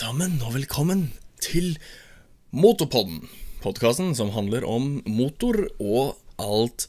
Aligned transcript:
sammen, 0.00 0.38
og 0.46 0.54
velkommen 0.54 1.00
til 1.44 1.74
Motorpodden. 2.56 3.26
Podkasten 3.60 4.14
som 4.16 4.30
handler 4.32 4.64
om 4.64 5.02
motor 5.04 5.58
og 5.76 6.14
alt 6.40 6.86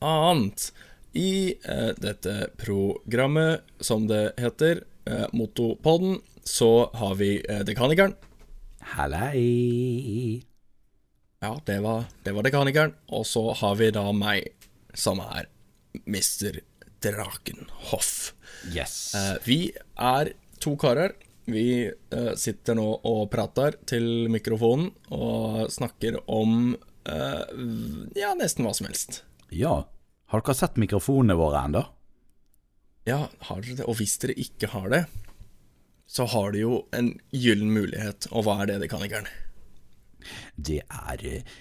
annet. 0.00 0.70
I 1.12 1.58
eh, 1.60 1.90
dette 2.00 2.48
programmet, 2.56 3.66
som 3.84 4.06
det 4.08 4.32
heter, 4.40 4.80
eh, 5.04 5.26
Motopodden, 5.36 6.22
så 6.40 6.88
har 6.96 7.18
vi 7.20 7.36
eh, 7.42 7.60
Dekanikeren. 7.68 8.16
Hallei. 8.94 10.40
Ja, 11.44 11.58
det 11.68 11.78
var, 11.84 12.08
det 12.24 12.32
var 12.32 12.48
Dekanikeren. 12.48 12.96
Og 13.12 13.28
så 13.28 13.44
har 13.60 13.76
vi 13.82 13.90
da 13.92 14.06
meg, 14.16 14.48
som 14.96 15.20
er 15.20 15.50
Mr. 16.06 16.62
Drakenhoff. 17.04 18.32
Yes. 18.72 19.12
Eh, 19.20 19.36
vi 19.44 19.60
er 20.00 20.32
to 20.64 20.78
karer. 20.80 21.12
Vi 21.44 21.66
eh, 21.88 22.30
sitter 22.40 22.78
nå 22.78 22.86
og 23.04 23.26
prater 23.32 23.76
til 23.88 24.30
mikrofonen 24.32 24.88
og 25.12 25.66
snakker 25.72 26.16
om 26.32 26.72
eh, 27.04 27.42
ja, 28.16 28.32
nesten 28.38 28.64
hva 28.64 28.72
som 28.76 28.88
helst. 28.90 29.22
ja. 29.50 29.82
Har 30.32 30.40
dere 30.40 30.56
sett 30.56 30.78
mikrofonene 30.80 31.36
våre 31.38 31.60
ennå? 31.68 31.80
Ja, 33.06 33.28
har 33.46 33.60
dere 33.60 33.76
det? 33.78 33.84
Og 33.86 33.98
hvis 34.00 34.16
dere 34.18 34.34
ikke 34.40 34.70
har 34.72 34.88
det, 34.90 35.02
så 36.10 36.24
har 36.32 36.54
de 36.54 36.62
jo 36.64 36.78
en 36.96 37.12
gyllen 37.30 37.70
mulighet. 37.70 38.26
Og 38.32 38.46
hva 38.46 38.56
er 38.62 38.72
det, 38.72 38.80
Dekanikeren? 38.82 39.28
Det 40.56 40.80
er 40.88 41.26
eh, 41.28 41.54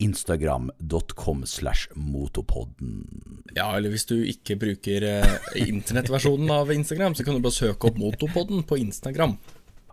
www.instagram.com 0.00 1.46
slash 1.46 1.88
motopodden. 1.94 3.06
Ja, 3.54 3.76
eller 3.76 3.90
hvis 3.90 4.06
du 4.06 4.16
ikke 4.24 4.56
bruker 4.56 5.04
eh, 5.04 5.38
internettversjonen 5.68 6.50
av 6.50 6.72
Instagram, 6.72 7.14
så 7.14 7.24
kan 7.24 7.34
du 7.36 7.40
bare 7.44 7.52
søke 7.52 7.90
opp 7.90 7.98
Motopodden 7.98 8.62
på 8.64 8.78
Instagram. 8.80 9.36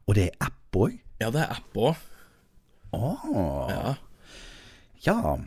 Og 0.07 0.15
det 0.15 0.29
er 0.29 0.47
app 0.47 0.75
òg? 0.77 0.97
Ja, 1.19 1.31
det 1.33 1.43
er 1.43 1.51
app 1.57 1.77
òg. 1.77 1.95
Oh. 2.95 3.67
Ja. 3.69 3.95
Ja. 5.03 5.37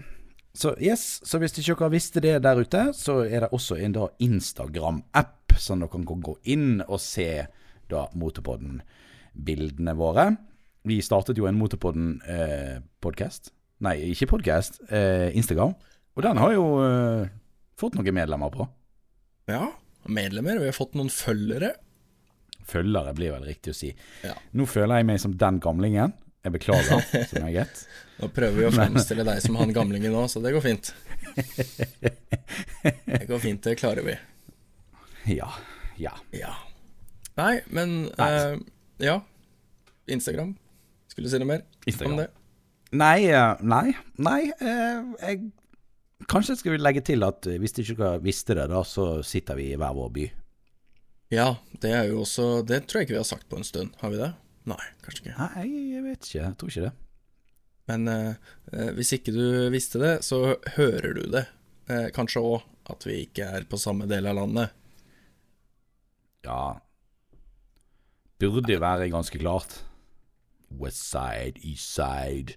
Så 0.52 0.74
yes, 0.82 1.20
så 1.24 1.38
hvis 1.40 1.56
ikke 1.56 1.78
dere 1.78 1.94
visste 1.94 2.20
det 2.20 2.42
der 2.44 2.60
ute, 2.60 2.90
så 2.92 3.22
er 3.24 3.46
det 3.46 3.52
også 3.54 3.78
en 3.80 3.96
Instagram-app, 4.18 5.54
sånn 5.56 5.80
dere 5.80 5.94
kan 5.94 6.22
gå 6.26 6.36
inn 6.44 6.82
og 6.86 7.00
se 7.00 7.46
da 7.90 8.08
Motorpodden-bildene 8.12 9.96
våre. 9.96 10.36
Vi 10.84 11.00
startet 11.04 11.38
jo 11.38 11.48
en 11.48 11.58
Motorpodden-podkast. 11.60 13.54
Nei, 13.80 13.94
ikke 14.12 14.28
podkast, 14.28 14.80
eh, 14.92 15.30
Instagram. 15.36 15.72
Og 16.16 16.24
den 16.26 16.36
har 16.42 16.52
jo 16.52 16.64
eh, 16.84 17.28
fått 17.80 17.94
noen 17.96 18.14
medlemmer 18.16 18.50
på. 18.54 18.68
ja. 19.50 19.70
Medlemmer. 20.08 20.56
Vi 20.58 20.64
har 20.64 20.72
fått 20.72 20.94
noen 20.96 21.10
følgere. 21.12 21.74
Følgere 22.64 23.12
blir 23.14 23.34
vel 23.34 23.42
riktig 23.44 23.74
å 23.74 23.76
si. 23.76 23.90
Ja. 24.24 24.32
Nå 24.56 24.64
føler 24.66 24.96
jeg 25.02 25.06
meg 25.10 25.18
som 25.20 25.34
den 25.36 25.58
gamlingen. 25.60 26.14
Jeg 26.42 26.54
beklager 26.54 27.02
så 27.28 27.42
meget. 27.44 27.82
Nå 28.16 28.30
prøver 28.32 28.56
vi 28.56 28.64
å 28.64 28.72
fremstille 28.72 29.26
deg 29.28 29.42
som 29.44 29.58
han 29.60 29.74
gamlingen 29.76 30.14
nå, 30.16 30.22
så 30.32 30.40
det 30.40 30.54
går 30.56 30.64
fint. 30.64 30.88
Det 33.04 33.26
går 33.28 33.38
fint, 33.44 33.60
det 33.62 33.76
klarer 33.78 34.02
vi. 34.08 34.14
Ja. 35.36 35.50
Ja. 36.00 36.14
Ja. 36.32 36.54
Nei, 37.36 37.60
men 37.68 38.08
eh, 38.16 38.56
Ja. 39.04 39.18
Instagram. 40.08 40.54
Skulle 41.12 41.28
du 41.28 41.34
si 41.34 41.38
noe 41.44 41.50
mer 41.52 41.62
Instagram. 41.84 42.16
om 42.16 42.22
det? 42.24 42.30
Nei, 42.90 43.30
eh, 43.30 43.60
nei, 43.62 43.92
nei 44.18 44.40
eh, 44.50 45.02
jeg, 45.22 45.50
Kanskje 46.30 46.56
skal 46.58 46.74
vi 46.74 46.80
legge 46.82 47.02
til 47.06 47.22
at 47.24 47.46
hvis 47.46 47.74
du 47.74 47.80
ikke 47.84 48.16
visste 48.22 48.56
det, 48.58 48.66
da, 48.70 48.82
så 48.86 49.22
sitter 49.26 49.56
vi 49.58 49.70
i 49.72 49.78
hver 49.78 49.94
vår 49.96 50.10
by. 50.14 50.26
Ja, 51.30 51.54
det 51.82 51.92
er 51.94 52.08
jo 52.10 52.24
også 52.24 52.62
Det 52.66 52.82
tror 52.90 53.00
jeg 53.00 53.08
ikke 53.08 53.16
vi 53.16 53.22
har 53.22 53.28
sagt 53.28 53.48
på 53.50 53.58
en 53.60 53.66
stund. 53.66 53.94
Har 54.02 54.12
vi 54.12 54.18
det? 54.20 54.32
Nei, 54.68 54.82
kanskje 55.04 55.24
ikke. 55.24 55.36
Nei, 55.38 55.68
jeg 55.94 56.02
vet 56.04 56.26
ikke. 56.26 56.42
Jeg 56.42 56.58
tror 56.58 56.72
ikke 56.72 56.88
det. 56.88 56.92
Men 57.90 58.10
eh, 58.10 58.34
eh, 58.74 58.90
hvis 58.96 59.14
ikke 59.16 59.34
du 59.34 59.46
visste 59.72 60.00
det, 60.02 60.12
så 60.26 60.56
hører 60.76 61.14
du 61.16 61.24
det. 61.32 61.46
Eh, 61.90 62.08
kanskje 62.14 62.42
òg 62.44 62.66
at 62.90 63.06
vi 63.06 63.22
ikke 63.24 63.46
er 63.58 63.66
på 63.70 63.80
samme 63.80 64.08
del 64.10 64.28
av 64.30 64.38
landet. 64.38 64.76
Ja 66.46 66.80
Burde 68.40 68.78
være 68.80 69.10
ganske 69.12 69.36
klart. 69.36 69.82
West 70.80 71.02
side, 71.10 71.60
east 71.60 71.92
side. 71.92 72.56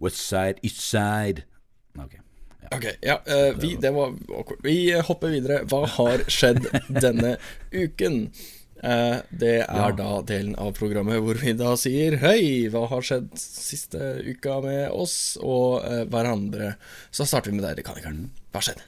West 0.00 0.22
side, 0.24 0.60
east 0.66 0.80
side. 0.80 1.44
Ok. 1.98 2.18
Ok, 2.70 2.84
ja, 3.02 3.16
uh, 3.26 3.50
vi, 3.58 3.74
det 3.80 3.90
var 3.90 4.12
awkward. 4.36 4.60
Vi 4.62 4.76
hopper 5.06 5.32
videre. 5.32 5.62
Hva 5.68 5.82
har 5.96 6.22
skjedd 6.30 6.68
denne 7.04 7.36
uken? 7.74 8.26
Uh, 8.80 9.18
det 9.28 9.56
er 9.66 9.66
Ja. 9.76 9.90
da 9.92 10.20
delen 10.24 10.54
av 10.56 10.70
programmet 10.78 11.18
hvor 11.20 11.36
vi 11.36 11.52
da 11.52 11.74
sier 11.76 12.14
Hei, 12.22 12.68
hva 12.72 12.86
har 12.88 13.02
skjedd 13.04 13.34
siste 13.36 13.98
uka 14.24 14.54
med 14.64 14.86
oss 14.96 15.34
og 15.42 15.82
uh, 15.84 16.04
hverandre? 16.08 16.70
Så 17.12 17.26
starter 17.28 17.52
vi 17.52 17.58
med 17.58 17.66
deg, 17.66 17.82
Dekanikeren. 17.82 18.30
Hva 18.48 18.62
har 18.62 18.68
skjedd? 18.70 18.80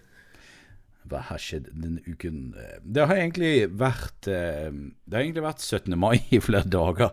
Hva 1.13 1.21
har 1.29 1.43
skjedd 1.45 1.69
denne 1.75 2.01
uken? 2.09 2.55
Det 2.87 3.05
har 3.11 3.19
egentlig 3.19 3.67
vært 3.77 4.31
Det 4.31 5.13
har 5.13 5.21
egentlig 5.27 5.45
vært 5.45 5.61
17. 5.67 5.93
mai 5.99 6.23
i 6.33 6.39
flere 6.41 6.65
dager. 6.73 7.11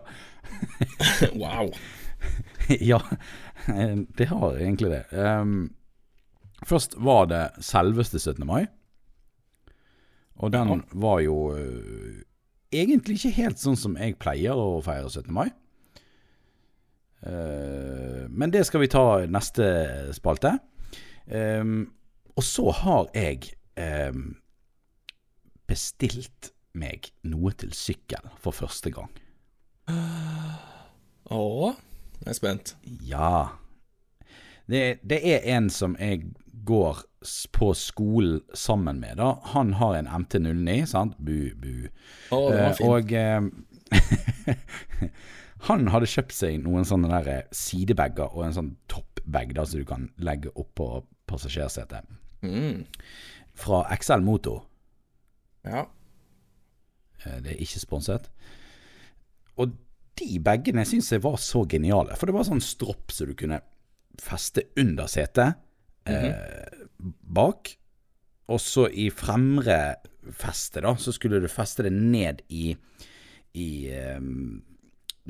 wow. 1.42 1.68
ja, 2.90 3.00
eh, 3.68 3.96
det 4.18 4.28
har 4.30 4.58
egentlig 4.58 4.90
det. 4.90 5.04
Um, 5.12 5.70
først 6.66 6.96
var 6.98 7.26
det 7.30 7.44
selveste 7.64 8.18
17. 8.18 8.46
mai. 8.46 8.66
Og 10.40 10.52
den 10.52 10.82
var 10.96 11.20
jo 11.20 11.52
uh, 11.52 12.20
egentlig 12.72 13.18
ikke 13.18 13.36
helt 13.42 13.60
sånn 13.60 13.76
som 13.76 13.96
jeg 14.00 14.16
pleier 14.22 14.56
å 14.56 14.80
feire 14.84 15.10
17. 15.10 15.28
mai. 15.36 15.50
Uh, 17.20 18.24
men 18.32 18.52
det 18.52 18.64
skal 18.68 18.84
vi 18.84 18.92
ta 18.92 19.04
neste 19.28 19.66
spalte. 20.16 20.56
Um, 21.28 21.90
og 22.38 22.46
så 22.46 22.70
har 22.72 23.10
jeg 23.12 23.52
um, 23.76 24.30
bestilt 25.68 26.54
meg 26.72 27.10
noe 27.28 27.52
til 27.58 27.74
sykkel 27.76 28.32
for 28.40 28.56
første 28.56 28.92
gang. 28.94 29.10
Å, 31.30 31.42
jeg 32.20 32.32
er 32.32 32.36
spent. 32.36 32.74
Ja. 33.06 33.48
Det, 34.70 35.00
det 35.02 35.20
er 35.24 35.46
en 35.56 35.70
som 35.72 35.96
jeg 35.98 36.28
går 36.68 37.02
på 37.52 37.70
skolen 37.74 38.40
sammen 38.54 39.00
med, 39.00 39.16
da. 39.20 39.32
Han 39.54 39.72
har 39.80 39.96
en 39.98 40.08
MT09, 40.08 40.84
sant? 40.88 41.16
Bu, 41.18 41.50
bu. 41.60 41.88
Var 42.30 42.70
Eh, 42.70 42.80
og 42.86 43.12
eh, 43.12 43.40
han 45.68 45.88
hadde 45.92 46.08
kjøpt 46.08 46.32
seg 46.36 46.60
noen 46.64 46.86
sånne 46.88 47.10
der 47.10 47.30
eh, 47.32 47.48
sidebager 47.56 48.30
og 48.30 48.44
en 48.46 48.56
sånn 48.56 48.70
toppbag 48.92 49.54
da, 49.56 49.66
som 49.66 49.80
du 49.82 49.88
kan 49.88 50.08
legge 50.22 50.52
oppå 50.54 51.02
passasjersetet. 51.30 52.06
Mm. 52.44 52.84
Fra 53.60 53.82
XL 53.96 54.22
Motor. 54.24 54.62
Ja. 55.66 55.86
Eh, 57.24 57.40
Det 57.44 57.56
er 57.56 57.60
ikke 57.64 57.82
sponset. 57.82 58.30
Og 59.60 59.74
de 60.18 60.38
bagene 60.44 60.84
syns 60.88 61.12
jeg 61.12 61.22
var 61.24 61.38
så 61.40 61.64
geniale. 61.68 62.16
For 62.18 62.28
det 62.28 62.36
var 62.36 62.46
sånn 62.48 62.62
stropp 62.64 63.12
som 63.14 63.30
du 63.30 63.36
kunne 63.38 63.60
feste 64.20 64.66
under 64.80 65.08
setet 65.10 65.60
eh, 66.08 66.86
bak. 67.00 67.72
Og 68.50 68.60
så 68.60 68.88
i 68.90 69.08
fremre 69.14 69.78
feste, 70.36 70.82
da, 70.84 70.94
så 70.98 71.14
skulle 71.14 71.40
du 71.40 71.48
feste 71.48 71.86
det 71.86 71.92
ned 71.94 72.42
i, 72.52 72.74
i 73.56 73.70
eh, 73.94 74.20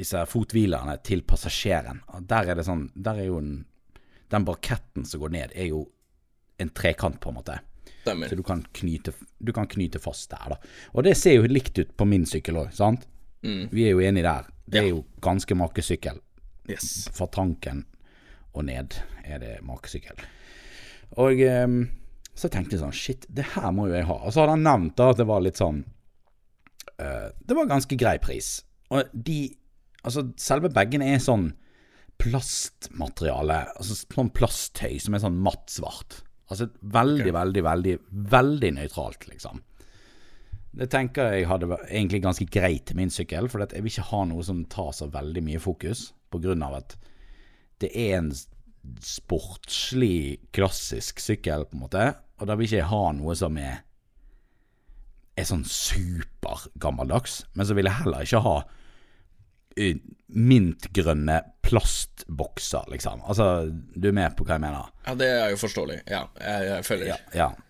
disse 0.00 0.24
fothvilerne 0.26 0.96
til 1.06 1.22
passasjeren. 1.28 2.02
Og 2.14 2.26
Der 2.30 2.50
er 2.50 2.58
det 2.58 2.66
sånn 2.66 2.88
Der 2.94 3.20
er 3.20 3.28
jo 3.28 3.40
en 3.42 3.58
Den 4.30 4.46
barketten 4.46 5.04
som 5.04 5.20
går 5.24 5.32
ned, 5.34 5.52
er 5.58 5.72
jo 5.72 5.84
en 6.60 6.68
trekant, 6.70 7.16
på 7.18 7.30
en 7.32 7.34
måte. 7.34 7.56
Stemmer. 8.02 8.28
Så 8.28 8.36
du 8.36 8.42
kan, 8.46 8.60
knyte, 8.76 9.10
du 9.42 9.50
kan 9.52 9.66
knyte 9.66 9.98
fast 9.98 10.30
der, 10.30 10.52
da. 10.52 10.58
Og 10.94 11.02
det 11.02 11.16
ser 11.18 11.34
jo 11.34 11.48
likt 11.50 11.78
ut 11.80 11.90
på 11.96 12.06
min 12.06 12.26
sykkel 12.28 12.60
òg, 12.60 12.68
sant? 12.76 13.08
Vi 13.72 13.86
er 13.88 13.94
jo 13.96 14.02
enige 14.04 14.28
der. 14.28 14.46
Det 14.70 14.82
er 14.82 14.90
jo 14.92 15.04
ganske 15.24 15.56
makesykkel. 15.58 16.20
Yes. 16.70 17.08
Fra 17.14 17.26
tanken 17.32 17.84
og 18.54 18.66
ned 18.66 18.96
er 19.24 19.42
det 19.42 19.54
makesykkel. 19.66 20.20
Og 21.22 21.40
ehm, 21.42 21.80
så 22.38 22.50
tenkte 22.50 22.76
jeg 22.76 22.82
sånn 22.82 22.94
Shit, 22.94 23.26
det 23.28 23.48
her 23.56 23.70
må 23.74 23.88
jo 23.90 23.96
jeg 23.98 24.08
ha. 24.08 24.18
Og 24.22 24.34
så 24.34 24.42
hadde 24.42 24.56
han 24.58 24.66
nevnt 24.66 24.96
da 24.98 25.10
at 25.12 25.20
det 25.20 25.26
var 25.28 25.42
litt 25.44 25.58
sånn 25.60 25.82
uh, 25.82 27.28
Det 27.34 27.56
var 27.56 27.70
ganske 27.70 27.98
grei 27.98 28.18
pris. 28.22 28.60
Og 28.90 29.10
de 29.12 29.42
Altså, 30.00 30.30
selve 30.40 30.70
bagene 30.72 31.10
er 31.12 31.18
sånn 31.20 31.50
plastmateriale. 32.20 33.58
Altså 33.76 33.98
sånn 33.98 34.30
plasttøy 34.32 34.94
som 34.96 35.12
er 35.12 35.20
sånn 35.20 35.36
matt 35.44 35.68
svart. 35.68 36.22
Altså 36.48 36.70
veldig, 36.80 37.34
veldig, 37.36 37.62
veldig, 37.66 37.96
veldig 38.32 38.70
nøytralt, 38.78 39.26
liksom. 39.28 39.60
Det 40.70 40.86
tenker 40.92 41.34
jeg 41.34 41.48
hadde 41.50 41.66
egentlig 41.88 42.22
ganske 42.22 42.46
greit 42.46 42.86
til 42.88 42.98
min 43.00 43.10
sykkel, 43.10 43.48
for 43.50 43.64
jeg 43.64 43.82
vil 43.82 43.90
ikke 43.90 44.08
ha 44.12 44.24
noe 44.30 44.44
som 44.46 44.62
tar 44.70 44.92
så 44.94 45.10
veldig 45.10 45.42
mye 45.46 45.62
fokus, 45.62 46.10
av 46.30 46.74
at 46.78 46.96
det 47.82 47.90
er 47.96 48.18
en 48.20 48.30
sportslig, 49.02 50.38
klassisk 50.54 51.20
sykkel, 51.20 51.66
på 51.66 51.76
en 51.76 51.82
måte, 51.82 52.04
og 52.38 52.46
da 52.48 52.54
vil 52.56 52.68
ikke 52.68 52.78
jeg 52.78 52.92
ha 52.92 53.06
noe 53.16 53.34
som 53.36 53.58
er 53.60 53.80
er 55.38 55.46
sånn 55.48 55.64
supergammeldags, 55.64 57.44
men 57.56 57.66
så 57.66 57.76
vil 57.76 57.88
jeg 57.88 58.02
heller 58.02 58.26
ikke 58.26 58.42
ha 58.44 58.56
mintgrønne 60.50 61.38
plastbokser, 61.64 62.90
liksom. 62.92 63.22
Altså, 63.24 63.70
du 63.70 64.10
er 64.10 64.16
med 64.16 64.34
på 64.36 64.44
hva 64.44 64.58
jeg 64.58 64.64
mener? 64.66 64.90
Ja, 65.06 65.14
det 65.16 65.28
er 65.30 65.52
jo 65.54 65.60
forståelig. 65.62 66.00
Ja, 66.10 66.24
jeg, 66.42 66.66
jeg 66.68 66.86
følger. 66.88 67.12
Ja, 67.12 67.18
ja. 67.32 67.48
ja. 67.48 67.69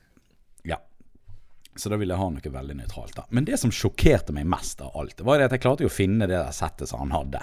Så 1.80 1.88
da 1.88 1.96
ville 1.96 2.12
jeg 2.12 2.20
ha 2.20 2.28
noe 2.28 2.52
veldig 2.52 2.76
nøytralt. 2.76 3.14
da. 3.16 3.24
Men 3.32 3.46
det 3.48 3.56
som 3.60 3.72
sjokkerte 3.72 4.34
meg 4.36 4.48
mest 4.52 4.82
av 4.84 4.92
alt, 5.00 5.22
var 5.24 5.40
det 5.40 5.48
at 5.48 5.56
jeg 5.56 5.64
klarte 5.64 5.86
jo 5.86 5.88
å 5.88 5.94
finne 5.94 6.28
det 6.28 6.36
der 6.36 6.52
settet 6.52 6.90
som 6.90 7.00
han 7.06 7.14
hadde. 7.14 7.40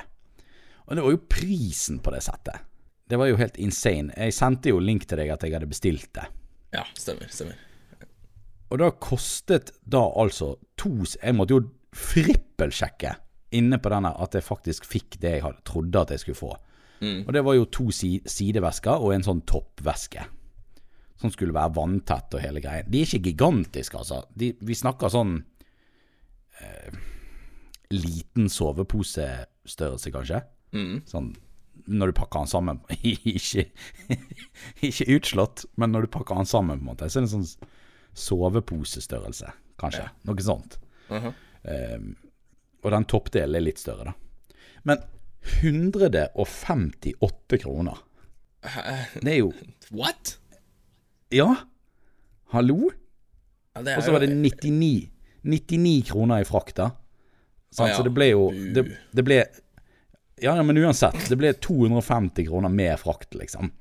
Og 0.85 0.95
det 0.95 1.03
var 1.03 1.15
jo 1.15 1.23
prisen 1.29 1.97
på 2.03 2.13
det 2.13 2.21
settet. 2.23 2.67
Det 3.07 3.17
var 3.17 3.31
jo 3.31 3.39
helt 3.39 3.57
insane. 3.57 4.13
Jeg 4.13 4.35
sendte 4.35 4.69
jo 4.69 4.83
link 4.83 5.07
til 5.07 5.19
deg 5.19 5.31
at 5.33 5.43
jeg 5.43 5.55
hadde 5.55 5.69
bestilt 5.71 6.11
det. 6.15 6.27
Ja, 6.75 6.83
stemmer. 6.93 7.31
stemmer. 7.31 7.57
Og 8.67 8.81
da 8.81 8.91
kostet 8.91 9.71
da 9.87 10.01
altså 10.19 10.57
to 10.75 10.91
Jeg 10.99 11.35
måtte 11.35 11.55
jo 11.55 11.61
frippelsjekke 11.95 13.13
inne 13.55 13.79
på 13.79 13.89
denne 13.89 14.11
at 14.11 14.35
jeg 14.35 14.43
faktisk 14.43 14.85
fikk 14.85 15.17
det 15.23 15.37
jeg 15.37 15.45
hadde, 15.45 15.63
trodde 15.65 16.01
at 16.03 16.11
jeg 16.11 16.19
skulle 16.19 16.41
få. 16.41 16.53
Og 17.01 17.33
det 17.33 17.43
var 17.45 17.55
jo 17.55 17.67
to 17.71 17.91
si 17.93 18.17
sidevesker 18.25 19.03
og 19.03 19.13
en 19.13 19.25
sånn 19.25 19.43
toppveske. 19.47 20.25
Som 21.17 21.33
skulle 21.33 21.55
være 21.55 21.73
vanntett 21.77 22.35
og 22.37 22.43
hele 22.43 22.61
greien. 22.61 22.89
De 22.91 23.01
er 23.01 23.09
ikke 23.09 23.31
gigantiske, 23.31 23.97
altså. 23.97 24.21
De, 24.37 24.51
vi 24.61 24.77
snakker 24.77 25.09
sånn 25.09 25.39
eh, 26.61 26.97
liten 27.93 28.49
soveposestørrelse, 28.53 30.13
kanskje. 30.13 30.43
Sånn 31.09 31.33
når 31.87 32.11
du 32.11 32.13
pakker 32.17 32.39
den 32.43 32.51
sammen. 32.51 32.79
ikke, 33.37 33.63
ikke 34.83 35.05
utslått, 35.15 35.65
men 35.79 35.91
når 35.93 36.01
du 36.05 36.09
pakker 36.17 36.35
den 36.39 36.49
sammen, 36.49 36.79
på 36.79 36.83
en 36.83 36.89
måte. 36.91 37.09
Så 37.09 37.19
er 37.19 37.23
det 37.25 37.29
en 37.31 37.35
sånn 37.37 37.69
soveposestørrelse, 38.17 39.49
kanskje. 39.81 40.05
Noe 40.27 40.43
sånt. 40.43 40.71
Mhm. 41.11 41.29
Ehm, 41.67 42.09
og 42.85 42.89
den 42.93 43.05
toppdelen 43.09 43.55
er 43.57 43.63
litt 43.65 43.81
større, 43.81 44.03
da. 44.11 44.13
Men 44.87 44.97
158 45.61 47.57
kroner. 47.63 47.97
Det 49.21 49.31
er 49.31 49.39
jo 49.39 49.49
What? 49.95 50.37
Ja, 51.29 51.56
hallo? 52.53 52.91
Ja, 53.74 53.97
Og 53.97 54.03
så 54.03 54.12
var 54.12 54.19
det 54.24 54.29
99, 54.35 55.09
99 55.41 56.01
kroner 56.07 56.41
i 56.41 56.45
frakt, 56.47 56.75
da. 56.75 56.91
Ah, 57.77 57.89
ja, 57.89 57.95
Så 57.97 58.03
det 58.03 58.13
ble 58.15 58.29
jo 58.31 58.45
det, 58.74 58.85
det 59.12 59.24
ble 59.27 59.41
Ja, 60.39 60.53
ja, 60.56 60.63
men 60.63 60.77
uansett. 60.77 61.18
Det 61.29 61.35
ble 61.38 61.51
250 61.53 62.47
kroner 62.47 62.71
med 62.71 62.95
frakt, 63.01 63.35
liksom. 63.35 63.71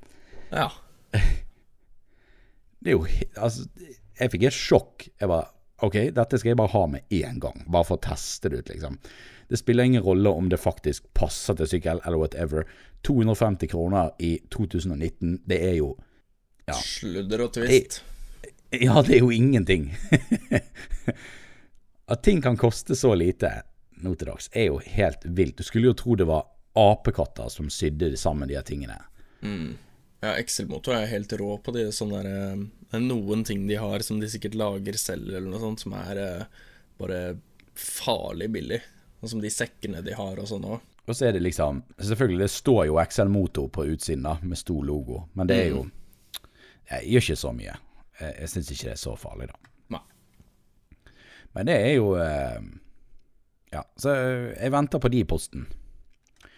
Ja. 0.51 0.71
Det 2.79 2.91
er 2.91 2.97
jo 2.97 3.05
Altså, 3.41 3.65
jeg 4.19 4.31
fikk 4.33 4.43
et 4.49 4.57
sjokk. 4.57 5.07
Jeg 5.19 5.29
bare 5.31 5.47
OK, 5.85 5.95
dette 6.13 6.39
skal 6.41 6.51
jeg 6.51 6.57
bare 6.57 6.73
ha 6.73 6.83
med 6.89 7.13
én 7.13 7.39
gang, 7.41 7.63
bare 7.69 7.85
for 7.85 7.99
å 7.99 8.01
teste 8.01 8.49
det 8.49 8.63
ut, 8.63 8.69
liksom. 8.73 8.97
Det 9.47 9.59
spiller 9.61 9.85
ingen 9.85 10.03
rolle 10.03 10.29
om 10.33 10.49
det 10.49 10.57
faktisk 10.59 11.05
passer 11.15 11.55
til 11.55 11.69
sykkel, 11.69 12.01
eller 12.03 12.17
whatever. 12.19 12.65
250 13.05 13.69
kroner 13.71 14.09
i 14.19 14.39
2019, 14.51 15.37
det 15.47 15.59
er 15.63 15.75
jo 15.77 15.91
Sludder 16.75 17.41
og 17.45 17.53
twist. 17.53 18.01
Ja, 18.69 19.01
det 19.01 19.13
er 19.15 19.19
jo 19.19 19.31
ingenting. 19.31 19.95
At 22.11 22.23
ting 22.23 22.41
kan 22.41 22.57
koste 22.57 22.95
så 22.95 23.13
lite 23.15 23.51
nå 24.03 24.15
til 24.15 24.27
dags, 24.27 24.49
er 24.51 24.67
jo 24.67 24.81
helt 24.83 25.23
vilt. 25.23 25.57
Du 25.57 25.63
skulle 25.63 25.87
jo 25.87 25.95
tro 25.95 26.17
det 26.19 26.27
var 26.27 26.43
apekatter 26.77 27.47
som 27.49 27.69
sydde 27.71 28.11
sammen 28.19 28.49
de 28.49 28.57
her 28.59 28.67
tingene. 28.67 28.99
Ja, 30.19 30.33
Excel-motor 30.35 30.97
er 30.97 31.07
helt 31.07 31.33
rå 31.39 31.55
på 31.63 31.71
de 31.71 31.87
sånne 31.95 32.19
der, 32.25 32.59
eh, 32.91 32.99
noen 32.99 33.45
ting 33.47 33.63
de 33.67 33.79
har 33.79 34.03
som 34.03 34.19
de 34.19 34.27
sikkert 34.29 34.57
lager 34.59 34.99
selv, 34.99 35.29
eller 35.29 35.47
noe 35.47 35.61
sånt, 35.61 35.85
som 35.85 35.95
er 35.95 36.19
eh, 36.19 36.63
bare 36.99 37.21
farlig 37.79 38.49
billig. 38.51 38.81
Og 39.21 39.31
som 39.31 39.41
de 39.41 39.49
sekkene 39.49 40.03
de 40.03 40.13
har 40.19 40.35
og 40.35 40.49
sånn 40.51 40.67
òg. 40.67 40.83
Og 41.07 41.15
så 41.15 41.29
er 41.29 41.37
det 41.37 41.45
liksom 41.45 41.79
Selvfølgelig, 41.95 42.43
det 42.43 42.51
står 42.51 42.81
jo 42.89 42.99
Excel 42.99 43.31
Motor 43.31 43.69
på 43.71 43.87
utsiden, 43.87 44.27
da, 44.27 44.35
med 44.43 44.59
stor 44.59 44.83
logo, 44.83 45.23
men 45.33 45.47
det 45.47 45.61
er 45.63 45.71
jo 45.71 45.85
Jeg 46.87 47.11
gjør 47.11 47.25
ikke 47.25 47.39
så 47.43 47.53
mye. 47.55 47.77
Jeg, 48.19 48.35
jeg 48.41 48.51
syns 48.53 48.71
ikke 48.73 48.89
det 48.89 48.93
er 48.95 49.01
så 49.01 49.15
farlig, 49.19 49.49
da. 49.51 49.71
Nei. 49.95 50.03
Men 51.55 51.69
det 51.69 51.79
er 51.85 51.95
jo 51.97 52.13
eh, 52.21 52.61
Ja, 53.73 53.83
så 53.99 54.13
jeg 54.15 54.73
venter 54.73 55.01
på 55.03 55.11
de 55.11 55.23
posten. 55.27 55.67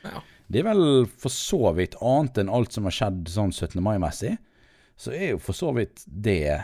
Ja. 0.06 0.22
Det 0.50 0.62
er 0.62 0.70
vel 0.70 1.06
for 1.10 1.34
så 1.34 1.74
vidt 1.78 1.98
annet 2.02 2.40
enn 2.42 2.52
alt 2.54 2.74
som 2.74 2.88
har 2.90 2.96
skjedd 2.96 3.30
sånn 3.30 3.54
17. 3.54 3.78
mai-messig, 3.86 4.36
så 5.00 5.14
er 5.14 5.36
jo 5.36 5.42
for 5.42 5.58
så 5.58 5.72
vidt 5.78 6.02
det 6.06 6.64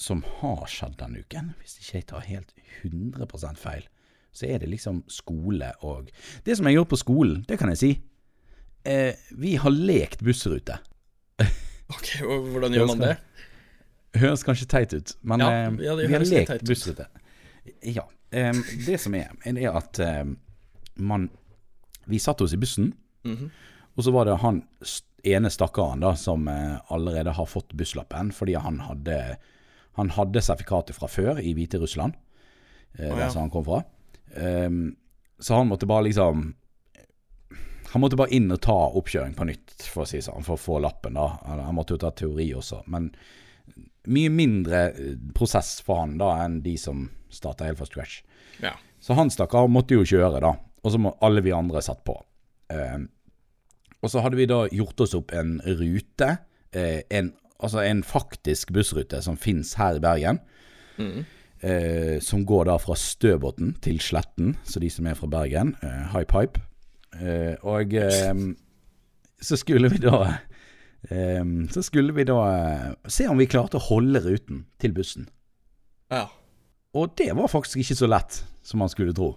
som 0.00 0.22
har 0.40 0.64
skjedd 0.70 0.96
denne 0.98 1.22
uken, 1.22 1.52
hvis 1.60 1.78
ikke 1.80 1.98
jeg 1.98 2.06
tar 2.10 2.26
helt 2.26 2.54
100% 2.82 3.60
feil, 3.60 3.84
så 4.34 4.48
er 4.50 4.62
det 4.62 4.70
liksom 4.72 5.04
skole 5.10 5.70
og 5.86 6.10
Det 6.46 6.56
som 6.58 6.66
jeg 6.66 6.78
gjorde 6.78 6.90
på 6.90 7.02
skolen, 7.02 7.44
det 7.46 7.58
kan 7.60 7.70
jeg 7.70 7.80
si. 7.80 7.92
Eh, 8.84 9.14
vi 9.30 9.54
har 9.56 9.70
lekt 9.74 10.24
bussrute. 10.26 10.78
Ok, 11.92 12.08
og 12.24 12.46
hvordan 12.54 12.72
gjør 12.72 12.86
man 12.94 13.02
det? 13.04 13.14
Høres 14.22 14.44
kanskje 14.46 14.66
teit 14.70 14.92
ut, 14.94 15.14
men 15.26 15.42
Ja, 15.42 15.48
eh, 15.50 15.78
ja, 15.84 15.94
vi 15.98 16.12
har 16.12 16.24
lekt 16.24 16.64
bussete. 16.68 17.06
Ja. 17.82 18.06
Um, 18.34 18.60
det 18.86 18.98
som 19.02 19.14
er, 19.14 19.30
er 19.46 19.76
at 19.78 19.98
um, 20.02 20.36
man 20.96 21.28
Vi 22.06 22.18
satt 22.18 22.40
oss 22.44 22.52
i 22.52 22.58
bussen, 22.60 22.92
Mhm. 23.24 23.50
og 23.96 24.04
så 24.04 24.12
var 24.12 24.24
det 24.28 24.38
han 24.42 24.62
ene 25.24 25.48
stakkaren 25.50 26.00
da 26.00 26.14
som 26.14 26.48
uh, 26.48 26.80
allerede 26.92 27.32
har 27.32 27.46
fått 27.46 27.72
busslappen 27.72 28.32
fordi 28.32 28.54
han 28.60 28.80
hadde 28.84 29.36
Han 29.96 30.10
hadde 30.10 30.42
sertifikatet 30.42 30.94
fra 30.96 31.06
før 31.08 31.38
i 31.38 31.54
Hviterussland, 31.54 32.14
uh, 32.98 33.04
oh, 33.04 33.06
ja. 33.08 33.14
der 33.14 33.28
som 33.30 33.42
han 33.46 33.50
kom 33.50 33.64
fra. 33.64 33.84
Um, 34.36 34.96
så 35.38 35.54
han 35.56 35.68
måtte 35.70 35.86
bare 35.86 36.04
liksom 36.08 36.54
Han 37.94 38.02
måtte 38.02 38.18
bare 38.18 38.34
inn 38.34 38.50
og 38.50 38.60
ta 38.64 38.74
oppkjøring 38.98 39.36
på 39.38 39.46
nytt, 39.46 39.74
for 39.86 40.02
å 40.02 40.08
si 40.10 40.18
sånn, 40.24 40.42
for 40.42 40.56
å 40.56 40.60
få 40.60 40.80
lappen. 40.82 41.14
da. 41.14 41.28
Han 41.46 41.76
måtte 41.76 41.94
jo 41.94 42.02
ta 42.02 42.10
teori 42.10 42.48
også, 42.58 42.82
men 42.90 43.12
mye 44.10 44.30
mindre 44.34 44.80
eh, 44.90 45.12
prosess 45.36 45.78
for 45.80 46.02
han 46.02 46.18
da 46.20 46.34
enn 46.42 46.58
de 46.64 46.74
som 46.80 47.06
starta 47.32 47.68
helt 47.68 47.78
fra 47.78 47.86
scratch. 47.88 48.18
Ja. 48.60 48.74
Så 49.00 49.16
han 49.16 49.30
stakkar 49.32 49.70
måtte 49.70 49.96
jo 49.96 50.04
kjøre, 50.04 50.42
da. 50.44 50.52
Og 50.84 50.92
så 50.92 51.00
må 51.00 51.14
alle 51.24 51.40
vi 51.44 51.54
andre 51.56 51.80
satt 51.84 52.02
på. 52.04 52.18
Eh, 52.74 53.06
og 54.04 54.12
så 54.12 54.20
hadde 54.20 54.36
vi 54.36 54.48
da 54.50 54.64
gjort 54.68 55.00
oss 55.06 55.14
opp 55.16 55.32
en 55.32 55.56
rute, 55.64 56.34
eh, 56.76 57.00
en, 57.08 57.30
altså 57.56 57.80
en 57.86 58.02
faktisk 58.04 58.74
bussrute 58.76 59.22
som 59.24 59.38
fins 59.40 59.72
her 59.80 59.96
i 59.96 60.04
Bergen. 60.04 60.42
Eh, 61.64 62.20
som 62.20 62.42
går 62.44 62.66
da 62.68 62.74
fra 62.82 62.96
Støbotn 62.98 63.72
til 63.80 63.96
Sletten, 64.02 64.58
så 64.68 64.82
de 64.82 64.90
som 64.92 65.06
er 65.08 65.16
fra 65.16 65.30
Bergen, 65.32 65.76
eh, 65.80 66.10
high 66.12 66.26
pipe. 66.28 66.60
Eh, 67.20 67.54
og 67.62 67.94
eh, 67.94 68.32
så 69.40 69.58
skulle 69.60 69.90
vi 69.92 70.00
da 70.02 70.18
eh, 71.10 71.44
Så 71.70 71.82
skulle 71.86 72.14
vi 72.16 72.24
da 72.26 72.38
eh, 72.48 72.88
se 73.06 73.28
om 73.30 73.38
vi 73.38 73.46
klarte 73.50 73.78
å 73.78 73.86
holde 73.90 74.22
ruten 74.24 74.64
til 74.82 74.96
bussen. 74.96 75.28
ja. 76.10 76.28
Og 76.94 77.10
det 77.18 77.32
var 77.34 77.50
faktisk 77.50 77.80
ikke 77.82 77.96
så 77.98 78.06
lett 78.06 78.36
som 78.62 78.78
man 78.78 78.90
skulle 78.92 79.10
tro. 79.10 79.32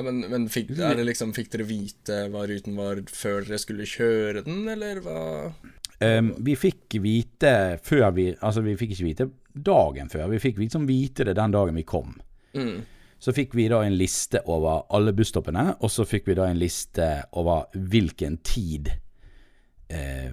Men, 0.00 0.22
men 0.24 0.46
fikk, 0.48 0.70
det 0.74 1.04
liksom, 1.04 1.34
fikk 1.36 1.52
dere 1.52 1.66
vite 1.68 2.16
hva 2.32 2.46
ruten 2.48 2.78
var 2.78 3.02
før 3.12 3.44
dere 3.44 3.60
skulle 3.60 3.84
kjøre 3.86 4.42
den, 4.46 4.64
eller 4.72 5.02
hva? 5.04 5.52
Um, 6.00 6.32
vi 6.42 6.56
fikk 6.58 6.96
vite 7.04 7.78
før 7.84 8.08
vi 8.16 8.24
Altså, 8.32 8.64
vi 8.64 8.74
fikk 8.80 8.96
ikke 8.96 9.06
vite 9.06 9.28
dagen 9.54 10.08
før. 10.10 10.26
Vi 10.32 10.40
fikk 10.42 10.58
liksom 10.64 10.88
vite 10.88 11.28
det 11.28 11.36
den 11.38 11.54
dagen 11.54 11.78
vi 11.78 11.84
kom. 11.86 12.16
Mm. 12.56 12.80
Så 13.24 13.32
fikk 13.32 13.54
vi 13.56 13.68
da 13.72 13.78
en 13.86 13.94
liste 13.96 14.42
over 14.52 14.82
alle 14.92 15.14
busstoppene, 15.16 15.70
og 15.80 15.88
så 15.92 16.04
fikk 16.04 16.26
vi 16.28 16.34
da 16.36 16.44
en 16.50 16.58
liste 16.60 17.06
over 17.40 17.70
hvilken 17.72 18.36
tid 18.44 18.90
eh, 19.88 20.32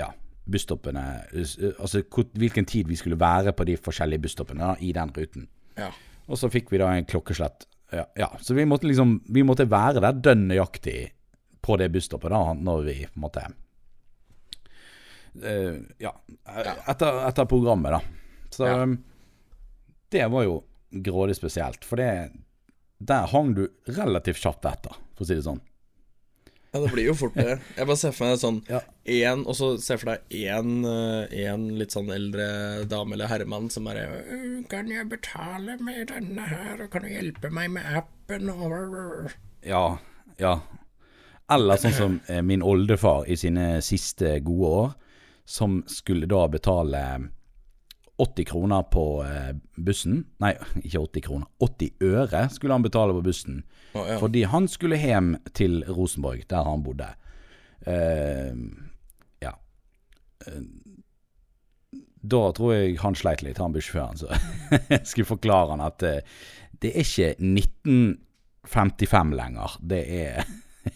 Ja, 0.00 0.08
busstoppene 0.50 1.04
eh, 1.30 1.52
Altså 1.78 2.02
hvilken 2.34 2.66
tid 2.66 2.88
vi 2.90 2.98
skulle 2.98 3.20
være 3.20 3.52
på 3.54 3.66
de 3.68 3.76
forskjellige 3.78 4.24
busstoppene 4.24 4.72
da, 4.72 4.74
i 4.82 4.90
den 4.96 5.12
ruten. 5.14 5.46
Ja. 5.78 5.92
Og 6.26 6.40
så 6.40 6.50
fikk 6.50 6.72
vi 6.72 6.80
da 6.82 6.90
en 6.96 7.06
klokkeslett. 7.06 7.68
Ja, 7.92 8.06
ja. 8.18 8.28
Så 8.40 8.54
vi 8.56 8.64
måtte 8.66 8.88
liksom 8.88 9.18
Vi 9.30 9.44
måtte 9.46 9.68
være 9.70 10.00
der 10.02 10.18
dønn 10.24 10.46
nøyaktig 10.50 11.12
på 11.62 11.76
det 11.78 11.90
busstoppet 11.94 12.32
da, 12.34 12.40
når 12.58 12.82
vi 12.88 12.96
på 13.06 13.14
en 13.20 13.24
måte 13.28 13.46
eh, 15.38 15.78
Ja, 16.02 16.12
etter, 16.90 17.22
etter 17.28 17.46
programmet, 17.46 17.94
da. 17.94 18.02
Så 18.50 18.66
Ja. 18.66 18.86
det 20.10 20.26
var 20.34 20.42
jo 20.50 20.58
grådig 20.92 21.36
spesielt, 21.36 21.84
for 21.84 21.96
det 21.96 22.30
Der 23.02 23.26
hang 23.26 23.54
du 23.54 23.68
relativt 23.88 24.38
kjapt 24.38 24.64
etter, 24.64 24.94
for 25.16 25.24
å 25.24 25.26
si 25.26 25.34
det 25.34 25.42
sånn. 25.42 25.60
Ja, 26.72 26.80
det 26.80 26.92
blir 26.94 27.08
jo 27.10 27.14
fort 27.18 27.34
det. 27.34 27.58
Jeg 27.76 27.84
bare 27.88 27.98
ser 28.00 28.12
for 28.16 28.30
meg 28.30 28.38
sånn 28.40 28.62
Ja. 28.68 28.78
én, 29.04 29.42
og 29.44 29.56
så 29.58 29.74
ser 29.82 29.98
for 29.98 30.12
deg 30.14 30.20
én 30.30 30.86
en 30.86 31.66
litt 31.76 31.90
sånn 31.92 32.08
eldre 32.14 32.86
dame 32.88 33.12
eller 33.12 33.26
herremann 33.28 33.68
som 33.70 33.84
bare 33.84 34.06
«Øh, 34.24 34.62
'Kan 34.68 34.88
jeg 34.88 35.08
betale 35.10 35.76
med 35.80 36.08
denne 36.08 36.46
her, 36.48 36.82
og 36.82 36.90
kan 36.90 37.02
du 37.02 37.08
hjelpe 37.08 37.50
meg 37.50 37.70
med 37.72 37.84
appen?' 37.84 38.48
Ja, 39.64 39.98
ja. 40.38 40.60
Eller 41.50 41.76
sånn 41.76 41.92
som 41.92 42.20
eh, 42.28 42.40
min 42.40 42.62
oldefar 42.62 43.28
i 43.28 43.36
sine 43.36 43.82
siste 43.82 44.40
gode 44.40 44.66
år, 44.68 44.94
som 45.44 45.82
skulle 45.86 46.26
da 46.26 46.46
betale 46.48 47.28
80 48.22 48.44
kroner 48.44 48.82
på 48.82 49.24
eh, 49.24 49.54
bussen. 49.76 50.20
Nei, 50.42 50.52
ikke 50.84 51.00
80 51.00 51.24
kroner. 51.26 51.48
80 51.58 51.90
øre 52.06 52.48
skulle 52.54 52.76
han 52.76 52.84
betale 52.84 53.16
på 53.16 53.22
bussen. 53.26 53.62
Oh, 53.94 54.06
ja. 54.06 54.18
Fordi 54.22 54.42
han 54.46 54.68
skulle 54.70 54.96
hjem 55.00 55.36
til 55.58 55.82
Rosenborg, 55.88 56.44
der 56.50 56.62
han 56.68 56.84
bodde. 56.86 57.08
Uh, 57.82 58.54
ja. 59.42 59.50
Eh, 60.46 60.62
da 62.22 62.52
tror 62.54 62.74
jeg 62.76 63.00
han 63.02 63.18
sleit 63.18 63.42
litt, 63.42 63.58
han 63.58 63.74
bussjåføren. 63.74 64.18
Så 64.22 64.26
jeg 64.92 65.02
skulle 65.02 65.32
forklare 65.32 65.74
han 65.74 65.82
at 65.82 66.02
uh, 66.06 66.22
det 66.82 66.90
er 66.94 67.02
ikke 67.02 67.34
1955 67.42 69.34
lenger. 69.40 69.70
Det 69.82 70.02
er, 70.20 70.46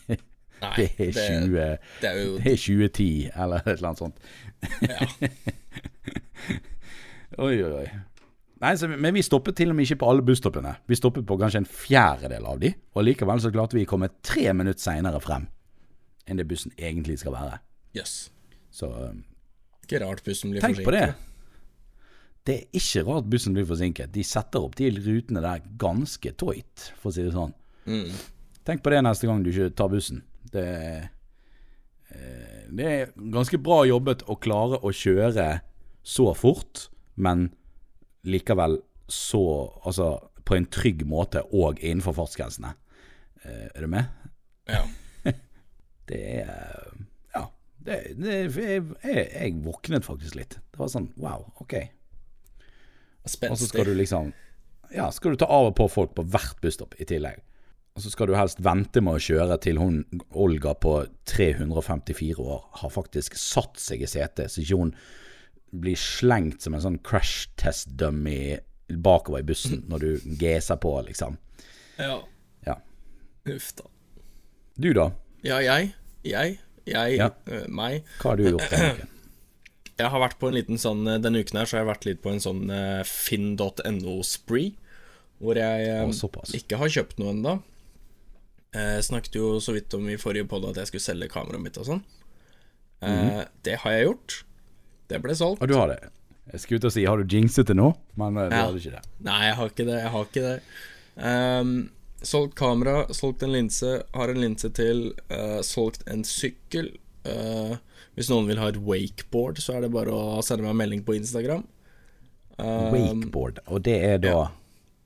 Nei, 0.62 0.76
det 0.78 0.88
er 0.95 1.12
20 1.12 1.52
det 2.00 2.09
er 2.09 2.16
jo 2.23 2.38
Det 2.38 2.52
er 2.54 2.56
2010, 2.62 3.30
eller 3.35 3.56
et 3.66 3.75
eller 3.75 3.88
annet 3.90 4.04
sånt. 4.04 4.16
ja. 4.87 4.99
Oi, 7.35 7.56
oi, 7.62 7.73
oi. 7.83 7.87
Nei, 8.62 8.73
så, 8.80 8.88
Men 8.88 9.12
vi 9.12 9.25
stoppet 9.25 9.59
til 9.59 9.73
og 9.73 9.76
med 9.76 9.85
ikke 9.85 10.00
på 10.00 10.09
alle 10.11 10.25
busstoppene. 10.25 10.73
Vi 10.88 10.97
stoppet 10.97 11.26
på 11.28 11.37
kanskje 11.40 11.61
en 11.64 11.68
fjerdedel 11.68 12.47
av 12.49 12.61
de, 12.62 12.73
og 12.97 13.04
likevel 13.04 13.42
så 13.42 13.52
klarte 13.52 13.76
vi 13.76 13.85
å 13.85 13.90
komme 13.90 14.09
tre 14.25 14.49
minutter 14.56 14.87
seinere 14.88 15.21
frem 15.25 15.49
enn 16.26 16.40
det 16.40 16.47
bussen 16.50 16.73
egentlig 16.75 17.21
skal 17.21 17.37
være. 17.37 17.61
Jøss. 17.95 18.14
Så 18.75 18.88
Ikke 19.85 20.00
rart 20.02 20.25
bussen 20.26 20.50
blir 20.50 20.64
tenk 20.64 20.80
på 20.83 20.95
det. 20.95 21.04
Det 22.47 22.56
er 22.56 22.78
ikke 22.80 23.04
rart 23.06 23.28
bussen 23.30 23.54
blir 23.54 23.66
forsinket. 23.68 24.11
De 24.14 24.25
setter 24.26 24.62
opp 24.62 24.75
de 24.78 24.90
rutene 24.95 25.42
der 25.42 25.62
ganske 25.78 26.33
tøyt, 26.38 26.88
for 26.99 27.11
å 27.11 27.14
si 27.14 27.26
det 27.26 27.35
sånn. 27.35 27.54
Mm. 27.87 28.11
Tenk 28.66 28.83
på 28.83 28.90
det 28.90 29.04
neste 29.06 29.28
gang 29.30 29.45
du 29.45 29.52
ikke 29.52 29.71
tar 29.78 29.90
bussen. 29.92 30.25
Det, 30.50 30.66
eh, 32.11 32.66
det 32.75 32.90
er 32.90 33.14
ganske 33.35 33.59
bra 33.62 33.85
jobbet 33.87 34.26
å 34.26 34.38
klare 34.38 34.83
å 34.83 34.90
kjøre 34.95 35.49
så 36.06 36.30
fort, 36.38 36.88
men 37.16 37.49
likevel 38.26 38.78
så 39.08 39.40
Altså 39.87 40.06
på 40.46 40.56
en 40.56 40.66
trygg 40.70 41.04
måte 41.06 41.42
og 41.54 41.78
innenfor 41.82 42.14
fartsgrensene. 42.16 42.73
Eh, 43.44 43.68
Er 43.75 43.85
du 43.85 43.90
med? 43.90 44.08
Ja. 44.70 44.82
Det 46.08 46.20
er 46.42 46.50
Ja. 47.35 47.44
Det, 47.78 47.99
det, 48.18 48.35
jeg, 48.56 48.85
jeg, 49.04 49.26
jeg 49.35 49.56
våknet 49.64 50.06
faktisk 50.06 50.35
litt. 50.38 50.58
Det 50.58 50.78
var 50.78 50.90
sånn 50.90 51.11
wow, 51.23 51.49
ok. 51.62 51.75
Og 53.26 53.58
så 53.58 53.66
skal 53.66 53.88
du 53.88 53.94
liksom 53.99 54.32
Ja, 54.94 55.11
skal 55.11 55.35
du 55.35 55.40
ta 55.42 55.49
av 55.50 55.73
og 55.73 55.76
på 55.78 55.88
folk 55.90 56.14
på 56.14 56.23
hvert 56.30 56.61
busstopp 56.62 56.94
i 57.02 57.06
tillegg. 57.06 57.42
Og 57.96 58.04
så 58.04 58.11
skal 58.12 58.28
du 58.28 58.37
helst 58.37 58.61
vente 58.62 59.00
med 59.02 59.16
å 59.16 59.23
kjøre 59.23 59.56
til 59.64 59.78
hun 59.80 60.02
Olga 60.37 60.75
på 60.78 60.99
354 61.26 62.37
år 62.42 62.61
har 62.82 62.92
faktisk 62.92 63.38
satt 63.40 63.80
seg 63.80 64.04
i 64.04 64.11
setet, 64.11 64.52
så 64.52 64.61
ikke 64.62 64.78
hun 64.82 64.92
blir 65.83 65.97
slengt 66.00 66.62
som 66.64 66.75
en 66.76 66.83
sånn 66.85 66.99
crash 67.06 67.49
test 67.61 67.90
dummy 67.99 68.59
bakover 69.02 69.42
i 69.42 69.47
bussen 69.49 69.83
når 69.90 70.04
du 70.04 70.37
geser 70.40 70.78
på, 70.83 70.92
liksom. 71.09 71.38
Ja. 71.99 72.21
Ja. 72.66 72.76
Uff 73.50 73.73
da. 73.78 73.88
Du, 74.76 74.90
da? 74.95 75.11
Ja, 75.47 75.59
jeg. 75.64 75.92
Jeg. 76.26 76.59
Jeg. 76.87 77.16
Ja. 77.18 77.30
øh, 77.50 77.64
meg. 77.73 78.04
Hva 78.21 78.33
har 78.35 78.40
du 78.40 78.49
gjort 78.50 78.71
denne 78.71 78.95
uken? 78.97 79.12
Jeg 79.97 80.11
har 80.12 80.21
vært 80.21 80.35
på 80.37 80.50
en 80.50 80.52
liten 80.59 80.76
sånn 80.76 81.06
eh, 81.09 81.16
Denne 81.25 81.40
uken 81.40 81.56
her 81.56 81.64
så 81.64 81.78
har 81.78 81.87
jeg 81.87 81.88
vært 81.88 82.02
litt 82.04 82.18
på 82.21 82.28
en 82.28 82.42
sånn 82.45 82.66
eh, 82.68 82.99
finn.no-spree. 83.09 84.75
Hvor 85.40 85.56
jeg 85.56 85.87
Å, 86.04 86.42
ikke 86.59 86.76
har 86.80 86.92
kjøpt 86.92 87.16
noe 87.21 87.33
ennå. 87.33 87.54
Jeg 88.76 89.06
snakket 89.09 89.38
jo 89.38 89.54
så 89.64 89.73
vidt 89.73 89.97
om 89.97 90.04
i 90.12 90.18
forrige 90.21 90.45
podd 90.50 90.66
at 90.68 90.83
jeg 90.83 90.90
skulle 90.90 91.04
selge 91.06 91.30
kameraet 91.33 91.64
mitt 91.64 91.80
og 91.80 91.88
sånn. 91.88 92.02
Eh, 93.09 93.40
Det 93.64 93.78
har 93.87 93.97
jeg 93.97 94.04
gjort. 94.11 94.37
Det 95.08 95.20
ble 95.22 95.34
solgt. 95.38 95.62
Og 95.62 95.68
du 95.70 95.75
har 95.78 95.88
det? 95.92 95.98
Jeg 96.52 96.60
skulle 96.62 96.78
ut 96.80 96.84
og 96.88 96.92
si, 96.94 97.04
har 97.06 97.18
du 97.22 97.34
jinxet 97.36 97.66
det 97.70 97.76
nå? 97.78 97.88
Men 98.18 98.36
eh, 98.38 98.48
du 98.50 98.54
Ja. 98.56 98.64
hadde 98.66 98.78
ikke 98.82 98.94
det. 98.96 99.04
Nei, 99.26 99.40
jeg 99.48 99.54
har 99.58 99.70
ikke 99.72 99.86
det. 99.88 99.98
Jeg 100.02 100.10
har 100.14 100.25
ikke 100.28 100.44
det. 100.46 100.56
Um, 101.16 101.72
solgt 102.22 102.54
kamera, 102.58 102.94
solgt 103.14 103.42
en 103.42 103.52
linse, 103.52 103.92
har 104.14 104.28
en 104.32 104.40
linse 104.40 104.70
til. 104.75 105.12
Uh, 105.30 105.60
solgt 105.66 106.02
en 106.10 106.22
sykkel. 106.25 106.92
Uh, 107.26 107.76
hvis 108.14 108.30
noen 108.30 108.46
vil 108.48 108.58
ha 108.62 108.68
et 108.72 108.78
wakeboard, 108.78 109.58
så 109.62 109.75
er 109.76 109.80
det 109.86 109.92
bare 109.92 110.14
å 110.14 110.42
sende 110.46 110.62
meg 110.64 110.70
en 110.75 110.80
melding 110.84 111.02
på 111.04 111.16
Instagram. 111.18 111.66
Um, 112.58 112.94
Wakeboard. 112.94 113.58
Og 113.68 113.82
det 113.84 113.98
er 114.06 114.18
da 114.22 114.36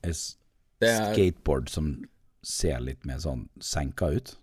et 0.05 0.15
Det 0.81 0.89
er- 0.89 1.13
skateboard 1.15 1.69
som 1.69 2.05
ser 2.43 2.79
litt 2.81 3.05
mer 3.05 3.19
sånn 3.19 3.49
senka 3.61 4.07
ut? 4.15 4.37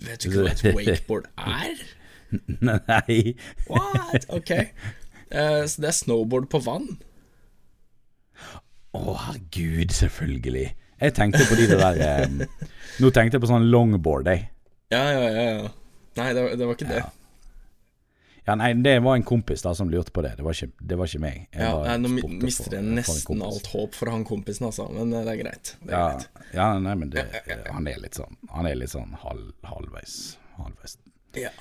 Vet 0.00 0.20
du 0.24 0.30
ikke 0.30 0.42
hva 0.46 0.50
et 0.54 0.64
wakeboard 0.74 1.26
er? 1.36 1.76
Nei. 2.68 3.34
What? 3.70 4.26
Ok. 4.34 4.50
Uh, 5.32 5.64
så 5.66 5.82
det 5.82 5.90
er 5.90 5.96
snowboard 5.96 6.48
på 6.52 6.60
vann. 6.64 6.88
Å, 8.96 9.00
herregud, 9.26 9.92
selvfølgelig. 9.92 10.66
Jeg 11.02 11.12
tenkte 11.18 11.44
på 11.50 11.56
de 11.58 11.66
der 11.68 11.98
um, 12.24 12.38
Nå 13.02 13.10
tenkte 13.12 13.36
jeg 13.36 13.42
på 13.44 13.50
sånn 13.50 13.66
longboard, 13.72 14.30
jeg. 14.32 14.46
Ja, 14.94 15.02
ja, 15.12 15.26
ja. 15.28 15.46
ja. 15.60 15.70
Nei, 16.16 16.30
det, 16.32 16.42
var- 16.46 16.54
det 16.56 16.66
var 16.70 16.78
ikke 16.78 16.88
det. 16.94 17.02
Ja, 18.46 18.54
nei, 18.54 18.68
det 18.78 18.92
var 19.02 19.16
en 19.18 19.24
kompis 19.26 19.64
da 19.66 19.72
som 19.74 19.88
lurte 19.90 20.12
på 20.14 20.22
det. 20.22 20.36
Det 20.38 20.44
var 20.46 20.54
ikke, 20.54 20.70
det 20.86 20.96
var 21.00 21.10
ikke 21.10 21.20
meg. 21.24 21.40
Jeg 21.50 21.64
Ja, 21.66 21.72
nei, 21.82 21.96
nå 22.22 22.28
mister 22.46 22.76
jeg 22.78 22.86
nesten 22.86 23.42
alt 23.42 23.66
håp 23.72 23.96
for 23.98 24.12
han 24.14 24.22
kompisen, 24.24 24.68
altså. 24.68 24.86
Men 24.94 25.10
eh, 25.18 25.24
det 25.26 25.32
er 25.34 25.40
greit. 25.40 25.72
Det 25.82 25.90
er 25.90 25.96
Ja, 25.98 26.04
greit. 26.14 26.52
ja, 26.54 26.68
nei, 26.86 26.94
men 27.02 27.10
det, 27.10 27.24
han 27.74 27.90
er 27.90 27.98
litt 28.04 28.14
sånn 28.20 28.38
Han 28.54 28.68
er 28.70 28.78
litt 28.78 28.94
sånn 28.94 29.16
halv, 29.24 29.48
halvveis. 29.66 30.14
halvveis. 30.60 30.94
Ja. 31.36 31.52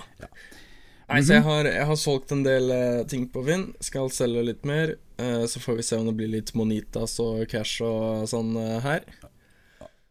Nei, 1.06 1.20
så 1.22 1.36
jeg 1.36 1.46
har, 1.46 1.68
jeg 1.70 1.86
har 1.86 1.98
solgt 2.02 2.32
en 2.34 2.42
del 2.46 2.72
uh, 2.74 3.04
ting 3.10 3.28
på 3.30 3.44
Finn. 3.46 3.68
Skal 3.84 4.10
selge 4.14 4.42
litt 4.48 4.66
mer. 4.66 4.96
Uh, 5.22 5.46
så 5.50 5.62
får 5.62 5.80
vi 5.80 5.86
se 5.86 6.00
om 6.00 6.08
det 6.10 6.16
blir 6.18 6.32
litt 6.34 6.54
Monitas 6.58 7.20
og 7.22 7.44
cash 7.52 7.84
og 7.86 8.26
sånn 8.32 8.56
uh, 8.58 8.80
her. 8.86 9.06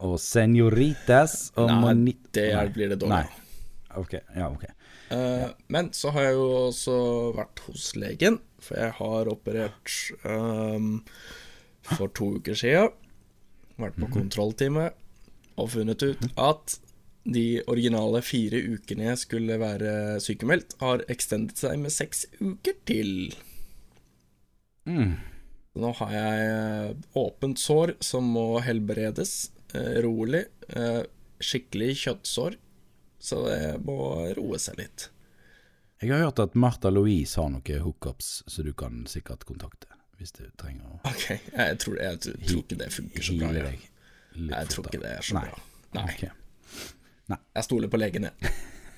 Og 0.05 0.17
senoritas 0.23 1.49
og 1.59 1.71
Nei, 1.71 2.15
det 2.37 2.49
er, 2.53 2.71
blir 2.75 2.93
det 2.93 3.01
dårlig. 3.03 3.25
Nei. 3.25 3.41
Ok, 3.99 4.17
ja, 4.35 4.49
ok. 4.51 4.65
Ja. 5.15 5.51
men 5.71 5.93
så 5.95 6.11
har 6.11 6.25
jeg 6.25 6.35
jo 6.35 6.47
også 6.65 6.95
vært 7.37 7.61
hos 7.69 7.85
legen, 7.95 8.41
for 8.59 8.81
jeg 8.81 8.95
har 8.97 9.29
operert 9.31 9.93
um, 10.27 10.97
for 11.93 12.11
to 12.17 12.33
uker 12.41 12.59
siden. 12.59 12.91
Vært 13.79 14.01
på 14.01 14.09
kontrolltime 14.17 14.89
og 15.55 15.71
funnet 15.77 16.03
ut 16.03 16.27
at 16.41 16.75
de 17.25 17.63
originale 17.73 18.21
fire 18.25 18.61
ukene 18.77 19.09
jeg 19.09 19.21
skulle 19.23 19.57
være 19.61 20.21
sykemeldt, 20.23 20.77
har 20.83 21.05
extendet 21.13 21.61
seg 21.61 21.79
med 21.81 21.93
seks 21.95 22.27
uker 22.41 22.77
til. 22.89 23.33
Mm. 24.85 25.17
Nå 25.81 25.91
har 25.99 26.13
jeg 26.15 26.51
eh, 26.51 26.91
åpent 27.19 27.59
sår 27.59 27.97
som 28.05 28.29
må 28.37 28.61
helbredes 28.63 29.51
eh, 29.75 29.99
rolig. 30.05 30.45
eh, 30.69 31.03
skikkelig 31.45 31.97
kjøttsår, 32.05 32.55
så 33.19 33.41
det 33.49 33.59
må 33.85 33.99
roe 34.39 34.61
seg 34.63 34.79
litt. 34.79 35.09
Jeg 36.03 36.13
har 36.13 36.27
hørt 36.27 36.41
at 36.45 36.55
Martha 36.55 36.93
Louise 36.93 37.41
har 37.41 37.51
noen 37.51 37.83
hookups 37.83 38.45
så 38.47 38.63
du 38.63 38.73
kan 38.77 39.05
sikkert 39.11 39.47
kontakte 39.49 39.89
hvis 40.21 40.35
du 40.37 40.45
trenger 40.61 40.87
å 40.87 41.01
Ok, 41.11 41.25
jeg 41.33 41.79
tror, 41.83 41.99
jeg 41.99 42.21
tror, 42.23 42.39
tror 42.45 42.63
ikke 42.63 42.81
det 42.85 42.91
funker 42.95 43.27
så 43.27 43.37
bra. 43.41 43.53
litt 43.57 43.91
Jeg 44.53 44.71
tror 44.71 44.89
ikke 44.91 45.03
det 45.03 45.13
er 45.17 45.27
så 45.27 45.43
bra. 45.43 45.63
Nei, 45.99 46.35
Ok. 47.31 47.41
jeg 47.57 47.67
stoler 47.67 47.91
på 47.93 48.01
legene. 48.01 48.31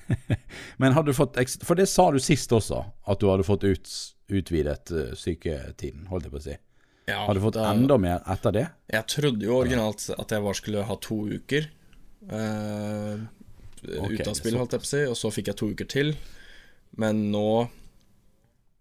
Men 0.81 0.95
har 0.95 1.03
du 1.03 1.11
fått 1.15 1.35
ekstra 1.39 1.67
For 1.67 1.75
det 1.75 1.89
sa 1.91 2.05
du 2.15 2.19
sist 2.23 2.51
også, 2.55 2.79
at 3.07 3.19
du 3.19 3.27
hadde 3.27 3.45
fått 3.47 3.65
ut, 3.67 3.89
utvidet 4.31 4.91
uh, 4.95 5.11
syketiden, 5.19 6.07
holdt 6.11 6.27
jeg 6.27 6.35
på 6.35 6.41
å 6.41 6.45
si. 6.45 6.57
Ja, 7.07 7.21
Har 7.23 7.35
du 7.35 7.41
fått 7.43 7.55
da- 7.55 7.69
enda 7.71 7.97
mer 7.99 8.23
etter 8.27 8.55
det? 8.55 8.65
Jeg 8.91 9.07
trodde 9.11 9.47
jo 9.47 9.57
originalt 9.61 10.09
at 10.15 10.31
jeg 10.31 10.43
bare 10.43 10.59
skulle 10.59 10.83
ha 10.87 10.97
to 11.03 11.19
uker 11.31 11.69
uh, 12.31 13.15
okay, 13.83 14.17
ute 14.17 14.27
av 14.27 14.35
spill, 14.39 14.59
holdt 14.59 14.75
jeg 14.75 14.83
på 14.83 14.89
å 14.89 14.91
si, 14.91 15.03
og 15.07 15.19
så 15.19 15.31
fikk 15.31 15.51
jeg 15.53 15.59
to 15.61 15.71
uker 15.71 15.91
til. 15.91 16.13
Men 16.99 17.27
nå 17.31 17.47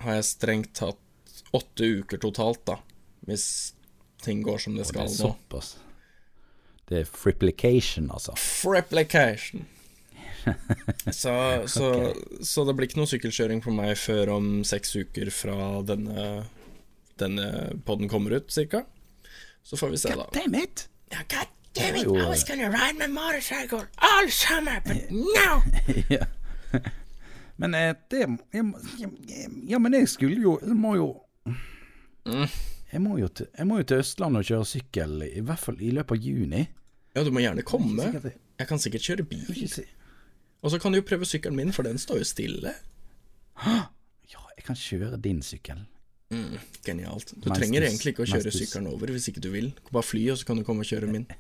har 0.02 0.18
jeg 0.18 0.28
strengt 0.30 0.74
tatt 0.78 1.02
åtte 1.56 1.86
uker 2.02 2.18
totalt, 2.20 2.64
da. 2.66 2.80
Hvis 3.26 3.46
ting 4.22 4.42
går 4.42 4.58
som 4.58 4.76
det 4.76 4.86
skal 4.88 5.06
nå. 5.06 5.14
såpass. 5.14 5.76
Det 6.86 7.00
er 7.02 7.08
friplication, 7.10 8.10
altså. 8.14 8.36
Friplication. 8.38 9.66
Så, 11.10 11.32
så, 11.66 11.86
så 12.46 12.62
det 12.68 12.74
blir 12.78 12.86
ikke 12.86 13.00
noe 13.00 13.10
sykkelkjøring 13.10 13.64
for 13.64 13.74
meg 13.74 13.96
før 13.98 14.30
om 14.36 14.44
seks 14.62 14.92
uker 14.94 15.26
fra 15.34 15.56
denne, 15.82 16.44
denne 17.18 17.48
podden 17.88 18.06
kommer 18.06 18.36
ut, 18.38 18.46
cirka. 18.54 18.84
Så 19.66 19.74
får 19.80 19.90
vi 19.90 19.98
se, 20.04 20.12
da. 20.14 20.28
Damn 20.36 20.54
it! 20.54 20.84
Ja, 21.10 21.24
God 21.26 21.50
damn 21.74 21.98
it, 21.98 22.06
I 22.06 22.28
was 22.30 22.44
gonna 22.46 22.70
ride 22.70 22.94
my 22.94 23.08
motorcycle 23.10 23.82
all 23.98 24.30
summer, 24.30 24.78
but 24.86 25.10
now 25.10 25.62
ja. 26.14 26.26
Men 27.56 27.74
eh, 27.74 27.94
det 28.10 28.22
Ja, 29.66 29.78
men 29.78 29.94
jeg 29.94 30.08
skulle 30.08 30.38
jo 30.42 30.58
Jeg 30.62 30.76
må 30.76 30.94
jo 30.96 31.12
Mm. 32.26 32.48
Jeg 32.92 33.00
må 33.02 33.16
jo, 33.18 33.28
til, 33.28 33.46
jeg 33.58 33.66
må 33.66 33.78
jo 33.80 33.86
til 33.90 33.98
Østlandet 34.02 34.40
og 34.44 34.48
kjøre 34.50 34.66
sykkel, 34.70 35.22
i 35.26 35.40
hvert 35.40 35.58
fall 35.62 35.80
i 35.82 35.90
løpet 35.90 36.16
av 36.18 36.22
juni. 36.28 36.62
Ja, 37.16 37.24
du 37.24 37.30
må 37.32 37.40
gjerne 37.42 37.62
komme. 37.66 38.10
Jeg 38.58 38.68
kan 38.68 38.78
sikkert 38.78 39.02
kjøre 39.02 39.24
bil. 39.28 39.44
Og 40.62 40.70
så 40.72 40.78
kan 40.82 40.92
du 40.92 40.98
jo 41.00 41.04
prøve 41.06 41.26
sykkelen 41.28 41.56
min, 41.56 41.72
for 41.72 41.82
den 41.86 41.98
står 41.98 42.18
jo 42.22 42.24
stille. 42.28 42.72
Ja, 43.66 44.42
jeg 44.56 44.64
kan 44.64 44.76
kjøre 44.76 45.18
din 45.22 45.42
sykkel. 45.42 45.82
Mm. 46.30 46.38
Mm, 46.42 46.58
genialt. 46.84 47.28
Du 47.38 47.48
Mens 47.48 47.58
trenger 47.60 47.80
du- 47.80 47.86
egentlig 47.86 48.12
ikke 48.14 48.24
å 48.24 48.30
kjøre 48.32 48.50
sykkelen 48.52 48.88
over 48.90 49.12
hvis 49.14 49.28
ikke 49.30 49.40
du 49.44 49.50
vil. 49.52 49.68
Bare 49.92 50.02
fly, 50.02 50.24
og 50.32 50.38
så 50.40 50.46
kan 50.48 50.56
du 50.58 50.64
komme 50.66 50.82
og 50.82 50.90
kjøre 50.90 51.06
min. 51.10 51.26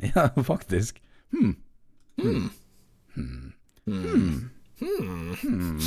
Ja, 0.00 0.28
faktisk. 0.42 0.96
Hmm. 4.80 5.78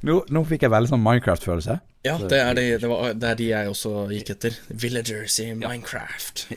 nå, 0.06 0.16
nå 0.34 0.42
fikk 0.50 0.66
jeg 0.66 0.72
veldig 0.72 0.90
sånn 0.90 1.04
Minecraft-følelse. 1.04 1.78
Ja, 2.06 2.16
det 2.18 2.40
er, 2.42 2.52
de, 2.58 2.64
det, 2.82 2.90
var, 2.90 3.12
det 3.14 3.28
er 3.32 3.38
de 3.38 3.48
jeg 3.52 3.70
også 3.72 3.92
gikk 4.12 4.32
etter. 4.34 4.58
Villagers 4.68 5.38
i 5.44 5.52
Minecraft. 5.58 6.48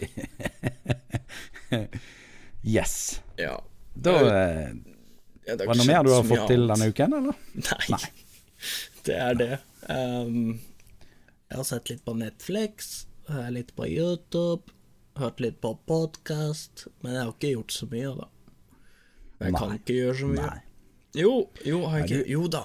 Yes. 2.62 3.22
Ja. 3.42 3.56
Da 3.94 4.12
Ja, 4.22 5.56
det 5.56 5.66
Var 5.66 5.74
det 5.74 5.80
noe 5.80 5.88
mer 5.88 6.04
du 6.06 6.12
har 6.14 6.26
fått 6.28 6.52
til 6.52 6.68
denne 6.70 6.90
uken, 6.92 7.16
eller? 7.18 7.38
Nei. 7.96 8.02
Det 9.08 9.16
er 9.18 9.40
det. 9.40 9.56
Um, 9.90 10.60
jeg 11.50 11.58
har 11.58 11.66
sett 11.66 11.90
litt 11.90 12.04
på 12.06 12.14
Netflix, 12.20 12.92
litt 13.50 13.74
på 13.76 13.88
YouTube, 13.90 14.70
hørt 15.18 15.42
litt 15.42 15.58
på 15.64 15.74
podkast, 15.90 16.86
men 17.02 17.18
jeg 17.18 17.24
har 17.24 17.34
ikke 17.34 17.54
gjort 17.56 17.76
så 17.76 17.90
mye, 17.92 18.14
da. 18.20 18.30
Jeg 19.42 19.56
kan 19.58 19.74
ikke 19.78 19.98
gjøre 19.98 20.18
så 20.22 20.30
mye. 20.32 20.46
Nei. 20.48 20.60
Jo, 21.22 21.32
jo, 21.68 21.82
har 21.92 22.04
jeg 22.04 22.08
ikke, 22.22 22.32
jo 22.32 22.46
da. 22.48 22.62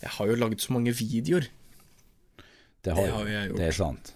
Jeg 0.00 0.10
har 0.16 0.30
jo 0.30 0.36
lagd 0.40 0.62
så 0.64 0.72
mange 0.72 0.94
videoer. 0.96 1.48
Det 2.82 2.94
har, 2.96 3.02
Det 3.04 3.12
har 3.12 3.28
jeg 3.28 3.48
gjort. 3.50 3.58
Det 3.60 3.66
er 3.68 3.76
sant. 3.76 4.12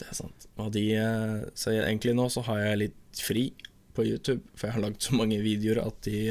Det 0.00 0.06
er 0.08 0.16
sant. 0.18 0.46
De, 0.72 0.84
eh, 0.96 1.42
så 1.58 1.74
egentlig 1.74 2.14
nå 2.16 2.28
så 2.32 2.42
har 2.46 2.62
jeg 2.64 2.80
litt 2.86 3.20
fri 3.22 3.44
på 3.92 4.06
YouTube, 4.08 4.40
for 4.56 4.68
jeg 4.70 4.74
har 4.78 4.84
lagd 4.86 5.02
så 5.04 5.14
mange 5.18 5.36
videoer 5.44 5.82
at 5.84 5.98
de 6.06 6.22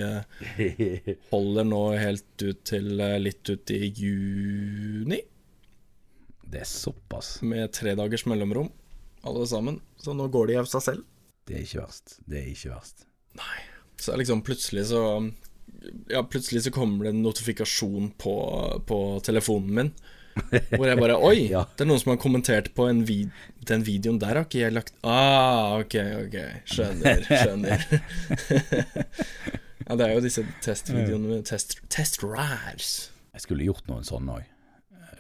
holder 1.34 1.68
nå 1.70 1.82
helt 2.02 2.46
ut 2.48 2.64
til 2.66 3.00
eh, 3.00 3.20
litt 3.22 3.52
ut 3.54 3.74
i 3.76 3.92
juni, 3.92 5.22
Det 6.52 6.64
er 6.64 6.68
såpass. 6.68 7.42
med 7.46 7.72
tre 7.78 7.94
dagers 7.96 8.26
mellomrom, 8.28 8.72
alle 9.24 9.46
sammen. 9.48 9.78
Så 10.02 10.16
nå 10.18 10.26
går 10.34 10.48
de 10.52 10.58
av 10.64 10.72
seg 10.72 10.82
selv. 10.88 11.06
Det 11.46 11.60
er 11.60 11.68
ikke 11.68 11.84
verst. 11.86 12.18
Det 12.26 12.42
er 12.42 12.50
ikke 12.52 12.74
verst. 12.74 13.06
Nei. 13.38 13.60
Så 14.02 14.16
liksom 14.18 14.42
plutselig 14.46 14.88
så 14.90 15.02
Ja, 16.10 16.24
plutselig 16.26 16.64
så 16.66 16.72
kommer 16.74 17.06
det 17.08 17.14
en 17.16 17.22
notifikasjon 17.26 18.12
på, 18.22 18.34
på 18.90 18.98
telefonen 19.26 19.72
min. 19.78 19.92
Hvor 20.72 20.88
jeg 20.88 20.98
bare 21.02 21.18
Oi, 21.28 21.48
Ja. 21.54 21.66
det 21.76 21.84
er 21.86 21.90
noen 21.90 22.00
som 22.02 22.14
har 22.14 22.20
kommentert 22.22 22.70
på 22.78 22.86
en 22.90 23.02
vid 23.08 23.34
den 23.68 23.82
videoen 23.86 24.20
der 24.22 24.38
har 24.40 24.46
ikke 24.48 24.62
jeg 24.62 24.74
lagt 24.78 24.94
Ah, 25.04 25.76
ok, 25.82 25.96
ok. 26.26 26.38
Skjønner, 26.72 27.26
skjønner. 27.42 27.84
ja, 29.88 29.96
det 29.98 30.06
er 30.08 30.14
jo 30.16 30.24
disse 30.24 30.46
testvideoene 30.64 31.28
med 31.36 31.46
test, 31.50 31.78
test 31.94 32.22
rares. 32.24 32.94
Jeg 33.36 33.46
skulle 33.46 33.68
gjort 33.68 33.90
noen 33.92 34.06
sånne 34.08 34.40
òg, 34.40 34.48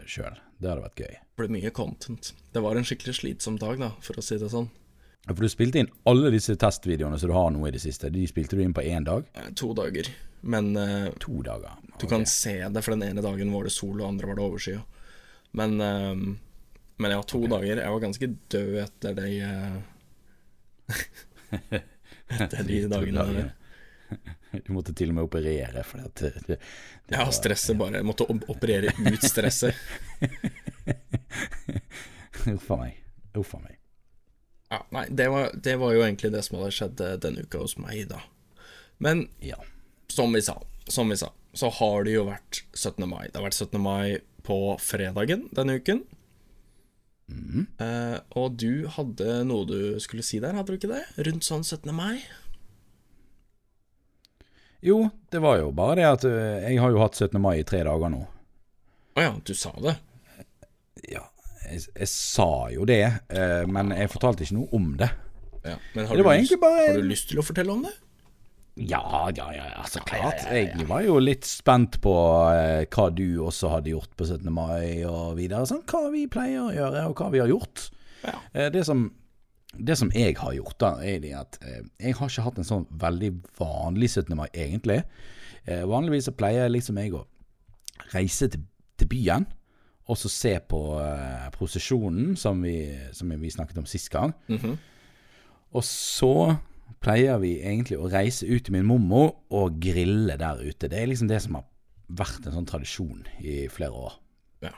sjøl. 0.10 0.40
Det 0.62 0.70
hadde 0.70 0.84
vært 0.86 1.02
gøy. 1.04 1.14
Det 1.18 1.42
ble 1.42 1.50
mye 1.58 1.72
content. 1.74 2.32
Det 2.54 2.62
var 2.64 2.78
en 2.78 2.86
skikkelig 2.88 3.16
slitsom 3.18 3.58
dag, 3.62 3.80
da, 3.82 3.92
for 4.06 4.20
å 4.22 4.26
si 4.26 4.38
det 4.42 4.50
sånn. 4.54 4.70
For 5.28 5.44
du 5.46 5.50
spilte 5.50 5.80
inn 5.82 5.90
alle 6.10 6.32
disse 6.34 6.56
testvideoene 6.60 7.20
som 7.20 7.30
du 7.30 7.34
har 7.36 7.52
nå 7.54 7.68
i 7.68 7.72
det 7.76 7.82
siste. 7.84 8.10
De 8.10 8.24
spilte 8.28 8.56
du 8.58 8.64
inn 8.64 8.74
på 8.74 8.82
én 8.82 9.06
dag? 9.06 9.28
Eh, 9.38 9.52
To 9.60 9.74
dager. 9.78 10.08
Men 10.42 10.72
uh, 10.78 11.10
To 11.22 11.42
dager. 11.46 11.76
Du 12.02 12.08
kan 12.10 12.26
se 12.26 12.56
det, 12.70 12.82
for 12.82 12.92
den 12.96 13.04
ene 13.12 13.22
dagen 13.22 13.52
var 13.54 13.64
det 13.68 13.74
sol, 13.76 14.00
og 14.02 14.08
andre 14.08 14.28
var 14.32 14.36
det 14.40 14.46
overskya. 14.48 14.80
Men, 15.58 15.76
uh, 15.78 16.16
men 16.98 17.12
ja, 17.14 17.22
to 17.22 17.44
dager. 17.46 17.78
Jeg 17.84 17.94
var 17.94 18.02
ganske 18.02 18.28
død 18.56 18.80
etter 18.82 19.14
de 19.20 19.30
uh, 19.46 19.78
Etter 22.42 22.64
de 22.66 22.82
dagene 22.90 23.26
der. 23.32 23.52
Du 24.52 24.74
måtte 24.76 24.92
til 24.92 25.08
og 25.14 25.16
med 25.16 25.24
operere, 25.24 25.86
for 25.88 26.02
at 26.04 26.20
det, 26.20 26.34
det, 26.50 26.58
Ja, 27.14 27.24
stresset 27.32 27.78
bare. 27.80 28.02
Jeg 28.02 28.08
måtte 28.10 28.26
operere 28.28 28.92
ut 29.06 29.24
stresset. 29.24 29.72
Uff 32.52 32.68
a 32.76 32.78
meg. 32.82 32.98
Uff 33.40 33.54
a 33.56 33.62
meg. 33.62 33.78
Ja, 34.72 34.80
nei, 34.96 35.06
det 35.12 35.28
var, 35.34 35.50
det 35.54 35.74
var 35.82 35.92
jo 35.94 36.04
egentlig 36.06 36.32
det 36.32 36.42
som 36.48 36.58
hadde 36.62 36.72
skjedd 36.76 37.02
eh, 37.04 37.18
denne 37.20 37.44
uka 37.44 37.60
hos 37.66 37.76
meg, 37.82 38.06
da. 38.10 38.22
Men 39.04 39.26
Ja. 39.44 39.58
som 40.08 40.32
vi 40.34 40.42
sa, 40.42 40.56
som 40.88 41.10
vi 41.12 41.18
sa, 41.20 41.32
så 41.54 41.68
har 41.76 42.06
det 42.08 42.14
jo 42.16 42.26
vært 42.30 42.62
17. 42.74 43.04
mai. 43.10 43.26
Det 43.28 43.36
har 43.42 43.50
vært 43.50 43.60
17. 43.60 43.82
mai 43.84 44.20
på 44.48 44.58
fredagen 44.80 45.50
denne 45.56 45.76
uken. 45.82 46.06
Eh, 47.80 48.18
og 48.36 48.56
du 48.60 48.88
hadde 48.92 49.42
noe 49.48 49.64
du 49.68 50.00
skulle 50.04 50.24
si 50.24 50.40
der, 50.44 50.56
hadde 50.56 50.72
du 50.74 50.80
ikke 50.80 50.92
det? 50.92 51.04
Rundt 51.28 51.44
sånn 51.48 51.64
17. 51.64 51.92
mai? 51.96 52.18
Jo, 54.82 55.10
det 55.32 55.40
var 55.44 55.60
jo 55.62 55.70
bare 55.78 55.96
det 56.00 56.08
at 56.10 56.24
jeg 56.26 56.80
har 56.82 56.92
jo 56.92 57.00
hatt 57.04 57.16
17. 57.20 57.38
mai 57.42 57.60
i 57.62 57.66
tre 57.68 57.84
dager 57.86 58.10
nå. 58.12 58.24
Å 59.16 59.22
ja, 59.28 59.34
du 59.46 59.54
sa 59.56 59.72
det. 59.84 59.94
Ja, 61.12 61.24
jeg, 61.72 61.84
jeg 61.96 62.10
sa 62.12 62.48
jo 62.74 62.86
det, 62.90 63.02
eh, 63.34 63.64
men 63.72 63.92
jeg 63.96 64.12
fortalte 64.14 64.44
ikke 64.46 64.58
noe 64.60 64.70
om 64.78 64.94
det. 65.00 65.10
Ja, 65.66 65.76
men 65.96 66.08
har 66.10 66.18
du, 66.18 66.24
lyst, 66.26 66.56
bare- 66.62 66.88
har 66.88 66.98
du 67.02 67.06
lyst 67.10 67.30
til 67.30 67.42
å 67.42 67.46
fortelle 67.46 67.74
om 67.76 67.84
det? 67.86 67.92
Ja, 68.88 69.02
ja, 69.36 69.50
ja, 69.54 69.66
altså 69.82 70.00
så 70.00 70.06
klart. 70.08 70.46
Jeg 70.50 70.86
var 70.90 71.04
jo 71.04 71.18
litt 71.20 71.44
spent 71.46 71.98
på 72.02 72.14
eh, 72.56 72.86
hva 72.90 73.10
du 73.14 73.26
også 73.44 73.70
hadde 73.74 73.92
gjort 73.92 74.14
på 74.18 74.26
17. 74.26 74.48
mai 74.56 75.04
og 75.06 75.36
videre. 75.38 75.66
Sånn, 75.70 75.84
hva 75.92 76.06
vi 76.14 76.24
pleier 76.32 76.64
å 76.64 76.72
gjøre, 76.74 77.04
og 77.12 77.20
hva 77.20 77.28
vi 77.34 77.42
har 77.44 77.52
gjort. 77.52 77.90
Ja. 78.24 78.38
Eh, 78.56 78.70
det, 78.74 78.86
som, 78.88 79.10
det 79.76 79.98
som 80.00 80.10
jeg 80.16 80.38
har 80.40 80.56
gjort, 80.56 80.78
da, 80.82 80.94
er 81.04 81.20
det 81.24 81.34
at 81.38 81.60
jeg 82.00 82.16
har 82.18 82.32
ikke 82.32 82.48
hatt 82.48 82.62
en 82.64 82.70
sånn 82.72 82.88
veldig 83.04 83.34
vanlig 83.60 84.10
17. 84.16 84.34
mai, 84.40 84.48
egentlig. 84.56 85.02
Vanligvis 85.68 86.26
så 86.26 86.34
pleier 86.34 86.72
liksom 86.74 86.98
jeg 86.98 87.12
å 87.14 87.26
reise 88.16 88.48
til, 88.50 88.64
til 88.98 89.12
byen, 89.12 89.44
og 90.12 90.20
så 90.20 90.32
se 90.32 90.52
på 90.68 90.80
uh, 91.00 91.48
prosesjonen, 91.56 92.36
som 92.40 92.60
vi, 92.66 92.76
som 93.16 93.32
vi 93.32 93.52
snakket 93.54 93.80
om 93.80 93.88
sist 93.90 94.12
gang. 94.12 94.34
Mhm. 94.52 94.76
Og 95.72 95.86
så 95.88 96.58
pleier 97.02 97.40
vi 97.40 97.54
egentlig 97.62 97.96
å 97.96 98.10
reise 98.12 98.44
ut 98.50 98.66
til 98.68 98.76
min 98.76 98.90
mormor 98.90 99.38
og 99.56 99.80
grille 99.82 100.36
der 100.38 100.60
ute. 100.60 100.90
Det 100.92 101.00
er 101.00 101.08
liksom 101.08 101.30
det 101.32 101.40
som 101.46 101.56
har 101.58 101.68
vært 102.12 102.44
en 102.44 102.58
sånn 102.58 102.68
tradisjon 102.68 103.24
i 103.40 103.64
flere 103.72 103.96
år. 103.96 104.18
Ja. 104.68 104.74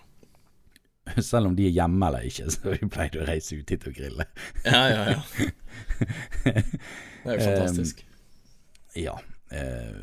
Selv 1.32 1.50
om 1.50 1.58
de 1.58 1.66
er 1.66 1.74
hjemme 1.74 2.12
eller 2.12 2.30
ikke, 2.30 2.46
så 2.54 2.76
vi 2.76 2.92
pleide 2.94 3.24
å 3.24 3.28
reise 3.28 3.58
ut 3.58 3.74
hit 3.74 3.90
og 3.90 3.98
grille. 3.98 4.30
Ja, 4.68 4.84
ja, 4.94 5.04
ja. 5.16 5.20
Det 7.24 7.32
er 7.32 7.40
jo 7.40 7.44
fantastisk. 7.48 8.06
Ja. 9.00 9.18
Uh, 9.50 9.98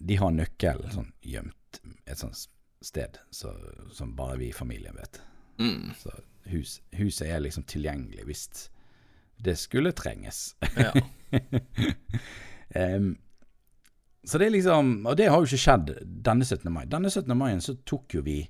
de 0.00 0.16
har 0.18 0.34
nøkkel 0.34 0.82
sånn 0.90 1.12
gjemt 1.22 1.80
et 2.08 2.18
sånt 2.18 2.48
sted 2.84 3.18
så, 3.30 3.52
som 3.92 4.14
bare 4.16 4.38
vi 4.40 4.48
i 4.48 4.56
familien 4.56 4.96
vet. 4.96 5.20
Mm. 5.60 5.90
Så 5.98 6.12
hus, 6.50 6.80
huset 6.96 7.28
er 7.28 7.42
liksom 7.44 7.66
tilgjengelig 7.68 8.24
hvis 8.28 8.44
det 9.40 9.56
skulle 9.60 9.92
trenges. 9.96 10.54
Ja. 10.76 10.92
um, 12.96 13.12
så 14.24 14.38
det 14.38 14.46
er 14.46 14.52
liksom 14.52 15.06
Og 15.08 15.14
det 15.16 15.30
har 15.30 15.40
jo 15.40 15.48
ikke 15.48 15.62
skjedd 15.62 15.92
denne 16.04 16.44
17. 16.44 16.66
mai. 16.72 16.84
Denne 16.90 17.08
17. 17.08 17.32
mai 17.38 17.54
så 17.64 17.76
tok 17.88 18.18
jo 18.18 18.24
vi 18.26 18.42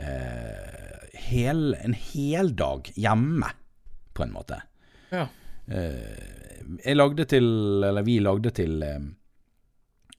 uh, 0.00 0.98
hel, 1.28 1.70
en 1.80 1.96
hel 1.96 2.52
dag 2.56 2.90
hjemme, 2.96 3.52
på 4.14 4.26
en 4.26 4.36
måte. 4.36 4.62
ja. 5.12 5.28
Uh, 5.70 6.40
jeg 6.84 6.96
lagde 6.96 7.24
til 7.30 7.44
Eller 7.86 8.02
vi 8.06 8.18
lagde 8.22 8.50
til 8.54 8.82
um, 8.82 9.10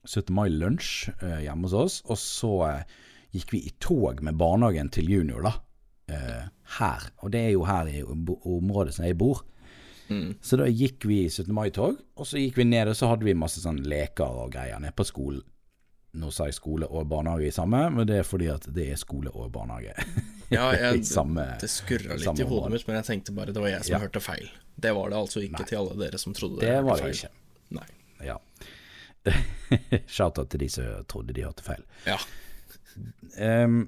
17. 0.06 0.34
mai-lunsj 0.36 1.12
uh, 1.22 1.40
hjemme 1.44 1.68
hos 1.68 1.76
oss, 1.78 1.96
og 2.10 2.18
så 2.18 2.52
eh, 2.68 2.96
gikk 3.36 3.54
vi 3.54 3.62
i 3.68 3.74
tog 3.80 4.22
med 4.24 4.38
barnehagen 4.40 4.90
til 4.92 5.10
junior, 5.10 5.42
da. 5.48 5.54
Eh, 6.12 6.44
her. 6.80 7.06
Og 7.24 7.32
det 7.32 7.46
er 7.46 7.54
jo 7.56 7.64
her 7.68 7.88
i 7.88 8.02
området 8.04 8.94
som 8.98 9.06
jeg 9.08 9.18
bor. 9.18 9.44
Mm. 10.12 10.34
Så 10.44 10.58
da 10.60 10.66
gikk 10.68 11.06
vi 11.08 11.22
17. 11.30 11.54
mai-tog, 11.56 11.96
og 12.20 12.28
så 12.28 12.42
gikk 12.42 12.58
vi 12.60 12.66
ned, 12.68 12.90
og 12.92 12.98
så 13.00 13.08
hadde 13.14 13.24
vi 13.24 13.34
masse 13.38 13.62
sånn 13.64 13.80
leker 13.88 14.28
og 14.44 14.52
greier 14.52 14.80
nede 14.84 14.92
på 14.98 15.06
skolen. 15.08 15.44
Nå 16.20 16.28
sa 16.36 16.50
jeg 16.50 16.58
skole 16.58 16.90
og 16.92 17.06
barnehage 17.08 17.48
i 17.48 17.54
samme, 17.56 17.86
men 17.96 18.04
det 18.10 18.18
er 18.20 18.26
fordi 18.28 18.50
at 18.52 18.66
det 18.76 18.90
er 18.92 18.98
skole 19.00 19.32
og 19.32 19.48
barnehage. 19.56 19.94
ja 20.52 20.66
jeg, 20.76 21.06
samme 21.08 21.46
det 21.62 21.70
skurra 21.72 22.18
litt 22.20 22.42
i 22.44 22.48
hodet 22.50 22.74
mitt, 22.74 22.84
men 22.90 22.98
jeg 23.00 23.08
tenkte 23.08 23.36
bare 23.38 23.56
det 23.56 23.64
var 23.64 23.72
jeg 23.72 23.86
som 23.88 23.96
Ja. 23.96 24.02
hørte 24.04 24.20
feil. 24.20 24.50
Det 24.76 24.92
var 24.98 25.14
det 25.14 25.22
altså 25.22 25.40
ikke 25.46 25.64
til 25.70 25.80
alle 25.80 25.96
dere 26.02 26.20
som 26.20 26.36
trodde 26.36 26.60
Det 26.60 26.68
Det 26.68 26.84
var 26.84 27.00
det 27.00 27.14
ikke. 27.16 27.32
Nei. 27.80 27.88
Ja. 28.28 28.36
Shout-out 30.12 30.50
til 30.52 30.60
de 30.66 30.70
som 30.74 31.06
trodde 31.08 31.34
de 31.38 31.46
hørte 31.46 31.64
feil. 31.64 31.84
Ja. 32.04 32.18
Ehm, 33.38 33.88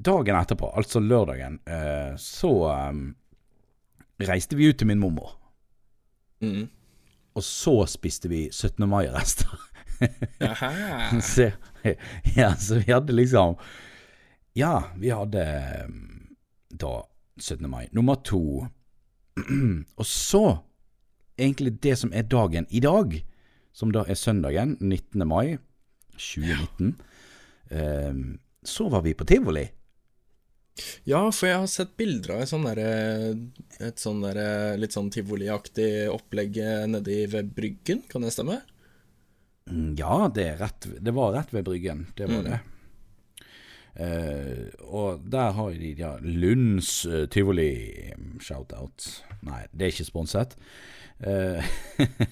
dagen 0.00 0.36
etterpå, 0.36 0.70
altså 0.76 1.00
lørdagen, 1.00 1.58
uh, 1.68 2.16
så 2.16 2.52
um, 2.72 3.02
reiste 4.20 4.56
vi 4.56 4.70
ut 4.70 4.78
til 4.80 4.88
min 4.88 5.00
mormor. 5.00 5.34
Mm. 6.40 6.68
Og 7.36 7.44
så 7.44 7.74
spiste 7.86 8.28
vi 8.28 8.48
17. 8.52 8.88
mai-rester. 8.88 9.66
Så, 11.22 11.50
ja, 12.36 12.54
så 12.56 12.78
vi 12.78 12.92
hadde 12.92 13.12
liksom 13.12 13.58
Ja, 14.56 14.82
vi 14.96 15.10
hadde 15.12 15.42
ehm, 15.44 16.36
da 16.72 17.02
17. 17.36 17.68
mai. 17.70 17.88
Nummer 17.92 18.14
to. 18.14 18.66
Og 20.00 20.06
så, 20.06 20.58
egentlig 21.38 21.82
det 21.82 21.98
som 21.98 22.12
er 22.16 22.22
dagen 22.22 22.66
i 22.70 22.80
dag, 22.80 23.20
som 23.72 23.92
da 23.92 24.04
er 24.08 24.16
søndagen 24.16 24.76
19. 24.80 25.28
mai 25.28 25.58
2019, 26.16 26.88
ehm, 26.88 26.96
så 27.70 28.88
var 28.90 29.04
vi 29.04 29.12
på 29.14 29.24
tivoli. 29.28 29.62
Ja, 31.06 31.20
for 31.30 31.46
jeg 31.46 31.60
har 31.60 31.68
sett 31.70 31.92
bilder 32.00 32.34
av 32.36 32.42
sånn 32.50 32.64
der, 32.66 32.80
Et 33.78 34.00
sånn 34.00 34.22
der, 34.24 34.40
litt 34.80 34.94
sånn 34.96 35.10
tivoliaktig 35.12 36.08
opplegg 36.10 36.58
nedi 36.90 37.20
ved 37.30 37.52
Bryggen, 37.54 38.02
kan 38.10 38.26
det 38.26 38.32
stemme? 38.34 38.58
Mm, 39.70 39.94
Ja, 39.98 40.30
det, 40.34 40.56
rett, 40.60 40.88
det 41.00 41.14
var 41.14 41.32
rett 41.36 41.54
ved 41.54 41.64
Bryggen. 41.64 42.06
Det 42.16 42.26
var 42.30 42.42
det. 42.46 42.60
Uh, 44.00 44.70
og 44.86 45.24
der 45.28 45.50
har 45.56 45.72
de 45.76 45.90
ja, 45.98 46.14
Lunds 46.22 47.04
uh, 47.06 47.26
tivoli. 47.28 48.12
Shout-out. 48.40 49.08
Nei, 49.44 49.64
det 49.72 49.86
er 49.86 49.94
ikke 49.94 50.08
sponset. 50.08 50.54
Uh, 51.20 51.60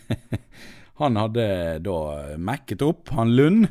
han 1.03 1.18
hadde 1.20 1.48
da 1.85 1.98
mekket 2.40 2.85
opp, 2.87 3.12
han 3.16 3.35
Lund. 3.37 3.68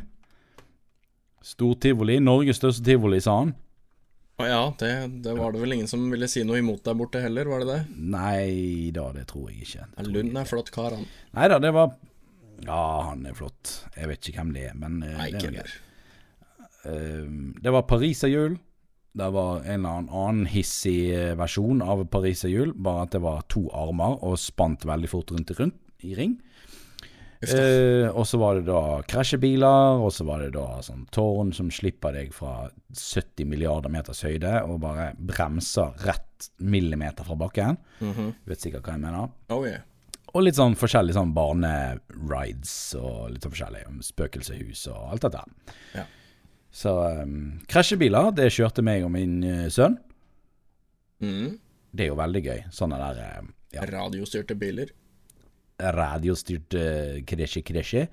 Stortivoli. 1.47 2.19
Norges 2.23 2.59
største 2.59 2.83
tivoli, 2.83 3.21
sa 3.23 3.39
han. 3.41 3.55
Å 4.37 4.45
ja, 4.45 4.59
det, 4.77 4.91
det 5.25 5.33
var 5.33 5.55
det 5.55 5.63
vel 5.63 5.73
ingen 5.77 5.89
som 5.89 6.03
ville 6.11 6.27
si 6.29 6.43
noe 6.45 6.59
imot 6.61 6.83
der 6.85 6.97
borte 6.97 7.23
heller, 7.23 7.47
var 7.49 7.63
det 7.63 7.71
det? 7.71 7.79
Nei 8.13 8.91
da, 8.93 9.07
det 9.15 9.25
tror 9.31 9.47
jeg 9.49 9.63
ikke. 9.65 9.87
Tror 9.95 10.13
Lund 10.13 10.37
er 10.37 10.49
flott 10.49 10.69
kar, 10.75 10.93
han. 10.93 11.07
Nei 11.33 11.47
da, 11.49 11.57
det 11.63 11.71
var 11.73 11.95
Ja, 12.67 12.83
han 13.07 13.25
er 13.25 13.33
flott. 13.37 13.73
Jeg 13.95 14.11
vet 14.11 14.29
ikke 14.29 14.43
hvem 14.43 14.53
det 14.53 14.67
er, 14.69 14.77
men 14.77 15.01
eh, 15.07 15.17
Nei, 15.17 15.31
det 15.33 15.41
er 15.41 15.55
noe. 15.55 15.65
Eh, 16.91 17.33
det 17.65 17.73
var 17.73 17.87
pariserhjul. 17.89 18.59
Det 19.17 19.31
var 19.33 19.63
en 19.63 19.79
eller 19.79 19.95
annen 20.03 20.13
annen 20.13 20.51
hissig 20.51 20.99
eh, 21.15 21.33
versjon 21.39 21.81
av 21.81 22.05
pariserhjul, 22.13 22.75
bare 22.77 23.07
at 23.07 23.17
det 23.17 23.23
var 23.25 23.41
to 23.49 23.65
armer 23.73 24.19
og 24.21 24.37
spant 24.41 24.85
veldig 24.85 25.09
fort 25.09 25.33
rundt 25.33 25.55
i, 25.55 25.57
rundt, 25.63 25.81
i 26.05 26.13
ring. 26.19 26.37
Eh, 27.41 28.07
og 28.09 28.25
så 28.25 28.39
var 28.41 28.57
det 28.57 28.65
da 28.65 29.01
krasjebiler, 29.05 30.01
og 30.01 30.09
så 30.13 30.25
var 30.25 30.41
det 30.41 30.55
da 30.55 30.79
sånn 30.85 31.05
tårn 31.13 31.51
som 31.53 31.69
slipper 31.73 32.15
deg 32.15 32.31
fra 32.33 32.69
70 32.89 33.45
milliarder 33.49 33.93
meters 33.93 34.23
høyde 34.25 34.55
og 34.65 34.79
bare 34.81 35.11
bremser 35.17 35.93
rett 36.07 36.49
millimeter 36.57 37.27
fra 37.27 37.37
bakken. 37.37 37.77
Mhm. 38.01 38.33
Vet 38.49 38.65
sikkert 38.65 38.87
hva 38.87 38.97
jeg 38.97 39.05
mener. 39.05 39.29
Oh 39.53 39.67
yeah. 39.67 39.85
Og 40.35 40.43
litt 40.43 40.57
sånn 40.57 40.75
forskjellige 40.77 41.17
sånn 41.17 41.33
barnerides 41.33 42.73
og 42.99 43.31
litt 43.31 43.45
sånn 43.45 43.53
forskjellig 43.53 43.85
spøkelseshus 44.09 44.87
og 44.91 45.13
alt 45.13 45.27
dette. 45.27 45.43
Ja. 45.95 46.03
Så 46.73 46.93
um, 47.23 47.61
krasjebiler, 47.69 48.33
det 48.37 48.51
kjørte 48.53 48.83
meg 48.85 49.05
og 49.07 49.13
min 49.15 49.39
uh, 49.45 49.65
sønn. 49.73 49.95
Mm. 51.23 51.55
Det 51.89 52.05
er 52.05 52.11
jo 52.11 52.19
veldig 52.19 52.43
gøy. 52.43 52.59
Sånne 52.75 52.99
der 53.01 53.21
uh, 53.23 53.47
ja, 53.73 53.87
Radiostyrte 53.89 54.57
biler. 54.59 54.91
Radiostyrt 55.77 56.77
uh, 56.77 57.19
kresje-kresje. 57.27 58.07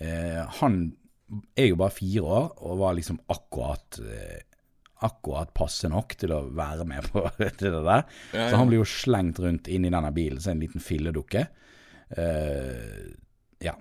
Uh, 0.00 0.42
han 0.60 0.80
er 1.58 1.70
jo 1.70 1.78
bare 1.80 1.94
fire 1.94 2.22
år 2.22 2.50
og 2.66 2.82
var 2.82 2.98
liksom 2.98 3.22
akkurat 3.32 4.02
uh, 4.02 4.42
Akkurat 5.04 5.50
passe 5.52 5.90
nok 5.92 6.14
til 6.16 6.30
å 6.32 6.38
være 6.56 6.86
med 6.88 7.04
på 7.12 7.20
det 7.36 7.68
der. 7.68 8.06
Ja, 8.32 8.46
Så 8.48 8.56
han 8.56 8.70
blir 8.70 8.78
jo 8.80 8.86
slengt 8.88 9.36
rundt 9.44 9.68
inn 9.68 9.84
i 9.84 9.90
denne 9.92 10.08
bilen 10.16 10.40
som 10.40 10.54
en 10.54 10.62
liten 10.64 10.80
filledukke. 10.80 11.42
Uh, 12.16 13.12
ja. 13.60 13.74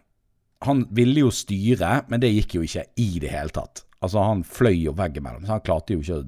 Han 0.68 0.84
ville 0.92 1.24
jo 1.24 1.32
styre, 1.32 2.02
men 2.12 2.20
det 2.20 2.34
gikk 2.34 2.58
jo 2.58 2.66
ikke 2.68 2.84
i 3.00 3.08
det 3.24 3.32
hele 3.32 3.56
tatt. 3.56 3.86
Altså, 4.02 4.26
han 4.28 4.44
fløy 4.44 4.76
jo 4.76 4.94
veggimellom, 5.00 5.48
så 5.48 5.56
han 5.56 5.64
klarte 5.64 5.96
jo 5.96 6.04
ikke 6.04 6.20
å 6.20 6.26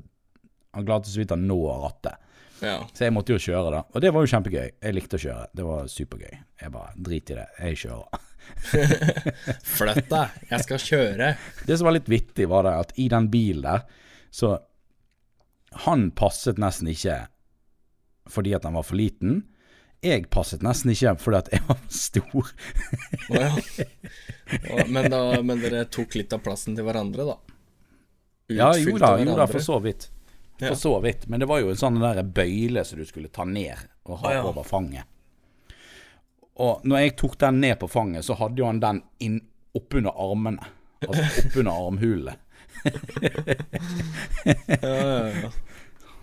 Han 0.78 0.86
klarte 0.88 1.10
så 1.12 1.20
vidt 1.20 1.36
å 1.36 1.40
nå 1.42 1.58
rattet. 1.84 2.24
Ja. 2.64 2.78
Så 2.94 3.06
jeg 3.06 3.14
måtte 3.14 3.36
jo 3.36 3.42
kjøre, 3.42 3.72
da. 3.74 3.82
Og 3.94 4.04
det 4.04 4.12
var 4.14 4.24
jo 4.24 4.32
kjempegøy. 4.32 4.70
Jeg 4.82 4.96
likte 4.96 5.20
å 5.20 5.22
kjøre. 5.22 5.50
Det 5.58 5.66
var 5.68 5.90
supergøy. 5.92 6.40
Jeg 6.62 6.74
bare 6.74 7.04
drit 7.08 7.34
i 7.34 7.38
det. 7.38 7.48
Jeg 7.62 7.82
kjører. 7.84 8.24
Flytt 9.78 10.08
deg, 10.10 10.40
jeg 10.52 10.64
skal 10.66 10.82
kjøre. 10.84 11.30
Det 11.68 11.78
som 11.78 11.90
var 11.90 11.98
litt 11.98 12.10
vittig, 12.12 12.48
var 12.50 12.66
det 12.68 12.74
at 12.86 12.94
i 13.02 13.10
den 13.12 13.28
bilen 13.34 13.66
der, 13.66 13.86
så 14.32 14.58
Han 15.84 16.10
passet 16.16 16.58
nesten 16.58 16.88
ikke 16.88 17.26
fordi 18.32 18.54
at 18.56 18.66
han 18.68 18.76
var 18.76 18.84
for 18.84 19.00
liten. 19.00 19.42
Jeg 20.04 20.26
passet 20.32 20.64
nesten 20.66 20.92
ikke 20.92 21.14
fordi 21.22 21.38
at 21.38 21.52
jeg 21.54 21.64
var 21.68 21.80
stor. 21.92 22.50
Å 23.32 23.42
ja. 23.44 23.52
Men, 24.88 25.10
da, 25.12 25.22
men 25.44 25.62
dere 25.64 25.86
tok 25.92 26.16
litt 26.20 26.34
av 26.36 26.44
plassen 26.44 26.76
til 26.76 26.88
hverandre, 26.88 27.28
da? 27.28 27.38
Ja, 28.52 28.72
jo 28.80 28.96
da, 29.00 29.18
jo 29.20 29.36
da, 29.36 29.48
for 29.50 29.64
så 29.64 29.80
vidt. 29.84 30.10
For 30.60 30.76
så 30.76 30.96
vidt. 31.04 31.28
Men 31.28 31.40
det 31.40 31.50
var 31.50 31.62
jo 31.62 31.70
en 31.70 31.80
sånn 31.80 32.00
der 32.02 32.24
bøyle 32.24 32.84
som 32.86 33.00
du 33.00 33.06
skulle 33.06 33.30
ta 33.34 33.46
ned 33.46 33.86
og 34.08 34.24
ha 34.24 34.34
over 34.42 34.66
fanget. 34.66 35.06
Og 36.58 36.82
når 36.88 37.04
jeg 37.04 37.16
tok 37.22 37.38
den 37.44 37.60
ned 37.62 37.78
på 37.82 37.90
fanget, 37.92 38.26
så 38.26 38.38
hadde 38.40 38.64
jo 38.64 38.70
han 38.70 38.82
den 38.82 39.04
inn 39.22 39.38
oppunder 39.78 40.16
armene. 40.18 40.72
Altså 41.06 41.28
oppunder 41.44 41.72
armhulene. 41.86 42.38
Ja, 44.68 44.78
ja, 44.82 45.28
ja. 45.44 45.52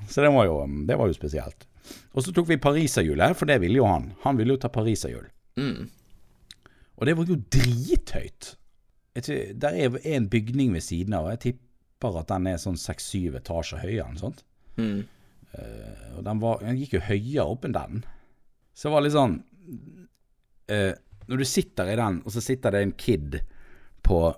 Så 0.09 0.21
det 0.21 0.29
var, 0.35 0.45
jo, 0.45 0.59
det 0.87 0.97
var 0.99 1.09
jo 1.09 1.15
spesielt. 1.17 1.67
Og 2.13 2.25
så 2.25 2.33
tok 2.35 2.49
vi 2.51 2.59
pariserhjulet, 2.61 3.37
for 3.39 3.49
det 3.49 3.61
ville 3.63 3.79
jo 3.81 3.87
han. 3.89 4.11
Han 4.25 4.37
ville 4.37 4.57
jo 4.57 4.61
ta 4.61 4.69
pariserhjul. 4.73 5.27
Mm. 5.61 5.87
Og 6.99 7.07
det 7.09 7.15
var 7.19 7.31
jo 7.31 7.39
drithøyt. 7.57 8.55
Der 9.15 9.71
er 9.71 9.99
en 10.17 10.29
bygning 10.29 10.75
ved 10.75 10.83
siden 10.85 11.15
av, 11.17 11.31
jeg 11.35 11.57
tipper 11.95 12.21
at 12.21 12.29
den 12.29 12.47
er 12.47 12.59
sånn 12.59 12.77
seks-syv 12.77 13.37
etasjer 13.39 13.83
høy. 13.83 14.03
sånt. 14.19 14.45
Mm. 14.77 15.07
Uh, 15.55 16.19
Og 16.19 16.25
den, 16.25 16.41
var, 16.41 16.61
den 16.63 16.79
gikk 16.79 16.95
jo 16.95 17.01
høyere 17.01 17.47
opp 17.47 17.65
enn 17.65 17.75
den. 17.75 18.05
Så 18.75 18.89
det 18.89 18.95
var 18.95 19.05
litt 19.05 19.15
sånn 19.15 19.37
uh, 20.71 20.95
Når 21.29 21.39
du 21.39 21.45
sitter 21.45 21.93
i 21.93 21.97
den, 21.97 22.23
og 22.25 22.33
så 22.33 22.41
sitter 22.43 22.71
det 22.75 22.83
en 22.83 22.97
kid 22.99 23.39
på 24.03 24.35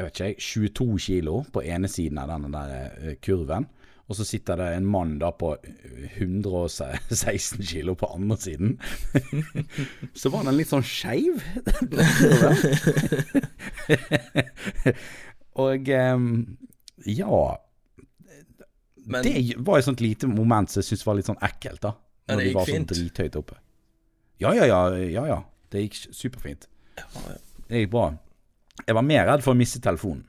jeg 0.00 0.06
vet 0.06 0.16
ikke, 0.16 0.40
22 0.72 0.98
kilo 1.04 1.44
på 1.52 1.60
ene 1.60 1.88
siden 1.90 2.18
av 2.22 2.30
denne 2.30 2.48
der 2.54 2.94
eh, 3.04 3.16
kurven, 3.20 3.66
og 4.08 4.16
så 4.16 4.24
sitter 4.24 4.56
det 4.56 4.68
en 4.78 4.86
mann 4.88 5.18
da 5.20 5.28
på 5.36 5.50
eh, 5.60 6.14
116 6.16 7.60
kilo 7.68 7.92
på 8.00 8.08
andre 8.08 8.38
siden. 8.40 8.78
så 10.22 10.32
var 10.32 10.48
den 10.48 10.56
litt 10.56 10.72
sånn 10.72 10.86
skeiv, 10.88 11.44
den 11.68 12.08
kurven. 12.16 12.56
og 15.58 15.88
eh, 15.90 16.20
ja 17.10 17.40
Men 19.06 19.24
det 19.24 19.56
var 19.58 19.80
et 19.80 19.88
sånt 19.88 20.00
lite 20.04 20.28
moment 20.30 20.70
som 20.70 20.80
jeg 20.80 20.90
syntes 20.90 21.06
var 21.06 21.18
litt 21.18 21.30
sånn 21.30 21.40
ekkelt, 21.42 21.80
da. 21.82 21.94
Når 22.30 22.36
det 22.36 22.42
de 22.44 22.48
gikk 22.50 22.58
var 22.58 22.68
sånn 22.68 22.76
fint. 22.76 22.92
drithøyt 22.94 23.38
oppe. 23.40 23.56
Ja, 24.40 24.52
ja, 24.54 24.66
ja. 24.68 24.80
ja, 24.94 25.24
ja. 25.26 25.38
Det 25.72 25.82
gikk 25.82 25.96
superfint. 26.14 26.68
Det 27.66 27.82
gikk 27.82 27.90
bra. 27.90 28.10
Jeg 28.86 28.96
var 28.96 29.04
mer 29.04 29.26
redd 29.26 29.42
for 29.44 29.56
å 29.56 29.58
miste 29.58 29.82
telefonen. 29.82 30.24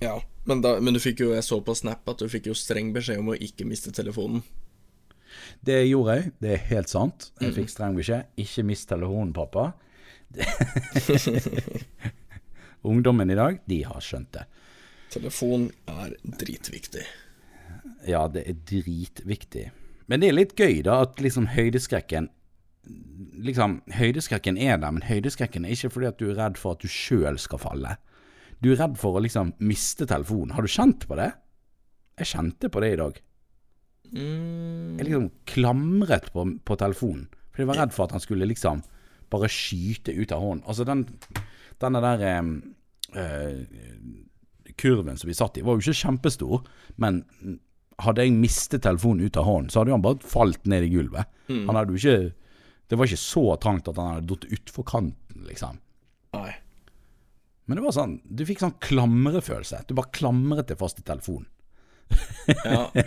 ja. 0.00 0.18
Men, 0.48 0.62
da, 0.64 0.70
men 0.80 0.96
du 0.96 1.00
fikk 1.02 1.20
jo 1.20 1.34
Jeg 1.34 1.44
så 1.44 1.60
på 1.60 1.74
Snap 1.76 2.08
at 2.08 2.22
du 2.22 2.28
fikk 2.32 2.46
jo 2.48 2.54
streng 2.56 2.94
beskjed 2.94 3.20
om 3.20 3.28
å 3.30 3.36
ikke 3.36 3.66
miste 3.68 3.92
telefonen. 3.92 4.40
Det 5.60 5.76
gjorde 5.84 6.16
jeg. 6.16 6.32
Det 6.40 6.54
er 6.54 6.62
helt 6.70 6.90
sant. 6.90 7.28
Mm. 7.36 7.42
Jeg 7.44 7.56
fikk 7.58 7.72
streng 7.74 7.98
beskjed. 7.98 8.30
Ikke 8.40 8.64
mist 8.66 8.88
telefonen, 8.90 9.34
pappa. 9.36 9.68
Ungdommen 12.86 13.30
i 13.30 13.36
dag, 13.36 13.60
de 13.68 13.82
har 13.84 14.04
skjønt 14.04 14.32
det. 14.36 14.46
Telefon 15.10 15.68
er 15.90 16.14
dritviktig. 16.24 17.04
Ja, 18.08 18.26
det 18.32 18.44
er 18.48 18.58
dritviktig. 18.68 19.66
Men 20.10 20.22
det 20.22 20.30
er 20.30 20.36
litt 20.36 20.54
gøy, 20.58 20.80
da, 20.86 21.02
at 21.06 21.22
liksom 21.22 21.50
høydeskrekken 21.54 22.30
Liksom, 23.40 23.76
høydeskrekken 23.92 24.56
er 24.58 24.78
der, 24.80 24.90
men 24.92 25.04
høydeskrekken 25.04 25.64
er 25.64 25.74
ikke 25.76 25.90
fordi 25.92 26.06
at 26.08 26.18
du 26.18 26.30
er 26.30 26.38
redd 26.38 26.56
for 26.58 26.74
at 26.74 26.82
du 26.82 26.90
sjøl 26.90 27.36
skal 27.38 27.60
falle. 27.60 27.92
Du 28.64 28.70
er 28.72 28.80
redd 28.80 28.96
for 29.00 29.16
å 29.16 29.22
liksom 29.22 29.52
miste 29.64 30.08
telefonen. 30.08 30.54
Har 30.56 30.64
du 30.64 30.72
kjent 30.72 31.06
på 31.08 31.16
det? 31.20 31.28
Jeg 32.20 32.30
kjente 32.32 32.70
på 32.72 32.82
det 32.82 32.90
i 32.92 32.98
dag. 33.00 33.20
Mm. 34.10 34.98
Jeg 34.98 35.06
liksom 35.06 35.28
klamret 35.48 36.28
på, 36.34 36.44
på 36.66 36.78
telefonen. 36.80 37.28
Fordi 37.52 37.64
jeg 37.64 37.70
var 37.70 37.80
redd 37.82 37.94
for 37.96 38.08
at 38.08 38.16
han 38.16 38.24
skulle 38.24 38.48
liksom 38.48 38.82
bare 39.32 39.48
skyte 39.52 40.16
ut 40.16 40.34
av 40.34 40.44
hånden. 40.44 40.66
Altså 40.66 40.88
den 40.88 41.06
denne 41.82 42.00
der 42.04 42.24
eh, 42.28 43.58
kurven 44.80 45.18
som 45.18 45.28
vi 45.28 45.36
satt 45.36 45.58
i, 45.58 45.64
var 45.66 45.76
jo 45.76 45.84
ikke 45.84 46.00
kjempestor, 46.04 46.62
men 47.02 47.22
hadde 48.00 48.24
jeg 48.24 48.36
mistet 48.36 48.84
telefonen 48.86 49.26
ut 49.26 49.36
av 49.40 49.44
hånden, 49.48 49.70
så 49.72 49.80
hadde 49.80 49.92
jo 49.92 49.98
han 49.98 50.04
bare 50.06 50.30
falt 50.32 50.64
ned 50.70 50.86
i 50.86 50.92
gulvet. 50.92 51.28
Han 51.50 51.76
hadde 51.76 51.96
jo 51.96 52.00
ikke 52.00 52.32
Det 52.90 52.98
var 52.98 53.06
ikke 53.06 53.22
så 53.22 53.42
trangt 53.62 53.88
at 53.90 53.98
han 53.98 54.14
hadde 54.14 54.30
datt 54.32 54.46
utfor 54.56 54.86
kanten, 54.86 55.44
liksom. 55.46 55.76
Nei. 56.34 56.52
Men 57.66 57.78
det 57.78 57.84
var 57.84 57.94
sånn 57.94 58.16
Du 58.26 58.42
fikk 58.46 58.62
sånn 58.64 58.78
klamrefølelse. 58.82 59.84
Du 59.86 59.94
bare 59.98 60.10
klamret 60.16 60.70
deg 60.70 60.78
fast 60.80 60.98
i 61.02 61.06
telefonen. 61.06 61.46
Ja. 62.64 62.88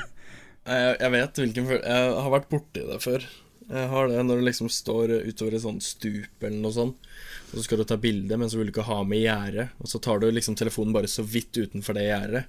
Jeg, 0.63 0.91
jeg 0.95 1.11
vet 1.11 1.39
hvilken 1.41 1.65
følelse 1.67 1.89
Jeg 1.91 2.11
har 2.23 2.31
vært 2.31 2.45
borti 2.47 2.83
det 2.87 2.97
før. 3.03 3.25
Jeg 3.69 3.89
har 3.91 4.09
det 4.09 4.23
når 4.25 4.39
du 4.39 4.45
liksom 4.47 4.69
står 4.71 5.13
utover 5.29 5.55
et 5.55 5.63
sånt 5.63 5.85
stup 5.85 6.43
eller 6.43 6.59
noe 6.59 6.75
sånt, 6.75 7.07
og 7.51 7.55
så 7.55 7.63
skal 7.65 7.79
du 7.79 7.85
ta 7.87 7.97
bilde, 8.01 8.37
men 8.39 8.49
så 8.51 8.59
vil 8.59 8.69
du 8.69 8.73
ikke 8.73 8.87
ha 8.89 8.99
med 9.07 9.23
gjerdet, 9.23 9.71
og 9.79 9.89
så 9.91 10.01
tar 10.03 10.19
du 10.19 10.27
liksom 10.31 10.57
telefonen 10.59 10.95
bare 10.95 11.11
så 11.11 11.25
vidt 11.25 11.57
utenfor 11.57 11.97
det 11.97 12.09
gjerdet. 12.09 12.43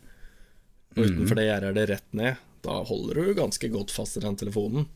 Og 0.94 1.08
utenfor 1.08 1.38
det 1.38 1.48
gjerdet 1.48 1.70
er 1.70 1.78
det 1.78 1.86
rett 1.90 2.12
ned. 2.16 2.42
Da 2.64 2.76
holder 2.88 3.20
du 3.20 3.34
ganske 3.36 3.68
godt 3.68 3.92
fast 3.92 4.16
i 4.16 4.22
den 4.24 4.38
telefonen. 4.40 4.86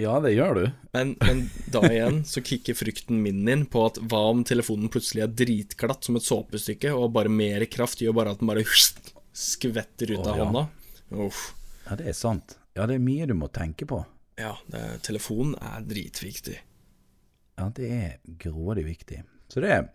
Ja, 0.00 0.16
det 0.20 0.32
gjør 0.34 0.54
du. 0.58 0.64
Men, 0.96 1.14
men 1.20 1.44
da 1.70 1.84
igjen 1.86 2.22
så 2.26 2.42
kicker 2.42 2.74
frykten 2.74 3.20
min 3.22 3.46
inn 3.48 3.66
på 3.70 3.84
at 3.86 4.00
hva 4.02 4.24
om 4.32 4.42
telefonen 4.46 4.90
plutselig 4.90 5.22
er 5.22 5.36
dritglatt 5.38 6.06
som 6.06 6.18
et 6.18 6.26
såpestykke, 6.26 6.94
og 6.96 7.12
bare 7.14 7.30
mer 7.30 7.66
kraft 7.70 8.02
gjør 8.02 8.16
bare 8.18 8.34
at 8.34 8.42
den 8.42 8.50
bare 8.50 8.64
skvetter 9.34 10.14
ut 10.16 10.24
av 10.24 10.32
av 10.32 10.38
ja. 10.38 10.48
hånda. 10.48 10.64
Uff. 11.28 11.44
Ja, 11.84 11.98
det 12.00 12.08
er 12.10 12.18
sant. 12.18 12.56
Ja, 12.74 12.88
det 12.90 12.98
er 12.98 13.06
mye 13.06 13.28
du 13.30 13.36
må 13.38 13.50
tenke 13.54 13.86
på. 13.86 14.00
Ja, 14.40 14.56
det, 14.70 14.82
telefonen 15.06 15.54
er 15.62 15.84
dritviktig. 15.86 16.56
Ja, 17.60 17.68
det 17.76 17.88
er 17.94 18.14
grådig 18.42 18.84
viktig. 18.88 19.22
Så 19.52 19.62
det 19.62 19.70
er 19.76 19.88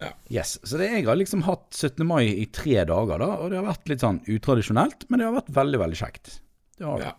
Ja. 0.00 0.14
Yes. 0.32 0.54
Så 0.64 0.78
det, 0.80 0.86
jeg 0.88 1.04
har 1.04 1.18
liksom 1.20 1.42
hatt 1.44 1.74
17. 1.76 2.06
mai 2.08 2.24
i 2.24 2.46
tre 2.48 2.78
dager, 2.88 3.20
da. 3.20 3.26
Og 3.36 3.50
det 3.52 3.58
har 3.60 3.66
vært 3.68 3.90
litt 3.90 4.00
sånn 4.00 4.22
utradisjonelt, 4.32 5.04
men 5.10 5.20
det 5.20 5.26
har 5.28 5.34
vært 5.36 5.50
veldig, 5.58 5.80
veldig 5.82 5.98
kjekt. 6.00 6.38
Det 6.78 6.86
har 6.88 7.02
det. 7.02 7.10
Ja. 7.10 7.16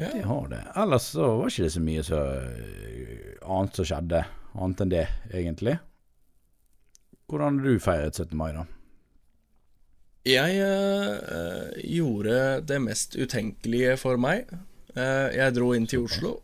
Ja. 0.00 0.10
Det 0.12 0.26
har 0.28 0.48
det. 0.52 0.60
Ellers 0.76 1.08
så 1.14 1.30
var 1.38 1.48
ikke 1.48 1.64
det 1.66 1.72
så 1.72 1.80
mye 1.84 2.02
så 2.04 2.20
øh, 2.20 3.32
annet 3.44 3.80
som 3.80 3.88
skjedde, 3.88 4.20
annet 4.56 4.84
enn 4.84 4.92
det, 4.92 5.06
egentlig. 5.32 5.78
Hvordan 7.32 7.58
har 7.60 7.66
du 7.72 7.82
feiret 7.84 8.20
17. 8.20 8.36
mai, 8.36 8.50
da? 8.56 8.66
Jeg 10.28 10.56
eh, 10.60 11.80
gjorde 11.96 12.60
det 12.68 12.80
mest 12.84 13.16
utenkelige 13.16 13.96
for 14.00 14.20
meg. 14.20 14.50
Eh, 14.92 15.28
jeg 15.38 15.54
dro 15.56 15.70
inn 15.76 15.88
til 15.88 16.04
Oslo. 16.08 16.34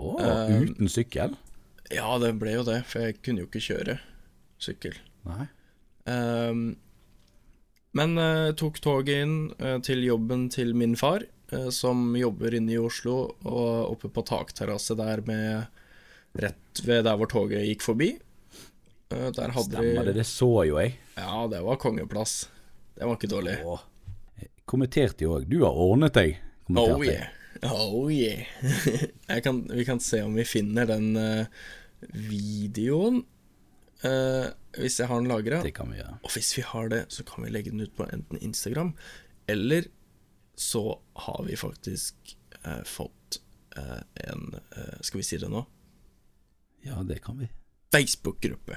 Å, 0.00 0.12
Eh, 0.24 0.52
uten 0.70 0.88
sykkel? 0.88 1.34
Ja, 1.90 2.14
det 2.22 2.36
ble 2.38 2.54
jo 2.54 2.62
det, 2.66 2.84
for 2.88 3.08
jeg 3.08 3.18
kunne 3.24 3.42
jo 3.42 3.50
ikke 3.50 3.64
kjøre 3.64 3.98
sykkel. 4.62 4.94
Nei. 5.26 5.48
Um, 6.06 6.62
men 7.98 8.14
uh, 8.16 8.52
tok 8.56 8.78
toget 8.82 9.24
inn 9.26 9.36
uh, 9.58 9.76
til 9.84 10.04
jobben 10.06 10.46
til 10.54 10.72
min 10.78 10.94
far, 10.98 11.24
uh, 11.52 11.68
som 11.74 12.14
jobber 12.16 12.54
inne 12.56 12.76
i 12.76 12.80
Oslo, 12.80 13.34
og 13.42 13.90
oppe 13.90 14.10
på 14.14 14.24
takterrasse 14.28 14.94
der 14.98 15.24
med 15.26 16.38
rett 16.38 16.82
ved 16.86 17.04
der 17.08 17.18
hvor 17.18 17.30
toget 17.30 17.66
gikk 17.66 17.84
forbi. 17.84 18.12
Eh, 19.10 19.30
der 19.34 19.54
hadde 19.54 19.74
Stemmer 19.74 20.06
det, 20.06 20.14
det 20.20 20.26
så 20.28 20.50
jo 20.68 20.78
jeg. 20.78 20.94
Ja, 21.18 21.46
det 21.50 21.62
var 21.66 21.80
kongeplass. 21.82 22.44
Det 22.94 23.06
var 23.06 23.18
ikke 23.18 23.30
dårlig. 23.32 23.56
Åh. 23.66 23.82
Kommenterte 24.70 25.26
jo 25.26 25.34
òg. 25.38 25.48
Du 25.50 25.62
har 25.64 25.74
ordnet 25.74 26.14
deg. 26.14 26.38
Oh 26.70 27.02
yeah. 27.02 27.32
Oh 27.66 28.06
yeah. 28.12 28.46
kan, 29.44 29.64
vi 29.66 29.84
kan 29.84 30.00
se 30.00 30.22
om 30.22 30.36
vi 30.38 30.46
finner 30.46 30.86
den 30.86 31.16
uh, 31.18 31.64
videoen. 32.14 33.24
Uh, 34.04 34.46
hvis 34.78 35.00
jeg 35.00 35.10
har 35.10 35.18
den 35.18 35.30
lagra. 35.32 35.64
Og 36.22 36.30
hvis 36.36 36.52
vi 36.54 36.62
har 36.64 36.92
det, 36.92 37.02
så 37.10 37.26
kan 37.26 37.44
vi 37.44 37.50
legge 37.50 37.74
den 37.74 37.82
ut 37.82 37.96
på 37.98 38.06
enten 38.06 38.38
Instagram, 38.38 38.94
eller 39.50 39.90
så 40.54 41.00
har 41.26 41.42
vi 41.48 41.58
faktisk 41.58 42.36
uh, 42.62 42.82
fått 42.86 43.16
en 43.80 44.48
Skal 45.00 45.20
vi 45.20 45.24
si 45.24 45.36
det 45.38 45.48
nå? 45.48 45.60
Ja, 46.84 46.98
det 47.06 47.20
kan 47.22 47.38
vi. 47.38 47.46
Facebook-gruppe. 47.94 48.76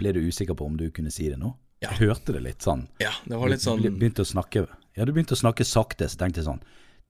Ble 0.00 0.14
du 0.16 0.20
usikker 0.24 0.56
på 0.56 0.66
om 0.66 0.78
du 0.80 0.88
kunne 0.94 1.12
si 1.14 1.28
det 1.30 1.38
nå? 1.40 1.52
Ja. 1.80 1.90
Jeg 1.94 2.10
hørte 2.10 2.34
det 2.36 2.42
litt 2.44 2.64
sånn. 2.64 2.86
Ja, 3.00 3.12
det 3.24 3.38
var 3.40 3.48
litt 3.52 3.62
sånn 3.64 3.80
Be- 3.80 3.92
Begynte 3.92 4.24
å 4.24 4.28
snakke 4.28 4.66
Ja, 4.96 5.06
du 5.08 5.14
begynte 5.16 5.36
å 5.36 5.40
snakke 5.40 5.64
sakte, 5.64 6.08
så 6.12 6.20
tenkte 6.20 6.42
jeg 6.42 6.48
sånn 6.50 6.60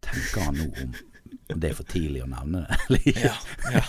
Tenker 0.05 0.47
han 0.47 0.59
nå 0.61 0.69
om 0.85 0.93
det 1.51 1.71
er 1.71 1.75
for 1.75 1.87
tidlig 1.91 2.23
å 2.25 2.29
nevne 2.31 2.63
det? 2.65 2.99
Ja, 3.27 3.35
ja. 3.75 3.83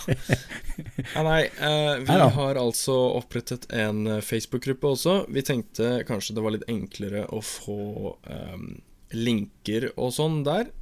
ja 1.14 1.22
nei, 1.26 1.42
eh, 1.46 1.92
vi 2.02 2.08
Neida. 2.10 2.28
har 2.36 2.58
altså 2.60 2.96
opprettet 3.20 3.68
en 3.74 4.06
eh, 4.16 4.22
Facebook-gruppe 4.24 4.90
også. 4.96 5.14
Vi 5.32 5.44
tenkte 5.46 5.92
kanskje 6.08 6.36
det 6.36 6.44
var 6.44 6.54
litt 6.56 6.66
enklere 6.70 7.24
å 7.30 7.38
få 7.46 8.16
um, 8.26 8.66
linker 9.14 9.90
og 9.94 10.10
sånn 10.16 10.40
der. 10.46 10.72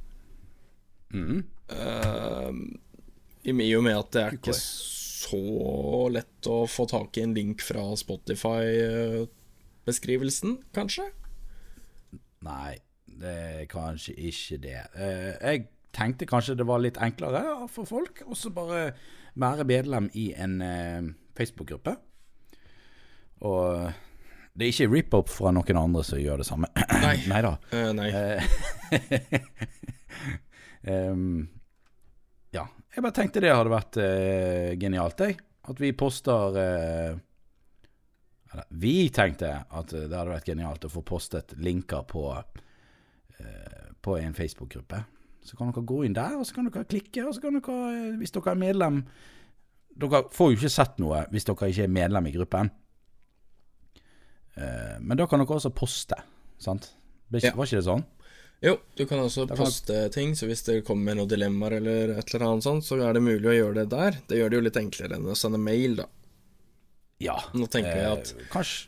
Mm. 1.13 1.43
Uh, 1.69 2.49
I 3.45 3.75
og 3.77 3.85
med 3.85 3.97
at 3.99 4.11
det 4.15 4.25
er 4.25 4.39
ikke 4.39 4.55
Oi. 4.55 4.63
Så 5.21 6.09
lett 6.13 6.47
å 6.49 6.67
få 6.69 6.85
tak 6.89 7.17
i 7.17 7.21
en 7.25 7.35
link 7.37 7.61
fra 7.63 7.95
Spotify-beskrivelsen, 7.97 10.51
kanskje? 10.75 11.05
Nei, 12.45 12.75
det 13.05 13.29
er 13.29 13.65
kanskje 13.69 14.13
ikke 14.17 14.57
det. 14.63 14.81
Eh, 14.95 15.37
jeg 15.37 15.67
tenkte 15.93 16.25
kanskje 16.29 16.55
det 16.57 16.67
var 16.69 16.79
litt 16.81 16.97
enklere 17.01 17.67
for 17.71 17.85
folk 17.89 18.21
å 18.25 18.35
bare 18.55 18.93
være 19.39 19.63
medlem 19.67 20.09
i 20.17 20.33
en 20.33 20.61
eh, 20.65 21.01
Facebook-gruppe. 21.37 21.95
Og 23.41 23.91
det 24.53 24.65
er 24.65 24.69
ikke 24.73 24.91
rip-up 24.91 25.29
fra 25.31 25.51
noen 25.55 25.77
andre 25.79 26.03
som 26.05 26.19
gjør 26.19 26.37
det 26.41 26.47
samme. 26.49 26.67
Nei. 27.05 27.17
Neida. 27.31 27.51
Uh, 27.71 27.91
nei. 27.95 28.09
da. 28.11 28.19
ja, 30.91 30.99
jeg 32.91 33.03
bare 33.03 33.15
tenkte 33.15 33.43
det 33.43 33.53
hadde 33.53 33.71
vært 33.71 33.99
eh, 34.03 34.71
genialt, 34.79 35.23
jeg. 35.23 35.37
At 35.71 35.79
vi 35.79 35.91
poster 35.93 36.57
eh, 36.57 37.19
eller, 38.51 38.67
Vi 38.81 38.95
tenkte 39.13 39.51
at 39.69 39.93
det 39.93 40.09
hadde 40.09 40.33
vært 40.33 40.49
genialt 40.49 40.87
å 40.87 40.91
få 40.91 41.03
postet 41.05 41.53
linker 41.61 42.03
på 42.09 42.25
eh, 42.33 43.91
På 44.01 44.17
en 44.17 44.33
Facebook-gruppe. 44.35 45.03
Så 45.41 45.57
kan 45.57 45.71
dere 45.71 45.85
gå 45.87 46.03
inn 46.05 46.17
der, 46.17 46.35
og 46.37 46.45
så 46.45 46.57
kan 46.57 46.67
dere 46.69 46.85
klikke, 46.85 47.23
og 47.25 47.35
så 47.35 47.43
kan 47.43 47.57
dere, 47.57 47.77
eh, 47.93 48.17
hvis 48.19 48.33
dere 48.35 48.55
er 48.55 48.65
medlem 48.65 49.03
Dere 50.01 50.23
får 50.31 50.51
jo 50.51 50.57
ikke 50.57 50.71
sett 50.71 50.99
noe 51.03 51.25
hvis 51.33 51.45
dere 51.47 51.67
ikke 51.71 51.83
er 51.83 51.91
medlem 51.91 52.27
i 52.29 52.31
gruppen. 52.31 52.69
Eh, 54.55 54.97
men 55.03 55.19
da 55.19 55.27
kan 55.27 55.41
dere 55.41 55.57
også 55.57 55.73
poste, 55.75 56.15
sant? 56.61 56.93
Det 57.31 57.43
var 57.55 57.67
ikke 57.67 57.79
det 57.79 57.87
sånn? 57.87 58.05
Jo, 58.61 58.75
du 58.95 59.05
kan 59.09 59.19
også 59.23 59.47
kan- 59.49 59.57
poste 59.57 60.09
ting, 60.13 60.35
så 60.37 60.45
hvis 60.45 60.61
det 60.67 60.83
kommer 60.85 61.15
noen 61.17 61.27
dilemmaer 61.31 61.77
eller 61.79 62.11
et 62.19 62.33
eller 62.35 62.45
annet 62.45 62.63
sånt, 62.63 62.83
så 62.85 62.99
er 63.01 63.13
det 63.17 63.23
mulig 63.25 63.49
å 63.49 63.55
gjøre 63.57 63.73
det 63.81 63.89
der. 63.89 64.17
Det 64.27 64.37
gjør 64.37 64.49
det 64.49 64.57
jo 64.59 64.65
litt 64.67 64.77
enklere 64.77 65.15
enn 65.17 65.25
å 65.25 65.35
sende 65.35 65.57
mail, 65.59 65.95
da. 65.95 66.05
Ja. 67.19 67.39
Nå 67.53 67.67
tenker 67.69 67.95
jeg 67.95 68.11
at 68.19 68.33
Eh, 68.37 68.45
kanskje 68.53 68.87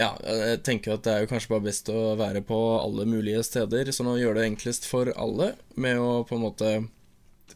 Ja, 0.00 0.16
jeg 0.24 0.62
tenker 0.64 0.94
at 0.94 1.02
det 1.04 1.12
er 1.12 1.20
jo 1.26 1.26
kanskje 1.28 1.48
bare 1.50 1.60
best 1.66 1.88
å 1.92 2.16
være 2.16 2.40
på 2.40 2.56
alle 2.82 3.04
mulige 3.04 3.42
steder, 3.44 3.84
sånn 3.92 4.06
å 4.08 4.18
gjøre 4.18 4.40
det 4.40 4.46
enklest 4.56 4.86
for 4.88 5.12
alle, 5.14 5.54
med 5.76 5.98
å 5.98 6.24
på 6.26 6.36
en 6.38 6.40
måte 6.42 6.88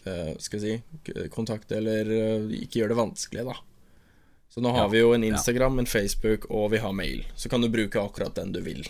eh, 0.04 0.35
Skal 0.38 0.61
vi 0.61 0.66
si 0.76 1.28
kontakte 1.30 1.78
eller 1.78 2.04
eh, 2.11 2.48
ikke 2.61 2.83
gjøre 2.83 2.88
det 2.92 3.00
vanskelig, 3.00 3.44
da. 3.46 3.54
Så 4.50 4.61
nå 4.61 4.70
har 4.70 4.85
Ja, 4.85 4.88
vi 4.88 4.98
jo 5.00 5.12
en 5.14 5.22
ja. 5.24 5.33
Instagram, 5.35 5.78
en 5.78 5.87
Facebook, 5.87 6.44
og 6.50 6.70
vi 6.70 6.78
har 6.78 6.92
mail. 6.92 7.24
Så 7.35 7.48
kan 7.48 7.61
du 7.62 7.68
bruke 7.68 7.98
akkurat 7.98 8.35
den 8.35 8.52
du 8.52 8.61
vil. 8.61 8.85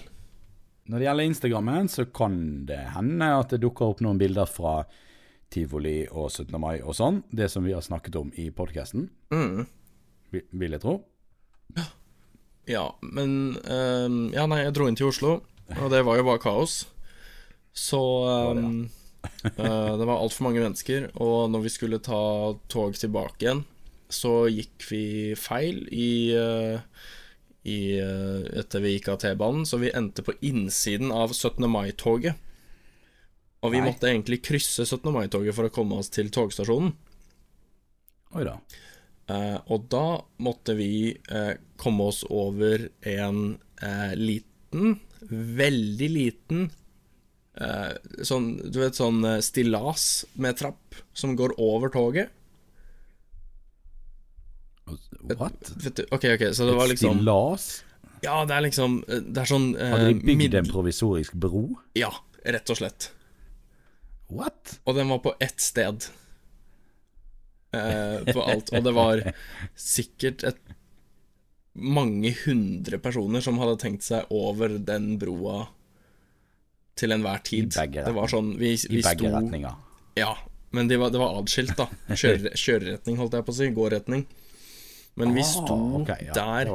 Når 0.88 0.98
det 1.00 1.06
gjelder 1.06 1.24
Instagrammen, 1.30 1.88
så 1.88 2.04
kan 2.12 2.34
det 2.68 2.80
hende 2.94 3.30
at 3.38 3.54
det 3.54 3.62
dukker 3.62 3.94
opp 3.94 4.02
noen 4.04 4.18
bilder 4.20 4.44
fra 4.50 4.82
tivoli 5.54 6.02
og 6.10 6.28
17. 6.34 6.58
mai 6.60 6.80
og 6.82 6.92
sånn. 6.98 7.22
Det 7.32 7.46
som 7.52 7.64
vi 7.64 7.72
har 7.72 7.84
snakket 7.84 8.16
om 8.20 8.32
i 8.36 8.50
podkasten, 8.50 9.08
Mm. 9.32 9.66
vil 10.52 10.70
jeg 10.76 10.80
tro. 10.82 10.98
Ja, 12.66 12.94
men 13.02 13.56
um, 13.68 14.32
Ja, 14.34 14.46
nei, 14.48 14.62
jeg 14.64 14.74
dro 14.76 14.86
inn 14.88 14.96
til 14.96 15.10
Oslo, 15.10 15.34
og 15.78 15.90
det 15.92 16.02
var 16.06 16.16
jo 16.20 16.24
bare 16.26 16.40
kaos. 16.42 16.86
Så 17.74 18.00
var 18.24 18.54
det, 18.58 18.64
um, 18.64 18.90
det 19.98 20.06
var 20.08 20.18
altfor 20.20 20.46
mange 20.48 20.62
mennesker, 20.62 21.10
og 21.20 21.50
når 21.52 21.64
vi 21.66 21.72
skulle 21.74 21.98
ta 22.04 22.20
tog 22.72 22.96
tilbake 22.98 23.44
igjen, 23.46 23.64
så 24.12 24.44
gikk 24.52 24.84
vi 24.90 25.02
feil 25.38 25.84
i 25.90 26.08
eh, 26.36 26.80
i, 27.64 27.96
eh, 27.98 28.60
etter 28.60 28.82
vi 28.84 28.94
gikk 28.94 29.08
av 29.14 29.20
T-banen, 29.22 29.64
så 29.66 29.80
vi 29.80 29.92
endte 29.96 30.22
på 30.22 30.36
innsiden 30.44 31.12
av 31.12 31.32
17. 31.32 31.68
mai-toget. 31.70 32.36
Og 33.64 33.72
vi 33.72 33.80
Nei. 33.80 33.88
måtte 33.88 34.10
egentlig 34.10 34.42
krysse 34.44 34.84
17. 34.84 35.08
mai-toget 35.12 35.56
for 35.56 35.68
å 35.68 35.72
komme 35.72 35.96
oss 35.96 36.12
til 36.12 36.28
togstasjonen. 36.28 36.92
Oi 38.36 38.44
da. 38.44 38.58
Eh, 39.32 39.56
og 39.72 39.88
da 39.88 40.20
måtte 40.44 40.74
vi 40.76 41.16
eh, 41.32 41.54
komme 41.80 42.10
oss 42.10 42.24
over 42.28 42.90
en 43.08 43.38
eh, 43.80 44.12
liten, 44.20 44.98
veldig 45.24 46.08
liten 46.12 46.66
eh, 47.56 47.94
Sånn, 48.20 48.50
du 48.68 48.82
vet, 48.82 48.98
sånn 48.98 49.22
eh, 49.24 49.40
stillas 49.40 50.26
med 50.36 50.58
trapp 50.60 50.98
som 51.16 51.32
går 51.38 51.56
over 51.56 51.94
toget. 51.94 52.34
What? 55.38 55.72
Ok, 56.10 56.24
ok, 56.34 56.42
så 56.52 56.66
det 56.68 56.74
var 56.76 56.88
liksom 56.90 57.16
Stillas? 57.16 57.84
Ja, 58.24 58.44
det 58.48 58.56
er 58.56 58.64
liksom 58.66 58.98
eh, 59.08 59.22
Det 59.24 59.42
er 59.44 59.48
sånn 59.48 59.70
eh, 59.76 59.92
Hadde 59.94 60.10
de 60.12 60.36
bygd 60.36 60.58
en 60.60 60.68
provisorisk 60.68 61.36
bro? 61.40 61.66
Ja, 61.96 62.10
rett 62.44 62.72
og 62.72 62.80
slett. 62.80 63.08
What? 64.32 64.78
Og 64.84 64.96
den 64.98 65.08
var 65.12 65.20
på 65.24 65.34
ett 65.44 65.60
sted. 65.60 66.06
Eh, 67.74 68.32
på 68.32 68.42
alt. 68.42 68.72
Og 68.72 68.84
det 68.86 68.94
var 68.96 69.22
sikkert 69.76 70.44
et 70.48 70.60
mange 71.74 72.30
hundre 72.44 73.00
personer 73.02 73.42
som 73.42 73.58
hadde 73.58 73.80
tenkt 73.82 74.06
seg 74.06 74.30
over 74.32 74.76
den 74.78 75.16
broa 75.18 75.64
til 76.94 77.14
enhver 77.16 77.42
tid. 77.46 77.72
Begge 77.74 78.04
det 78.06 78.14
var 78.14 78.30
sånn 78.30 78.52
Vi, 78.60 78.76
I 78.76 79.00
begge 79.00 79.16
sto 79.16 79.32
retninger. 79.32 79.80
Ja, 80.20 80.36
men 80.74 80.90
det 80.90 81.00
var, 81.02 81.10
det 81.10 81.18
var 81.22 81.40
adskilt, 81.40 81.74
da. 81.78 81.88
Kjøre, 82.20 82.54
kjøreretning, 82.54 83.18
holdt 83.18 83.34
jeg 83.38 83.46
på 83.46 83.54
å 83.54 83.58
si. 83.58 83.70
Gåretning. 83.74 84.26
Men 85.20 85.34
vi 85.36 85.42
Ah, 85.46 86.00
okay, 86.00 86.26
ja, 86.26 86.34
der 86.34 86.70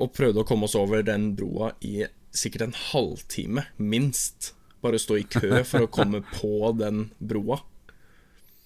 og 0.00 0.12
prøvde 0.16 0.42
å 0.42 0.46
komme 0.48 0.64
oss 0.66 0.74
over 0.74 1.02
den 1.06 1.34
broa 1.36 1.72
i 1.84 2.06
sikkert 2.34 2.62
en 2.68 2.76
halvtime, 2.90 3.66
minst. 3.76 4.54
Bare 4.80 4.98
stå 4.98 5.18
i 5.20 5.26
kø 5.28 5.60
for 5.68 5.84
å 5.84 5.90
komme 5.98 6.22
på 6.34 6.72
den 6.78 7.10
broa. 7.18 7.60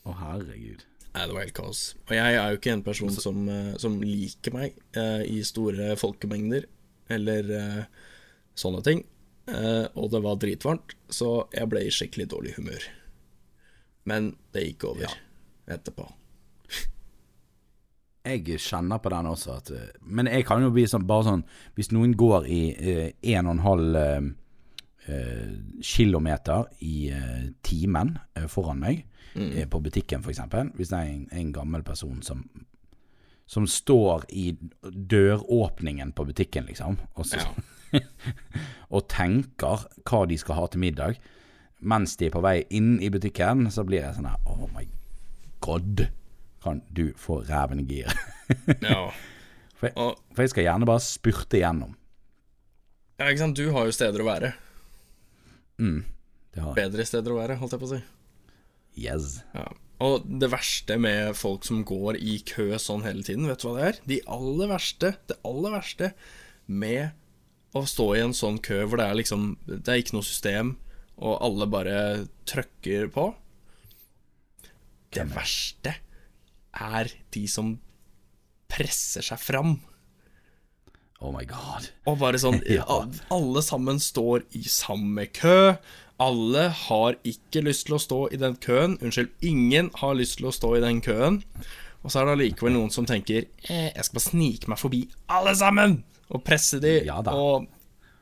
Å, 0.05 0.15
herregud. 0.21 0.85
Nei, 1.15 1.27
det 1.27 1.35
var 1.35 1.45
helt 1.45 1.57
kaos. 1.57 1.83
Og 2.09 2.15
jeg 2.17 2.39
er 2.39 2.51
jo 2.53 2.59
ikke 2.61 2.73
en 2.75 2.85
person 2.87 3.11
som, 3.15 3.45
eh, 3.51 3.73
som 3.83 4.01
liker 4.03 4.55
meg 4.55 4.79
eh, 4.99 5.23
i 5.31 5.41
store 5.47 5.95
folkemengder, 6.01 6.67
eller 7.13 7.51
eh, 7.59 7.85
sånne 8.59 8.83
ting. 8.87 9.05
eh, 9.51 9.87
og 9.95 10.11
det 10.15 10.23
var 10.25 10.39
dritvarmt, 10.41 10.95
så 11.13 11.47
jeg 11.53 11.69
ble 11.71 11.85
i 11.85 11.93
skikkelig 11.95 12.29
dårlig 12.33 12.55
humør. 12.57 12.87
Men 14.09 14.35
det 14.55 14.67
gikk 14.69 14.87
over 14.91 15.19
etterpå. 15.71 16.09
Jeg 18.25 18.59
kjenner 18.63 19.03
på 19.05 19.11
den 19.13 19.27
også, 19.29 19.59
at 19.61 19.71
eh, 19.75 19.89
Men 20.01 20.31
jeg 20.31 20.47
kan 20.49 20.63
jo 20.65 20.71
bli 20.73 20.87
sånn 20.89 21.05
bare 21.09 21.27
sånn 21.27 21.43
Hvis 21.77 21.91
noen 21.93 22.15
går 22.17 22.47
i 22.49 22.61
eh, 22.73 23.11
en 23.35 23.51
og 23.51 23.57
en 23.57 23.65
halv 23.67 23.99
eh, 24.01 24.29
eh, 25.13 25.51
kilometer 25.85 26.71
i 26.81 27.11
eh, 27.13 27.51
timen 27.63 28.15
eh, 28.35 28.47
foran 28.49 28.81
meg, 28.81 29.05
eh, 29.37 29.67
på 29.69 29.83
butikken 29.85 30.25
f.eks. 30.25 30.41
Hvis 30.75 30.95
det 30.95 31.01
er 31.03 31.11
en, 31.11 31.27
en 31.33 31.53
gammel 31.53 31.85
person 31.85 32.23
som 32.25 32.47
som 33.47 33.67
står 33.69 34.25
i 34.33 34.57
døråpningen 34.83 36.13
på 36.17 36.25
butikken, 36.25 36.65
liksom, 36.65 36.97
og, 37.15 37.27
så, 37.29 37.43
og 38.95 39.05
tenker 39.13 39.85
hva 40.09 40.21
de 40.29 40.39
skal 40.41 40.57
ha 40.57 40.67
til 40.73 40.81
middag, 40.81 41.19
mens 41.85 42.17
de 42.17 42.31
er 42.31 42.33
på 42.33 42.41
vei 42.45 42.63
inn 42.73 42.97
i 43.05 43.11
butikken, 43.13 43.67
så 43.71 43.85
blir 43.85 44.01
jeg 44.01 44.17
sånn 44.17 44.31
her 44.31 44.41
Oh 44.49 44.65
my 44.73 44.87
god, 45.65 46.07
kan 46.65 46.81
du 46.97 47.11
få 47.21 47.43
ræven 47.49 47.85
i 47.85 47.87
gir? 47.93 48.11
Ja. 48.85 49.07
For, 49.79 49.89
jeg- 49.91 50.17
for 50.35 50.41
jeg 50.45 50.51
skal 50.53 50.65
gjerne 50.65 50.87
bare 50.89 51.03
spurte 51.05 51.59
igjennom. 51.59 51.95
ja, 53.19 53.27
ikke 53.29 53.41
sant, 53.43 53.57
du 53.59 53.67
har 53.75 53.85
jo 53.89 53.93
steder 53.97 54.23
å 54.23 54.27
være. 54.29 54.51
Det 55.79 56.63
har 56.63 56.71
jeg. 56.71 56.77
Bedre 56.79 57.05
steder 57.09 57.35
å 57.35 57.39
være, 57.41 57.57
holdt 57.61 57.75
jeg 57.75 57.83
på 57.83 57.89
å 57.89 57.93
si. 57.95 57.99
Yes. 59.03 59.41
Ja. 59.57 59.67
Og 60.05 60.25
det 60.41 60.49
verste 60.53 60.97
med 61.03 61.35
folk 61.39 61.67
som 61.67 61.83
går 61.87 62.17
i 62.23 62.37
kø 62.47 62.69
sånn 62.83 63.05
hele 63.07 63.25
tiden, 63.27 63.49
vet 63.51 63.61
du 63.63 63.69
hva 63.69 63.75
det 63.81 63.89
er? 63.91 64.01
De 64.13 64.21
aller 64.39 64.71
verste, 64.71 65.13
det 65.31 65.37
aller 65.47 65.75
verste 65.75 66.13
med 66.71 67.11
å 67.75 67.83
stå 67.91 68.09
i 68.15 68.23
en 68.23 68.35
sånn 68.37 68.61
kø 68.63 68.85
hvor 68.87 69.01
det 69.03 69.09
er 69.11 69.19
liksom 69.19 69.57
Det 69.67 69.83
er 69.91 69.99
ikke 70.01 70.15
noe 70.17 70.27
system, 70.27 70.77
og 71.19 71.41
alle 71.45 71.67
bare 71.71 71.99
trøkker 72.51 73.11
på. 73.15 73.29
Det 75.15 75.27
verste 75.35 75.97
er 76.75 77.11
de 77.35 77.45
som 77.51 77.75
presser 78.71 79.25
seg 79.25 79.41
fram. 79.41 79.77
Oh 81.25 81.33
my 81.33 81.45
god. 81.49 81.91
Og 82.11 82.19
bare 82.21 82.41
sånn 82.41 82.61
Ja. 82.79 83.05
Alle 83.33 83.63
sammen 83.65 84.01
står 84.03 84.45
i 84.59 84.65
samme 84.69 85.29
kø. 85.33 85.77
Alle 86.23 86.69
har 86.85 87.17
ikke 87.27 87.65
lyst 87.67 87.89
til 87.89 87.97
å 87.97 88.03
stå 88.03 88.21
i 88.35 88.41
den 88.41 88.59
køen. 88.63 88.99
Unnskyld, 89.03 89.33
ingen 89.43 89.91
har 90.03 90.19
lyst 90.19 90.39
til 90.39 90.51
å 90.51 90.55
stå 90.55 90.77
i 90.79 90.85
den 90.85 91.01
køen. 91.05 91.41
Og 92.05 92.13
så 92.13 92.21
er 92.21 92.29
det 92.29 92.35
allikevel 92.37 92.75
noen 92.77 92.93
som 92.93 93.07
tenker 93.09 93.47
eh, 93.65 93.89
Jeg 93.89 94.05
skal 94.05 94.19
bare 94.19 94.27
snike 94.27 94.69
meg 94.69 94.81
forbi 94.81 95.07
alle 95.33 95.55
sammen! 95.57 96.03
Og 96.35 96.43
presse 96.45 96.77
de, 96.81 96.99
Ja 97.07 97.21
og 97.33 97.67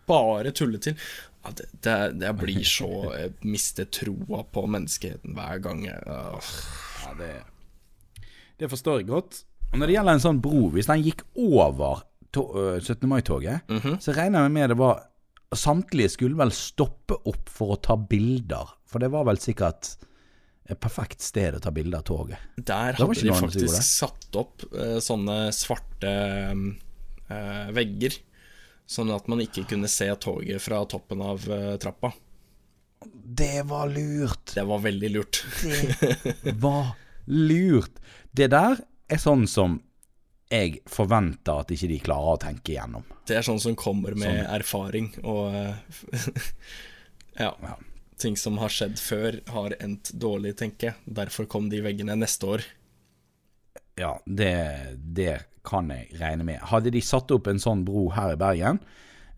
bare 0.07 0.51
tulle 0.55 0.81
til. 0.83 0.97
Ja, 1.43 1.53
det, 1.59 1.67
det, 1.83 1.97
jeg 2.23 2.39
blir 2.39 2.65
så 2.67 2.91
Jeg 3.17 3.35
mister 3.55 3.89
troa 3.91 4.43
på 4.47 4.65
menneskeheten 4.71 5.35
hver 5.39 5.63
gang. 5.65 5.85
Uh. 6.07 6.53
Ja, 7.03 7.15
det, 7.19 7.33
det 8.63 8.71
forstår 8.71 9.01
jeg 9.01 9.11
godt. 9.11 9.43
Og 9.73 9.81
når 9.81 9.89
det 9.89 9.97
gjelder 9.97 10.19
en 10.19 10.25
sånn 10.27 10.41
bro, 10.45 10.67
hvis 10.75 10.91
den 10.91 11.03
gikk 11.03 11.25
over 11.41 12.05
øh, 12.37 12.79
17. 12.79 13.09
mai-toget, 13.11 13.73
så 14.05 14.15
regner 14.17 14.47
jeg 14.47 14.55
med 14.59 14.73
det 14.75 14.79
var 14.81 15.09
Samtlige 15.53 16.09
skulle 16.15 16.39
vel 16.39 16.49
stoppe 16.57 17.19
opp 17.29 17.51
for 17.53 17.75
å 17.75 17.81
ta 17.85 17.93
bilder, 18.01 18.71
for 18.89 19.05
det 19.05 19.11
var 19.13 19.27
vel 19.29 19.37
sikkert 19.37 19.91
et 20.71 20.81
perfekt 20.81 21.21
sted 21.21 21.59
å 21.59 21.61
ta 21.61 21.73
bilde 21.75 21.99
av 21.99 22.07
toget. 22.09 22.41
Der 22.57 22.97
hadde 22.97 23.19
de 23.19 23.35
faktisk 23.37 23.83
satt 23.85 24.39
opp 24.41 24.65
uh, 24.73 24.97
sånne 25.03 25.51
svarte 25.53 26.13
uh, 26.57 27.69
vegger. 27.77 28.17
Sånn 28.89 29.13
at 29.15 29.29
man 29.31 29.43
ikke 29.45 29.67
kunne 29.69 29.91
se 29.93 30.09
toget 30.23 30.63
fra 30.63 30.83
toppen 30.89 31.21
av 31.25 31.45
uh, 31.51 31.75
trappa. 31.83 32.13
Det 33.03 33.65
var 33.69 33.91
lurt! 33.91 34.55
Det 34.55 34.65
var 34.69 34.83
veldig 34.85 35.13
lurt. 35.13 35.43
Det 35.63 36.57
var 36.65 36.95
lurt! 37.27 38.01
Det 38.33 38.49
der 38.53 38.81
er 39.13 39.21
sånn 39.21 39.47
som 39.51 39.81
jeg 40.53 40.83
forventer 40.91 41.63
at 41.63 41.71
ikke 41.73 41.89
de 41.89 41.99
klarer 42.05 42.35
å 42.35 42.41
tenke 42.41 42.75
igjennom. 42.75 43.05
Det 43.29 43.39
er 43.39 43.47
sånn 43.47 43.61
som 43.63 43.77
kommer 43.79 44.17
med 44.19 44.29
Sånn. 44.29 44.51
erfaring 44.53 45.09
og 45.23 45.55
ja, 47.43 47.53
ja, 47.63 47.77
ting 48.21 48.37
som 48.37 48.59
har 48.61 48.73
skjedd 48.73 48.99
før, 49.01 49.39
har 49.55 49.77
endt 49.81 50.13
dårlig, 50.21 50.55
tenker 50.61 50.91
jeg. 50.91 51.15
Derfor 51.21 51.49
kom 51.51 51.71
de 51.73 51.81
veggene 51.85 52.17
neste 52.21 52.49
år. 52.57 52.65
Ja, 54.01 54.15
det, 54.27 54.53
det 54.97 55.39
kan 55.67 55.89
jeg 55.93 56.13
regne 56.21 56.45
med. 56.49 56.61
Hadde 56.73 56.93
de 56.95 57.01
satt 57.05 57.33
opp 57.35 57.49
en 57.51 57.61
sånn 57.63 57.85
bro 57.87 58.09
her 58.17 58.35
i 58.35 58.41
Bergen, 58.41 58.81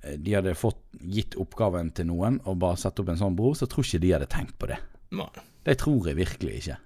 eh, 0.02 0.16
de 0.18 0.34
hadde 0.38 0.56
fått 0.58 0.82
gitt 1.02 1.36
oppgaven 1.40 1.92
til 1.94 2.10
noen 2.10 2.40
og 2.44 2.58
bare 2.62 2.78
satt 2.80 3.00
opp 3.02 3.10
en 3.12 3.20
sånn 3.20 3.38
bro, 3.38 3.54
så 3.58 3.68
tror 3.70 3.86
ikke 3.86 4.02
de 4.02 4.12
hadde 4.16 4.30
tenkt 4.34 4.58
på 4.58 4.70
det. 4.70 4.80
Nei. 5.14 5.30
Det 5.64 5.78
tror 5.80 6.10
jeg 6.10 6.18
virkelig 6.18 6.58
ikke. 6.62 6.78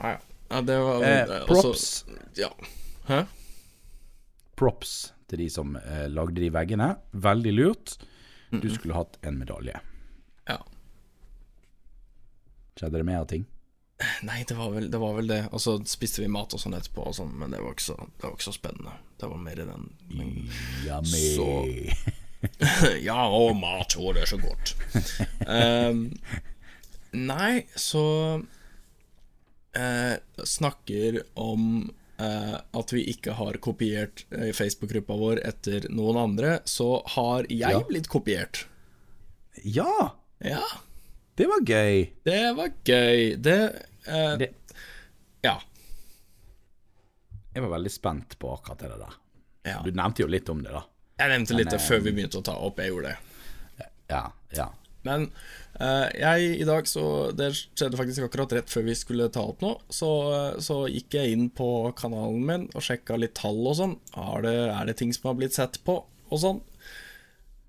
Ja, 0.00 0.60
det 0.62 0.78
var 0.78 1.02
Eh, 1.04 1.26
Props. 1.46 1.64
også- 1.64 2.04
props, 2.06 2.36
Ja. 2.36 2.50
Hæ? 3.08 3.24
props 4.56 5.12
til 5.28 5.38
de 5.38 5.48
som 5.50 5.76
eh, 5.76 6.06
lagde 6.08 6.34
de 6.40 6.50
veggene. 6.50 6.96
Veldig 7.12 7.52
lurt. 7.52 7.96
Du 8.50 8.68
skulle 8.74 8.94
hatt 8.94 9.18
en 9.22 9.38
medalje. 9.38 9.80
Ja. 10.48 10.58
Skjedde 12.78 12.98
det 13.00 13.04
mer 13.08 13.24
ting? 13.24 13.46
Nei, 14.22 14.42
det 14.44 14.54
var 14.56 14.70
vel 14.74 14.90
det. 14.90 14.98
Var 15.00 15.14
vel 15.16 15.26
det. 15.26 15.40
Og 15.52 15.60
så 15.60 15.78
spiste 15.88 16.20
vi 16.22 16.28
mat 16.28 16.52
og 16.54 16.60
sånn 16.60 16.76
etterpå, 16.76 17.06
og 17.08 17.14
sånn, 17.16 17.32
men 17.40 17.50
det 17.50 17.60
var, 17.62 17.72
ikke 17.72 17.86
så, 17.86 17.96
det 17.96 18.22
var 18.26 18.34
ikke 18.36 18.46
så 18.50 18.54
spennende. 18.56 18.92
Det 19.18 19.30
var 19.30 19.38
mer 19.40 19.60
i 19.60 19.64
den 19.64 19.86
men, 20.10 20.50
Ja, 20.86 21.00
Så- 21.02 23.00
Ja, 23.02 23.22
og 23.32 23.56
mat, 23.56 23.96
og 23.98 24.14
det 24.14 24.22
er 24.26 24.36
så 24.36 24.38
godt. 24.38 24.74
Um, 25.48 26.02
nei, 27.12 27.64
så 27.76 28.44
eh, 29.76 30.16
Snakker 30.44 31.20
om 31.36 31.90
eh, 32.18 32.54
at 32.80 32.92
vi 32.96 33.02
ikke 33.12 33.34
har 33.38 33.58
kopiert 33.60 34.24
eh, 34.32 34.50
Facebook-gruppa 34.56 35.16
vår 35.20 35.42
etter 35.46 35.86
noen 35.92 36.16
andre, 36.16 36.58
så 36.64 37.02
har 37.16 37.44
jeg 37.50 37.70
Ja. 37.76 37.82
blitt 37.88 38.08
kopiert. 38.08 38.64
Ja! 39.64 40.14
Ja, 40.44 40.62
Det 41.36 41.46
var 41.48 41.60
gøy. 41.64 42.10
det 42.24 42.40
var 42.56 42.68
gøy. 42.84 43.36
Det, 43.40 43.58
eh, 44.06 44.36
Det, 44.36 44.50
Ja. 45.44 45.60
jeg 47.54 47.62
var 47.64 47.72
veldig 47.78 47.90
spent 47.92 48.38
på 48.38 48.52
akkurat 48.54 48.78
det 48.78 48.88
der. 49.00 49.14
ja. 49.64 49.82
Du 49.84 49.90
nevnte 49.92 50.22
jo 50.22 50.28
litt 50.28 50.48
om 50.48 50.62
det, 50.62 50.72
da. 50.72 50.82
Jeg 51.18 51.30
nevnte 51.32 51.56
litt 51.56 51.70
det 51.70 51.80
eh, 51.80 51.86
før 51.88 52.00
vi 52.04 52.12
begynte 52.12 52.38
å 52.38 52.44
ta 52.44 52.52
opp. 52.56 52.76
Jeg 52.78 52.90
gjorde 52.92 53.14
det. 53.14 53.88
Ja, 54.10 54.32
ja. 54.52 54.68
Men 55.04 55.22
eh, 55.26 55.65
jeg 55.76 56.60
i 56.62 56.64
dag 56.64 56.86
så 56.88 57.02
Det 57.36 57.50
skjedde 57.52 57.98
faktisk 57.98 58.24
akkurat 58.24 58.52
rett 58.56 58.70
før 58.72 58.86
vi 58.86 58.94
skulle 58.96 59.26
ta 59.32 59.42
opp 59.44 59.60
nå. 59.64 59.74
Så, 59.92 60.10
så 60.64 60.82
gikk 60.88 61.18
jeg 61.18 61.34
inn 61.36 61.50
på 61.52 61.68
kanalen 61.98 62.46
min 62.48 62.68
og 62.72 62.84
sjekka 62.86 63.18
litt 63.20 63.36
tall 63.36 63.60
og 63.66 63.76
sånn. 63.80 63.96
Er 64.16 64.46
det, 64.46 64.56
er 64.72 64.88
det 64.88 64.96
ting 65.02 65.12
som 65.16 65.30
har 65.30 65.38
blitt 65.40 65.58
sett 65.58 65.80
på 65.84 66.00
og 66.02 66.42
sånn? 66.42 66.62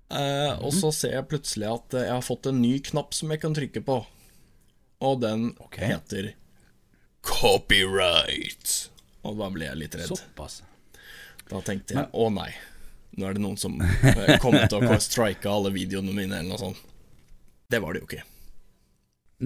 Eh, 0.08 0.52
Og 0.64 0.72
så 0.72 0.90
ser 0.94 1.18
jeg 1.18 1.28
plutselig 1.28 1.68
at 1.68 1.98
jeg 2.00 2.12
har 2.14 2.24
fått 2.24 2.48
en 2.48 2.62
ny 2.62 2.78
knapp 2.84 3.12
som 3.16 3.32
jeg 3.32 3.42
kan 3.42 3.56
trykke 3.56 3.82
på. 3.84 3.98
Og 5.04 5.20
den 5.22 5.50
okay. 5.62 5.92
heter 5.92 6.32
copyright. 7.26 8.88
Og 9.26 9.36
da 9.38 9.50
ble 9.52 9.68
jeg 9.68 9.80
litt 9.82 9.98
redd. 9.98 10.14
Såpass. 10.16 10.62
Da 11.48 11.60
tenkte 11.64 11.96
jeg 11.96 12.08
å 12.12 12.28
nei, 12.32 12.50
nå 13.16 13.28
er 13.28 13.36
det 13.36 13.42
noen 13.42 13.56
som 13.60 13.76
eh, 13.80 14.36
kommer 14.42 14.66
til 14.68 14.84
å 14.84 14.98
strike 15.04 15.48
alle 15.48 15.72
videoene 15.74 16.12
mine, 16.12 16.40
eller 16.40 16.54
noe 16.54 16.60
sånt. 16.60 16.87
Det 17.68 17.80
var 17.84 17.92
det 17.92 18.02
jo 18.02 18.08
ikke. 18.08 18.24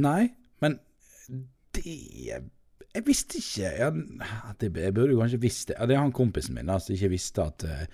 Nei, 0.02 0.32
men 0.62 0.78
det 1.74 1.84
Jeg 2.92 3.06
visste 3.06 3.40
ikke 3.40 3.70
jeg, 3.72 3.92
jeg 4.60 4.94
burde 4.94 5.16
kanskje 5.16 5.40
visst 5.40 5.70
det. 5.70 5.78
Det 5.88 5.96
er 5.96 6.02
han 6.02 6.12
kompisen 6.12 6.54
min 6.54 6.68
som 6.68 6.74
altså, 6.76 6.92
ikke 6.92 7.14
visste 7.14 7.46
at 7.46 7.64
eh, 7.64 7.86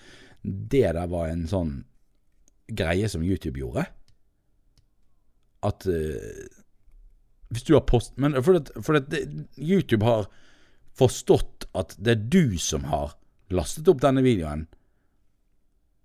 det 0.43 0.83
der 0.97 1.07
var 1.07 1.31
en 1.31 1.47
sånn 1.49 1.73
greie 2.69 3.09
som 3.09 3.23
YouTube 3.23 3.61
gjorde. 3.61 3.87
At 5.65 5.87
eh, 5.87 6.49
Hvis 7.49 7.65
du 7.65 7.75
har 7.75 7.87
post... 7.87 8.19
Men 8.19 8.37
for 8.43 8.59
at, 8.59 8.73
for 8.83 8.99
det, 8.99 9.23
YouTube 9.57 10.05
har 10.05 10.27
forstått 10.99 11.69
at 11.79 11.95
det 11.97 12.17
er 12.17 12.27
du 12.29 12.59
som 12.59 12.85
har 12.91 13.15
lastet 13.55 13.89
opp 13.89 14.03
denne 14.03 14.21
videoen, 14.27 14.67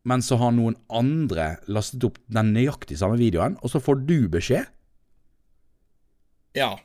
men 0.04 0.24
så 0.24 0.38
har 0.42 0.52
noen 0.56 0.76
andre 0.92 1.56
lastet 1.72 2.04
opp 2.04 2.20
den 2.32 2.52
nøyaktig 2.56 2.98
samme 3.00 3.18
videoen, 3.20 3.56
og 3.64 3.72
så 3.72 3.80
får 3.84 4.04
du 4.08 4.18
beskjed. 4.32 4.68
Ja. 6.58 6.76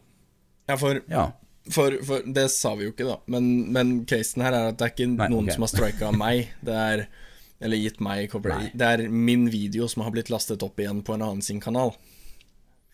ja 0.69 0.77
for, 0.81 1.01
Ja. 1.11 1.33
for, 1.71 1.99
for 2.07 2.23
det 2.25 2.49
sa 2.55 2.75
vi 2.79 2.87
jo 2.87 2.93
ikke, 2.95 3.09
da. 3.09 3.19
Men, 3.27 3.73
men 3.75 3.97
casen 4.09 4.45
her 4.47 4.55
er 4.55 4.71
at 4.71 4.79
det 4.79 4.87
er 4.87 4.95
ikke 4.95 5.09
Nei, 5.17 5.31
noen 5.33 5.49
okay. 5.49 5.57
som 5.57 5.67
har 5.67 5.73
strika 5.75 6.13
meg. 6.15 6.55
Det 6.65 6.77
er 6.77 7.09
Eller 7.59 7.81
gitt 7.83 7.99
meg 7.99 8.29
copyright. 8.31 8.71
Det 8.79 8.87
er 8.87 9.09
min 9.11 9.49
video 9.51 9.89
som 9.91 10.05
har 10.07 10.13
blitt 10.15 10.31
lastet 10.31 10.63
opp 10.63 10.79
igjen 10.79 11.03
på 11.03 11.17
en 11.17 11.25
annen 11.27 11.43
sin 11.43 11.59
kanal. 11.59 11.91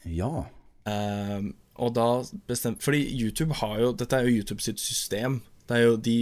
Ja. 0.09 0.47
Ehm, 0.89 1.53
og 1.77 1.95
da 1.97 2.23
bestemt 2.49 2.83
Fordi 2.85 3.03
YouTube 3.19 3.57
har 3.57 3.79
jo 3.81 3.93
Dette 3.97 4.17
er 4.17 4.29
jo 4.29 4.41
YouTube 4.41 4.65
sitt 4.65 4.81
system. 4.81 5.43
Det 5.69 5.77
er 5.77 5.85
jo 5.85 5.97
de, 5.97 6.19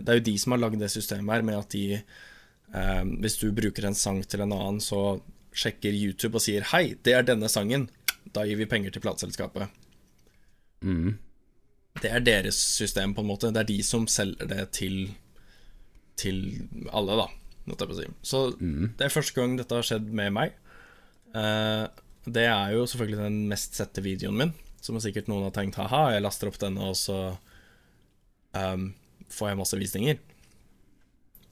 det 0.00 0.10
er 0.10 0.18
jo 0.18 0.26
de 0.26 0.34
som 0.38 0.54
har 0.54 0.62
lagd 0.64 0.82
det 0.82 0.90
systemet 0.90 1.34
her, 1.34 1.46
med 1.46 1.58
at 1.58 1.70
de 1.70 2.02
eh, 2.72 3.04
Hvis 3.20 3.38
du 3.40 3.50
bruker 3.52 3.86
en 3.88 3.98
sang 3.98 4.22
til 4.24 4.44
en 4.44 4.54
annen, 4.54 4.80
så 4.80 5.20
sjekker 5.54 5.94
YouTube 5.94 6.38
og 6.38 6.42
sier 6.42 6.62
'hei, 6.62 6.96
det 7.02 7.14
er 7.14 7.22
denne 7.22 7.50
sangen'. 7.50 7.88
Da 8.32 8.44
gir 8.46 8.56
vi 8.56 8.66
penger 8.66 8.90
til 8.90 9.02
plateselskapet. 9.02 9.68
Det 12.02 12.10
er 12.10 12.20
deres 12.20 12.56
system, 12.56 13.14
på 13.14 13.22
en 13.22 13.28
måte. 13.28 13.52
Det 13.52 13.60
er 13.62 13.70
de 13.70 13.82
som 13.82 14.06
selger 14.06 14.46
det 14.46 14.70
til 14.72 15.14
Til 16.16 16.68
alle, 16.92 17.16
da. 17.18 17.26
si. 17.66 18.06
Så 18.22 18.54
det 18.60 19.02
er 19.02 19.08
første 19.08 19.34
gang 19.34 19.56
dette 19.58 19.74
har 19.74 19.82
skjedd 19.82 20.12
med 20.14 20.30
meg. 20.30 20.52
Eh, 21.34 21.88
det 22.24 22.44
er 22.46 22.70
jo 22.72 22.86
selvfølgelig 22.86 23.18
den 23.18 23.48
mest 23.50 23.74
sette 23.74 24.02
videoen 24.04 24.36
min, 24.36 24.52
som 24.80 24.98
sikkert 25.00 25.26
noen 25.28 25.48
har 25.48 25.50
tenkt 25.56 25.76
ha-ha, 25.80 26.12
jeg 26.14 26.22
laster 26.22 26.48
opp 26.48 26.58
denne, 26.60 26.80
og 26.80 26.96
så 26.96 27.36
um, 28.54 28.94
får 29.28 29.50
jeg 29.50 29.58
masse 29.58 29.80
visninger. 29.80 30.20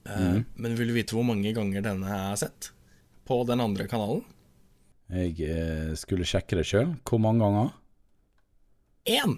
Eh, 0.08 0.40
Men 0.54 0.76
vil 0.78 0.90
du 0.90 0.94
vite 0.96 1.14
hvor 1.16 1.26
mange 1.26 1.52
ganger 1.54 1.84
denne 1.84 2.16
er 2.32 2.38
sett? 2.40 2.72
På 3.28 3.42
den 3.46 3.62
andre 3.62 3.86
kanalen? 3.90 4.24
Jeg 5.12 5.36
eh, 5.44 5.92
skulle 5.98 6.26
sjekke 6.26 6.58
det 6.58 6.66
sjøl. 6.68 6.94
Hvor 7.08 7.20
mange 7.22 7.44
ganger? 7.44 7.72
Én! 9.12 9.36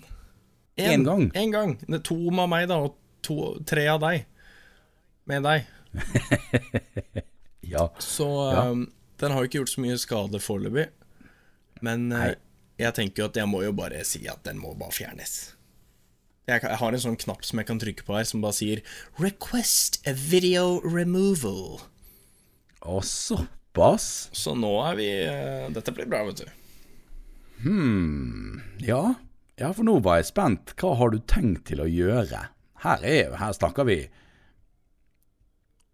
En 0.76 1.04
gang? 1.06 1.28
En 1.34 1.52
gang. 1.54 1.76
Det 1.84 2.00
er 2.00 2.04
to 2.06 2.18
med 2.34 2.50
meg, 2.50 2.66
da, 2.70 2.80
og 2.86 2.96
to, 3.24 3.54
tre 3.68 3.86
av 3.92 4.00
deg. 4.02 4.24
Med 5.30 5.46
deg. 5.46 5.70
Ja. 7.64 7.86
Så 7.98 8.26
Ja. 8.52 8.68
Um, 8.68 8.92
den 9.16 9.32
har 9.32 9.40
jo 9.40 9.48
ikke 9.48 9.60
gjort 9.62 9.70
så 9.72 9.80
mye 9.80 9.96
skade 9.96 10.40
foreløpig. 10.42 10.88
Men 11.80 12.10
uh, 12.12 12.34
jeg 12.76 12.92
tenker 12.96 13.22
jo 13.22 13.28
at 13.30 13.38
jeg 13.40 13.48
må 13.48 13.62
jo 13.64 13.72
bare 13.72 14.02
si 14.04 14.26
at 14.28 14.42
den 14.44 14.58
må 14.60 14.74
bare 14.76 14.92
fjernes. 14.92 15.54
Jeg, 16.45 16.61
har 16.76 16.92
en 16.92 17.01
sånn 17.01 17.16
knapp 17.16 17.45
som 17.47 17.61
jeg 17.61 17.68
kan 17.70 17.78
trykke 17.80 18.05
på 18.05 18.16
her, 18.18 18.26
som 18.28 18.42
bare 18.45 18.57
sier 18.57 18.82
'Request 19.16 20.03
a 20.05 20.12
video 20.12 20.80
removal'. 20.84 21.80
Å, 22.84 23.01
såpass? 23.01 24.28
Så 24.36 24.53
nå 24.53 24.72
er 24.84 24.99
vi 24.99 25.09
uh, 25.24 25.70
Dette 25.72 25.95
blir 25.97 26.09
bra, 26.11 26.24
vet 26.28 26.45
du. 26.45 26.51
Ja. 28.84 29.14
ja, 29.57 29.70
for 29.72 29.86
nå 29.88 29.97
var 30.05 30.20
jeg 30.20 30.28
spent. 30.34 30.74
Hva 30.76 30.92
har 31.01 31.14
du 31.14 31.22
tenkt 31.24 31.64
til 31.70 31.80
å 31.80 31.88
gjøre? 31.88 32.51
Her 32.84 33.07
er 33.09 33.18
jo, 33.22 33.38
her 33.40 33.57
snakker 33.57 33.88
vi 33.88 33.99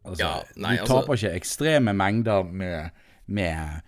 Altså, 0.01 0.25
Ja, 0.25 0.43
nei, 0.57 0.77
du 0.79 0.83
altså- 0.83 1.03
taper 1.03 1.19
ikke 1.19 1.37
ekstreme 1.37 1.93
mengder 1.93 2.43
med, 2.43 2.91
med, 3.27 3.83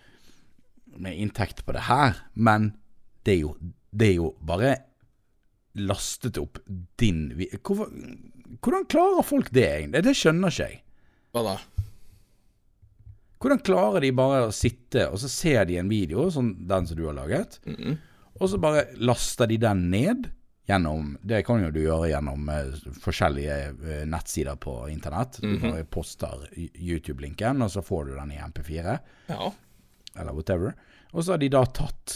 med 0.93 1.17
inntekt 1.17 1.65
på 1.65 1.73
det 1.73 1.87
her, 1.89 2.21
men 2.35 2.75
det 3.25 3.39
er 3.39 3.41
jo, 3.41 3.55
det 3.97 4.11
er 4.11 4.15
jo 4.19 4.35
bare 4.45 4.75
lastet 5.79 6.37
opp 6.41 6.59
din 7.01 7.31
Hvorfor, 7.63 7.89
Hvordan 8.63 8.85
klarer 8.93 9.25
folk 9.25 9.49
det 9.55 9.65
egentlig? 9.69 10.03
Det 10.05 10.13
skjønner 10.19 10.53
ikke 10.53 10.67
jeg. 10.69 10.83
Hva 11.33 11.43
da? 11.47 11.55
Hvordan 13.43 13.63
klarer 13.67 14.05
de 14.05 14.11
bare 14.15 14.43
å 14.47 14.53
sitte, 14.55 15.09
og 15.11 15.19
så 15.19 15.31
ser 15.33 15.65
de 15.67 15.79
en 15.81 15.89
video, 15.91 16.29
som 16.31 16.53
den 16.69 16.87
som 16.87 16.99
du 16.99 17.07
har 17.09 17.17
laget, 17.17 17.57
og 18.39 18.45
så 18.53 18.61
bare 18.63 18.85
laster 19.03 19.51
de 19.51 19.57
den 19.61 19.89
ned 19.91 20.29
gjennom 20.71 21.17
Det 21.27 21.41
kan 21.45 21.59
jo 21.65 21.73
du 21.75 21.81
gjøre 21.83 22.13
gjennom 22.13 22.47
uh, 22.47 22.77
forskjellige 23.03 23.57
uh, 23.81 24.05
nettsider 24.07 24.55
på 24.63 24.77
internett. 24.93 25.41
Du 25.43 25.59
poster 25.91 26.45
YouTube-linken, 26.55 27.65
og 27.67 27.73
så 27.75 27.83
får 27.83 28.05
du 28.07 28.13
den 28.15 28.31
i 28.37 28.39
MP4, 28.39 28.95
Ja. 29.33 29.51
eller 30.15 30.33
whatever. 30.37 30.77
Og 31.13 31.25
så 31.27 31.35
har 31.35 31.43
de 31.43 31.49
da 31.51 31.65
tatt 31.67 32.15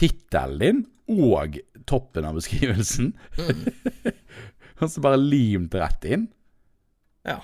tittelen 0.00 0.58
din 0.60 0.84
og 1.08 1.58
toppen 1.88 2.24
av 2.24 2.38
beskrivelsen, 2.38 3.12
og 4.80 4.86
så 4.88 5.02
bare 5.04 5.20
limt 5.20 5.74
rett 5.78 6.06
inn. 6.08 6.30
ja. 7.28 7.40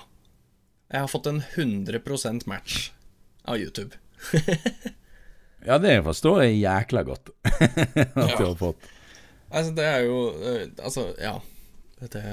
Jeg 0.91 1.05
har 1.05 1.07
fått 1.07 1.27
en 1.29 1.37
100% 1.39 2.41
match 2.51 2.89
av 3.47 3.61
YouTube. 3.61 3.95
Ja, 5.61 5.77
det 5.77 5.99
forstår 6.01 6.39
jeg 6.41 6.61
jækla 6.63 7.03
godt 7.05 7.29
at 7.45 8.31
du 8.33 8.43
har 8.47 8.55
fått. 8.57 8.87
Altså, 9.51 9.73
det 9.77 9.85
er 9.85 9.99
jo 10.07 10.15
eh, 10.41 10.63
Altså, 10.81 11.03
ja. 11.21 11.35
Det, 12.01 12.23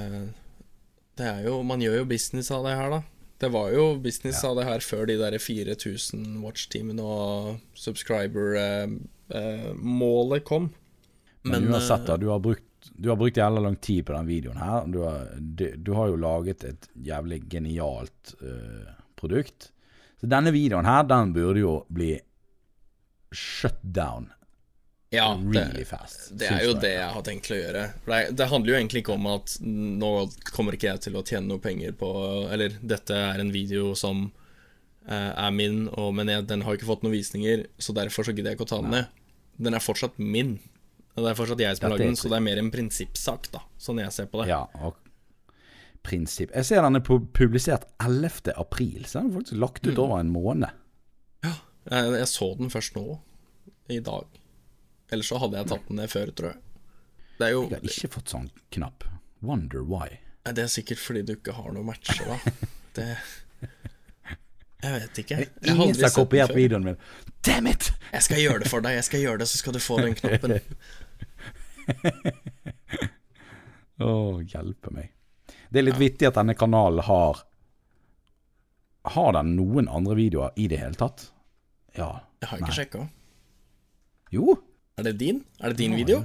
det 1.19 1.27
er 1.29 1.43
jo 1.45 1.59
Man 1.67 1.83
gjør 1.83 1.99
jo 1.99 2.07
business 2.09 2.49
av 2.55 2.65
det 2.65 2.73
her, 2.79 2.89
da. 2.95 3.01
Det 3.39 3.51
var 3.53 3.69
jo 3.75 3.83
business 4.01 4.41
av 4.47 4.57
det 4.57 4.65
her 4.65 4.81
før 4.81 5.05
de 5.11 5.19
der 5.21 5.37
4000 5.37 6.39
watchtimene 6.41 7.05
og 7.05 7.61
subscriber 7.77 8.57
og 8.57 8.97
subscriber-målet 9.29 10.45
kom. 10.45 10.69
Men, 11.41 11.63
Men, 11.63 11.73
uansett, 11.73 11.99
eh, 11.99 12.05
da. 12.05 12.17
Du 12.17 12.27
har 12.27 12.39
brukt 12.39 12.65
du 12.95 13.09
har 13.09 13.15
brukt 13.15 13.37
jævla 13.37 13.59
lang 13.59 13.75
tid 13.75 14.05
på 14.05 14.13
den 14.13 14.27
videoen 14.27 14.57
her. 14.57 14.85
Du 14.87 15.01
har, 15.03 15.27
du, 15.39 15.75
du 15.75 15.93
har 15.93 16.07
jo 16.07 16.15
laget 16.15 16.63
et 16.63 16.89
jævlig 16.95 17.41
genialt 17.51 18.33
eh, 18.41 18.91
produkt. 19.19 19.71
Så 20.19 20.27
denne 20.31 20.51
videoen 20.55 20.87
her, 20.87 21.03
den 21.07 21.33
burde 21.35 21.59
jo 21.59 21.73
bli 21.87 22.13
shut 23.31 23.79
down 23.83 24.31
Ja, 25.09 25.35
really 25.41 25.83
det, 25.83 25.85
fast. 25.85 26.29
det 26.39 26.47
er 26.47 26.63
jo 26.63 26.73
jeg. 26.73 26.81
det 26.81 26.91
jeg 26.93 27.13
har 27.13 27.23
tenkt 27.27 27.47
til 27.47 27.55
å 27.55 27.59
gjøre. 27.59 27.83
Det, 28.05 28.19
det 28.39 28.47
handler 28.51 28.71
jo 28.71 28.79
egentlig 28.79 29.03
ikke 29.03 29.15
om 29.15 29.29
at 29.31 29.55
nå 29.61 30.11
kommer 30.51 30.75
ikke 30.75 30.91
jeg 30.91 31.03
til 31.07 31.19
å 31.19 31.23
tjene 31.25 31.49
noe 31.51 31.63
penger 31.63 31.95
på 31.99 32.09
Eller 32.51 32.75
dette 32.79 33.15
er 33.15 33.43
en 33.43 33.53
video 33.53 33.93
som 33.97 34.27
uh, 35.09 35.31
er 35.33 35.55
min, 35.55 35.87
og, 35.93 36.13
men 36.15 36.31
jeg, 36.31 36.47
den 36.51 36.63
har 36.67 36.79
ikke 36.79 36.89
fått 36.89 37.03
noen 37.03 37.15
visninger, 37.15 37.67
så 37.79 37.95
derfor 37.97 38.27
så 38.27 38.35
gidder 38.35 38.53
jeg 38.53 38.59
ikke 38.59 38.69
å 38.69 38.73
ta 38.75 38.81
den 38.83 38.95
ned. 38.97 39.18
Den 39.59 39.75
er 39.75 39.83
fortsatt 39.83 40.17
min. 40.19 40.55
Og 41.15 41.23
det 41.25 41.31
er 41.33 41.37
fortsatt 41.39 41.59
jeg 41.63 41.75
som 41.77 41.85
har 41.89 41.91
Dette 41.97 41.99
lagd 41.99 42.05
er 42.05 42.11
den, 42.13 42.19
så 42.19 42.29
det 42.31 42.37
er 42.39 42.45
mer 42.45 42.59
en 42.61 42.71
prinsippsak, 42.71 43.49
da, 43.51 43.61
sånn 43.81 43.99
jeg 43.99 44.11
ser 44.15 44.29
på 44.31 44.39
det. 44.41 44.49
Ja, 44.53 44.61
og 44.79 44.95
prinsipp. 46.05 46.53
Jeg 46.55 46.65
ser 46.69 46.81
den 46.85 46.95
er 46.95 47.03
publisert 47.03 47.83
11. 47.99 48.53
april, 48.55 49.03
så 49.05 49.19
den 49.19 49.31
er 49.33 49.39
faktisk 49.41 49.59
lagt 49.59 49.83
Mm. 49.83 49.91
ut 49.91 49.99
over 50.05 50.19
en 50.21 50.31
måned. 50.31 50.69
Jeg, 51.43 52.13
jeg 52.13 52.27
så 52.29 52.47
den 52.57 52.69
først 52.69 52.95
nå, 52.95 53.19
i 53.89 53.99
dag. 53.99 54.25
Ellers 55.11 55.27
så 55.31 55.39
hadde 55.41 55.57
jeg 55.57 55.67
tatt 55.71 55.87
den 55.89 55.97
ned 55.97 56.09
før, 56.11 56.31
tror 56.37 56.51
jeg. 56.53 56.61
Det 57.39 57.47
er 57.47 57.51
jo 57.55 57.61
Jeg 57.69 57.79
har 57.79 57.89
ikke 57.89 58.11
fått 58.13 58.29
sånn 58.29 58.49
knapp. 58.71 59.03
Wonder 59.41 59.81
why. 59.83 60.19
Det 60.45 60.59
er 60.65 60.67
sikkert 60.71 60.99
fordi 61.01 61.21
du 61.25 61.33
ikke 61.35 61.53
har 61.57 61.71
noe 61.73 61.83
matcher, 61.83 62.25
da. 62.27 62.37
Det 62.95 63.07
Jeg 64.79 64.95
vet 64.95 65.19
ikke. 65.23 65.37
Jeg 65.39 65.49
har 65.49 65.73
Ingen 65.73 65.81
aldri 65.89 65.99
som 65.99 66.07
har 66.07 66.15
kopiert 66.15 66.55
videoen 66.55 66.85
min. 66.85 66.97
Damn 67.43 67.67
it! 67.67 67.89
Jeg 68.13 68.25
skal 68.25 68.39
gjøre 68.39 68.63
det 68.63 68.71
for 68.71 68.85
deg, 68.85 68.95
jeg 68.95 69.07
skal 69.09 69.23
gjøre 69.25 69.41
det, 69.41 69.47
så 69.51 69.59
skal 69.59 69.75
du 69.75 69.79
få 69.83 69.99
den 69.99 70.15
knappen. 70.15 70.59
Å, 73.99 74.11
hjelpe 74.47 74.93
meg. 74.95 75.11
Det 75.69 75.81
er 75.81 75.87
litt 75.89 75.99
vittig 75.99 76.29
at 76.29 76.37
denne 76.39 76.55
kanalen 76.57 77.03
har 77.05 77.43
Har 79.09 79.33
den 79.35 79.55
noen 79.57 79.89
andre 79.91 80.15
videoer 80.17 80.55
i 80.59 80.67
det 80.71 80.79
hele 80.81 80.97
tatt? 80.99 81.27
Ja. 81.97 82.09
Jeg 82.39 82.51
har 82.51 82.63
ikke 82.63 82.75
sjekka. 82.77 83.05
Jo. 84.31 84.55
Er 84.99 85.07
det 85.09 85.17
din? 85.19 85.43
Er 85.59 85.73
det 85.73 85.79
din 85.81 85.95
video? 85.97 86.21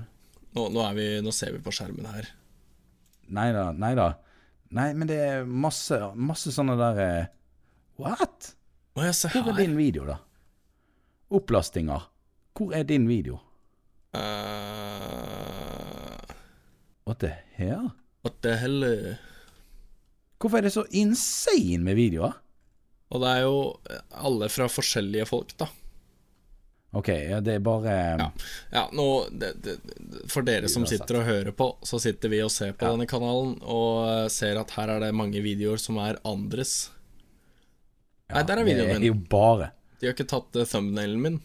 Nå, 0.54 0.68
nå, 0.70 0.82
vi, 0.94 1.06
nå 1.24 1.32
ser 1.34 1.54
vi 1.54 1.62
på 1.64 1.72
skjermen 1.74 2.06
her. 2.12 2.28
Nei 3.34 3.48
da, 3.56 3.70
nei 3.72 3.94
da. 3.98 4.12
Nei, 4.74 4.90
men 4.94 5.08
det 5.10 5.16
er 5.22 5.46
masse, 5.48 5.98
masse 6.14 6.52
sånne 6.54 6.76
der 6.78 7.00
eh, 7.02 7.32
What? 7.96 8.54
Jeg 8.96 9.14
Hvor 9.32 9.52
er 9.52 9.56
din 9.58 9.76
video, 9.76 10.04
da? 10.06 10.16
Opplastinger. 11.30 12.10
Hvor 12.54 12.72
er 12.74 12.82
din 12.82 13.08
video? 13.08 13.38
Uh... 14.14 14.20
What 17.06 17.18
the 17.20 17.32
hell? 17.54 17.90
what 18.24 18.40
the 18.42 18.56
hell? 18.56 18.82
eh? 18.82 19.16
Hvorfor 20.38 20.58
er 20.58 20.62
det 20.62 20.72
så 20.72 20.84
insane 20.90 21.84
med 21.84 21.94
videoer? 21.94 22.32
Og 23.10 23.20
det 23.20 23.28
er 23.30 23.40
jo 23.44 23.78
alle 24.10 24.48
fra 24.48 24.66
forskjellige 24.68 25.26
folk, 25.28 25.54
da. 25.60 25.68
Ok, 26.94 27.08
ja, 27.08 27.40
det 27.42 27.56
er 27.58 27.62
bare 27.64 27.92
Ja, 28.20 28.30
ja 28.70 28.82
nå 28.94 29.26
det, 29.34 29.48
det, 29.64 29.72
For 30.30 30.46
dere 30.46 30.68
som 30.70 30.86
sitter 30.86 31.18
og 31.18 31.26
hører 31.26 31.50
på, 31.50 31.72
så 31.82 31.98
sitter 31.98 32.30
vi 32.30 32.38
og 32.44 32.52
ser 32.54 32.72
på 32.78 32.86
denne 32.86 33.06
kanalen 33.10 33.56
og 33.62 34.06
eh, 34.06 34.28
ser 34.30 34.60
at 34.60 34.70
her 34.76 34.92
er 34.94 35.02
det 35.02 35.14
mange 35.14 35.42
videoer 35.42 35.80
som 35.82 35.98
er 35.98 36.20
andres. 36.22 36.93
Nei, 38.34 38.42
der 38.46 38.60
er 38.60 38.66
videoen 38.66 38.88
min. 38.90 39.02
Det 39.02 39.08
er 39.08 39.12
jo 39.12 39.18
bare 39.30 39.70
De 40.00 40.08
har 40.08 40.16
ikke 40.16 40.26
tatt 40.30 40.56
uh, 40.58 40.64
thumbnailen 40.68 41.20
min. 41.22 41.36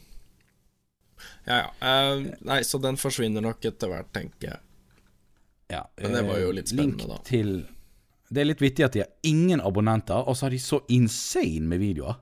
Ja, 1.45 1.59
ja. 1.59 1.67
Uh, 1.83 2.29
nei, 2.47 2.61
så 2.65 2.79
den 2.81 2.97
forsvinner 2.99 3.43
nok 3.45 3.65
etter 3.69 3.91
hvert, 3.91 4.09
tenker 4.15 4.53
jeg. 4.53 4.63
ja, 5.73 5.83
Men 6.01 6.17
det 6.17 6.23
var 6.27 6.39
jo 6.41 6.55
litt 6.55 6.71
eh, 6.71 6.73
spennende, 6.73 7.05
link 7.05 7.13
da. 7.13 7.19
Til, 7.27 7.53
det 8.29 8.41
er 8.41 8.49
litt 8.49 8.63
vittig 8.63 8.87
at 8.87 8.97
de 8.97 9.03
har 9.03 9.11
ingen 9.27 9.61
abonnenter, 9.61 10.25
og 10.25 10.37
så 10.37 10.47
har 10.47 10.55
de 10.55 10.61
så 10.63 10.81
insane 10.89 11.67
med 11.69 11.83
videoer. 11.83 12.19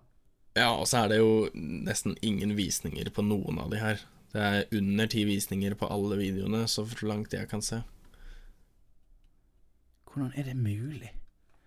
Ja, 0.57 0.72
og 0.74 0.88
så 0.89 1.03
er 1.03 1.13
det 1.13 1.20
jo 1.22 1.34
nesten 1.53 2.18
ingen 2.26 2.55
visninger 2.57 3.11
på 3.13 3.26
noen 3.26 3.59
av 3.61 3.70
de 3.74 3.82
her. 3.82 4.01
Det 4.34 4.41
er 4.43 4.80
under 4.80 5.07
ti 5.09 5.24
visninger 5.28 5.78
på 5.78 5.89
alle 5.93 6.18
videoene, 6.20 6.65
så 6.70 6.84
langt 7.05 7.36
jeg 7.36 7.47
kan 7.51 7.61
se. 7.63 7.84
Hvordan 10.09 10.34
er 10.36 10.49
det 10.49 10.57
mulig? 10.57 11.11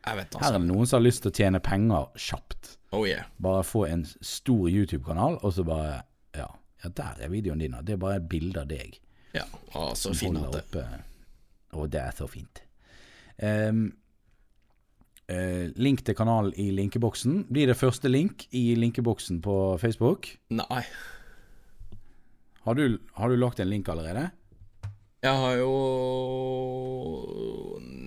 Vet 0.00 0.34
Her 0.34 0.40
altså. 0.40 0.48
er 0.48 0.56
det 0.56 0.66
noen 0.70 0.88
som 0.88 0.96
har 0.96 1.04
lyst 1.04 1.22
til 1.24 1.30
å 1.30 1.36
tjene 1.36 1.60
penger 1.60 2.08
kjapt. 2.16 2.76
Oh 2.96 3.04
yeah. 3.06 3.28
Bare 3.42 3.62
få 3.66 3.84
en 3.86 4.06
stor 4.08 4.66
YouTube-kanal, 4.70 5.38
og 5.44 5.52
så 5.54 5.64
bare 5.66 6.00
ja, 6.36 6.48
ja, 6.82 6.90
der 6.96 7.20
er 7.26 7.32
videoen 7.32 7.60
din. 7.60 7.76
Det 7.84 7.94
er 7.94 8.02
bare 8.02 8.18
et 8.22 8.28
bilde 8.30 8.64
av 8.64 8.70
deg. 8.70 8.96
Ja, 9.36 9.44
å, 9.76 9.92
så 9.94 10.14
fin 10.16 10.38
at 10.40 10.48
det 10.50 10.64
oppe. 10.64 10.86
Og 11.78 11.90
det 11.92 12.00
er 12.02 12.16
så 12.16 12.26
fint. 12.30 12.64
Um, 13.38 13.92
uh, 15.30 15.68
link 15.78 16.02
til 16.06 16.16
kanalen 16.18 16.56
i 16.58 16.70
linkeboksen. 16.74 17.44
Blir 17.52 17.70
det 17.70 17.78
første 17.78 18.10
link 18.10 18.48
i 18.56 18.72
linkeboksen 18.80 19.38
på 19.44 19.56
Facebook? 19.82 20.32
Nei. 20.50 20.82
Har 22.66 22.76
du, 22.76 22.98
har 23.16 23.30
du 23.30 23.38
lagt 23.38 23.60
en 23.60 23.70
link 23.70 23.88
allerede? 23.88 24.30
Jeg 25.20 25.36
har 25.36 25.56
jo 25.60 25.72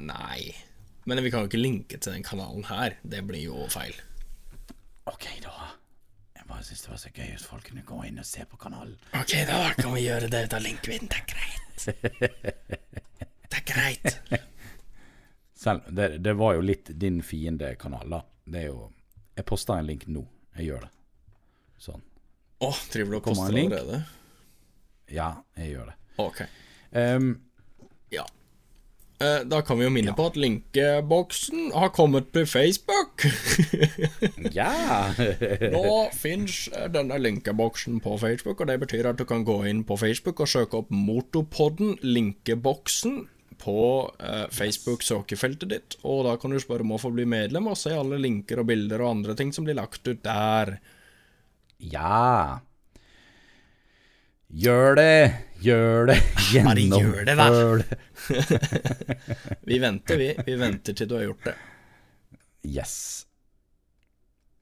Nei. 0.03 0.72
Men 1.05 1.23
vi 1.23 1.31
kan 1.31 1.43
jo 1.43 1.49
ikke 1.51 1.59
linke 1.61 1.97
til 1.99 2.13
den 2.15 2.23
kanalen 2.23 2.63
her. 2.69 2.95
Det 3.03 3.21
blir 3.27 3.43
jo 3.43 3.65
feil. 3.73 3.95
Ok, 5.09 5.25
da. 5.43 5.51
Jeg 6.37 6.47
bare 6.47 6.63
syns 6.63 6.83
det 6.85 6.91
var 6.93 7.01
så 7.01 7.11
gøy 7.15 7.29
hvis 7.33 7.45
folk 7.47 7.67
kunne 7.67 7.83
gå 7.87 7.97
inn 8.07 8.21
og 8.21 8.27
se 8.27 8.45
på 8.47 8.59
kanalen. 8.59 8.95
Ok, 9.19 9.33
da 9.49 9.59
kan 9.77 9.91
vi 9.95 10.05
gjøre 10.05 10.29
det. 10.31 10.45
Da 10.53 10.59
linker 10.63 10.93
vi 10.93 10.99
den. 11.03 11.11
Det 11.11 11.19
er 11.19 11.27
greit. 11.33 11.85
Det 13.53 13.59
er 13.59 13.65
greit. 13.67 14.39
Selv, 15.63 15.85
det, 15.95 16.07
det 16.23 16.33
var 16.39 16.55
jo 16.57 16.63
litt 16.65 16.89
din 16.99 17.21
fiendekanal, 17.23 18.09
da. 18.11 18.21
Det 18.43 18.65
er 18.65 18.67
jo 18.71 18.89
Jeg 19.37 19.45
posta 19.49 19.77
en 19.79 19.87
link 19.87 20.03
nå. 20.11 20.21
Jeg 20.57 20.67
gjør 20.67 20.83
det. 20.85 20.89
Sånn. 21.81 22.03
Å, 22.63 22.69
driver 22.93 23.11
du 23.11 23.17
og 23.17 23.23
poste 23.25 23.45
poster 23.47 23.59
allerede? 23.59 24.01
Ja, 25.11 25.29
jeg 25.57 25.71
gjør 25.73 25.89
det. 25.91 25.95
Ok. 26.23 26.41
Um, 26.93 27.31
Ja. 28.13 28.23
Eh, 29.21 29.43
Da 29.45 29.61
kan 29.61 29.77
vi 29.77 29.85
jo 29.85 29.91
minne 29.93 30.13
på 30.17 30.25
at 30.31 30.37
linkeboksen 30.39 31.71
har 31.75 31.91
kommet 31.95 32.31
til 32.33 32.47
Facebook. 32.49 33.25
ja! 34.59 35.13
Nå 35.73 36.09
fins 36.17 36.65
denne 36.93 37.19
linkeboksen 37.21 37.99
på 38.03 38.17
Facebook, 38.21 38.61
og 38.61 38.67
det 38.71 38.79
betyr 38.81 39.11
at 39.11 39.19
du 39.21 39.25
kan 39.29 39.45
gå 39.47 39.59
inn 39.69 39.83
på 39.87 39.97
Facebook 40.01 40.41
og 40.43 40.49
søke 40.49 40.81
opp 40.81 40.91
Motopodden, 40.91 41.97
linkeboksen, 42.01 43.27
på 43.63 44.11
eh, 44.19 44.47
Facebook-søkefeltet 44.51 45.69
ditt. 45.71 45.95
Og 46.03 46.25
da 46.27 46.33
kan 46.41 46.51
du 46.51 46.59
spørre 46.59 46.83
om 46.83 46.95
å 46.97 46.99
få 46.99 47.13
bli 47.15 47.23
medlem 47.29 47.69
og 47.71 47.77
se 47.79 47.93
alle 47.95 48.17
linker 48.19 48.59
og 48.59 48.67
bilder 48.67 48.99
og 49.05 49.13
andre 49.13 49.37
ting 49.39 49.53
som 49.55 49.63
blir 49.63 49.77
lagt 49.79 50.03
ut 50.09 50.19
der. 50.25 50.79
ja. 51.79 52.59
Gjør 54.53 54.95
det! 54.99 55.31
Gjør 55.63 56.09
det! 56.09 56.17
Gjennomfør 56.53 57.27
det. 57.27 57.35
Det. 57.39 57.99
Vi 59.69 59.77
venter, 59.79 60.19
vi. 60.19 60.31
Vi 60.47 60.55
venter 60.59 60.97
til 60.97 61.09
du 61.09 61.15
har 61.17 61.27
gjort 61.27 61.47
det. 61.51 61.53
Yes. 62.67 62.95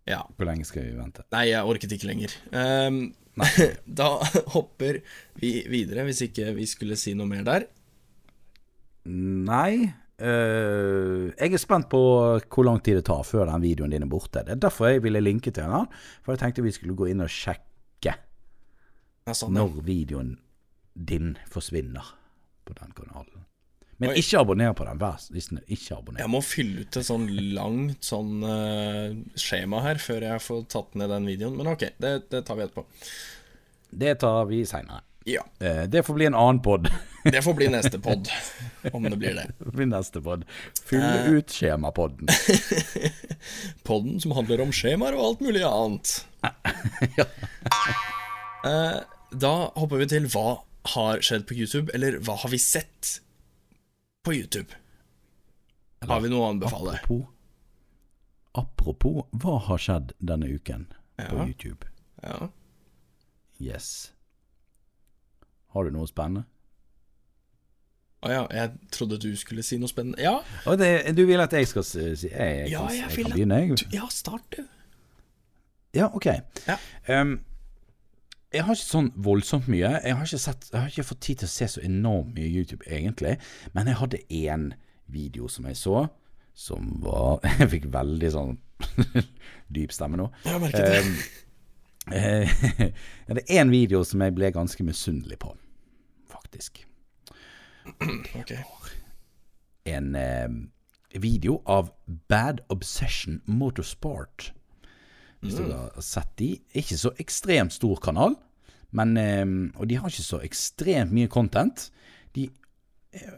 Ja. 0.09 0.21
Hvor 0.35 0.49
lenge 0.49 0.65
skal 0.65 0.85
vi 0.87 0.97
vente? 0.97 1.23
Nei, 1.33 1.47
jeg 1.51 1.69
orket 1.69 1.93
ikke 1.95 2.09
lenger. 2.09 2.33
Ehm, 2.57 3.01
da 4.01 4.09
hopper 4.55 5.01
vi 5.39 5.53
videre, 5.69 6.05
hvis 6.07 6.23
ikke 6.25 6.51
vi 6.57 6.67
skulle 6.69 6.97
si 6.99 7.13
noe 7.17 7.29
mer 7.29 7.45
der. 7.47 7.67
Nei. 9.09 9.91
Uh, 10.21 11.31
jeg 11.33 11.55
er 11.55 11.61
spent 11.61 11.87
på 11.89 11.99
hvor 12.45 12.65
lang 12.67 12.77
tid 12.85 12.99
det 12.99 13.07
tar 13.07 13.23
før 13.25 13.47
den 13.49 13.63
videoen 13.63 13.93
din 13.93 14.05
er 14.05 14.11
borte. 14.11 14.43
Det 14.45 14.57
er 14.57 14.63
derfor 14.67 14.91
jeg 14.91 15.05
ville 15.05 15.21
linke 15.23 15.49
til 15.49 15.65
den. 15.65 15.89
For 16.21 16.35
jeg 16.35 16.43
tenkte 16.43 16.65
vi 16.65 16.73
skulle 16.75 16.97
gå 16.97 17.09
inn 17.09 17.25
og 17.25 17.31
sjekke 17.31 18.17
sånn, 19.31 19.55
når 19.57 19.79
videoen 19.85 20.35
din 20.93 21.35
forsvinner 21.51 22.13
på 22.67 22.75
den 22.77 22.93
kanalen. 22.97 23.45
Men 24.01 24.15
Oi. 24.15 24.17
ikke 24.17 24.39
abonner 24.41 24.73
på 24.73 24.85
den. 24.87 24.97
Vær 25.01 25.19
snill, 25.21 25.61
ikke 25.69 25.99
abonner. 25.99 26.23
Jeg 26.23 26.33
må 26.33 26.41
fylle 26.41 26.85
ut 26.85 26.97
et 26.97 27.05
sånn 27.05 27.27
langt 27.53 28.07
sånn 28.07 28.41
uh, 28.41 29.13
skjema 29.37 29.83
her 29.85 30.01
før 30.01 30.25
jeg 30.25 30.41
får 30.41 30.63
tatt 30.73 30.97
ned 30.97 31.13
den 31.13 31.29
videoen. 31.29 31.59
Men 31.59 31.69
ok, 31.75 31.85
det, 32.01 32.15
det 32.33 32.41
tar 32.47 32.57
vi 32.57 32.65
etterpå. 32.65 32.85
Det 34.01 34.15
tar 34.23 34.49
vi 34.49 34.63
seinere. 34.65 35.05
Ja. 35.29 35.43
det 35.85 36.01
får 36.01 36.15
bli 36.17 36.25
en 36.25 36.33
annen 36.33 36.63
pod. 36.65 36.87
Det 37.23 37.41
får 37.45 37.53
bli 37.53 37.67
neste 37.69 37.99
pod, 38.05 38.29
om 38.91 39.03
det 39.03 39.17
blir 39.21 39.35
det. 39.37 39.51
det 39.59 39.73
blir 39.75 39.85
neste 39.85 40.21
pod. 40.21 40.45
Fylle 40.89 41.11
uh, 41.27 41.29
ut 41.37 41.53
skjemapodden. 41.53 42.29
Podden 43.87 44.17
som 44.23 44.33
handler 44.37 44.63
om 44.65 44.73
skjemaer 44.73 45.17
og 45.17 45.27
alt 45.27 45.45
mulig 45.45 45.65
annet. 45.67 46.17
Eh, 48.61 48.97
da 49.41 49.51
hopper 49.73 50.03
vi 50.03 50.05
til 50.05 50.27
hva 50.29 50.59
har 50.95 51.21
skjedd 51.21 51.45
på 51.47 51.53
YouTube, 51.57 51.91
eller 51.93 52.17
hva 52.25 52.35
har 52.41 52.49
vi 52.49 52.57
sett 52.59 53.21
på 54.25 54.33
YouTube? 54.33 54.73
Har 56.09 56.21
vi 56.23 56.29
noe 56.31 56.47
å 56.47 56.49
anbefale? 56.55 56.95
Apropos, 56.97 57.27
apropos 58.57 59.27
hva 59.43 59.59
har 59.67 59.77
skjedd 59.81 60.15
denne 60.19 60.49
uken 60.49 60.87
på 61.21 61.45
YouTube? 61.45 61.85
Ja. 62.23 62.49
Yes. 63.61 64.11
Har 65.75 65.85
du 65.85 65.93
noe 65.93 66.09
spennende? 66.09 66.47
Å 68.21 68.29
ja, 68.29 68.41
jeg 68.53 68.89
trodde 68.93 69.17
du 69.21 69.31
skulle 69.37 69.63
si 69.65 69.77
noe 69.81 69.89
spennende. 69.89 70.19
Ja, 70.21 70.41
Og 70.69 70.77
det, 70.77 70.89
du 71.17 71.23
vil 71.25 71.41
at 71.41 71.53
jeg 71.57 71.69
skal 71.69 71.85
si 71.85 72.01
jeg, 72.03 72.27
jeg, 72.29 72.67
Ja, 72.73 72.83
jeg 72.89 72.99
jeg 73.07 73.15
vil 73.15 73.29
at 73.31 73.33
begynne, 73.37 73.61
jeg? 73.65 73.87
ja 73.95 74.09
start 74.13 74.45
du. 74.57 74.65
Ja, 75.97 76.09
ok. 76.15 76.27
Ja. 76.67 76.75
Ehm, 77.09 77.39
jeg 78.51 78.65
har 78.67 78.75
ikke 78.75 78.83
sånn 78.87 79.11
voldsomt 79.23 79.67
mye. 79.71 79.93
Jeg 80.03 80.15
har 80.19 80.31
sett, 80.31 80.65
jeg 80.73 80.79
har 80.79 80.89
ikke 80.91 81.07
fått 81.07 81.21
tid 81.23 81.41
til 81.41 81.47
å 81.47 81.53
se 81.53 81.67
så 81.71 81.83
enormt 81.87 82.33
mye 82.35 82.49
YouTube, 82.49 82.83
egentlig. 82.87 83.37
Men 83.75 83.87
jeg 83.87 83.99
hadde 84.01 84.23
én 84.27 84.65
video 85.11 85.47
som 85.51 85.69
jeg 85.69 85.79
så, 85.79 86.07
som 86.53 86.89
var 87.03 87.39
Jeg 87.61 87.69
fikk 87.77 87.87
veldig 87.93 88.33
sånn 88.33 88.57
dyp 89.75 89.95
stemme 89.95 90.19
nå. 90.19 90.27
Jeg 90.43 90.63
merket 90.63 90.91
det. 90.91 91.01
Eh, 92.11 92.53
det 93.31 93.45
er 93.45 93.61
én 93.61 93.71
video 93.71 94.03
som 94.07 94.23
jeg 94.25 94.35
ble 94.35 94.51
ganske 94.51 94.83
misunnelig 94.83 95.39
på, 95.39 95.53
faktisk. 96.31 96.83
Det 98.01 98.59
var 98.59 98.89
En 99.89 100.15
eh, 100.15 100.49
video 101.17 101.61
av 101.65 101.93
Bad 102.29 102.61
Obsession 102.69 103.39
Motorsport. 103.47 104.51
Hvis 105.41 105.57
du 105.57 105.65
har 105.71 106.01
sett 106.05 106.31
de. 106.37 106.53
Ikke 106.77 106.97
så 106.99 107.11
ekstremt 107.21 107.73
stor 107.73 107.99
kanal, 108.03 108.35
men, 108.91 109.15
eh, 109.17 109.45
og 109.79 109.87
de 109.89 109.97
har 109.97 110.11
ikke 110.11 110.27
så 110.27 110.41
ekstremt 110.45 111.13
mye 111.15 111.31
content. 111.31 111.89
De 112.35 112.49
eh, 113.13 113.37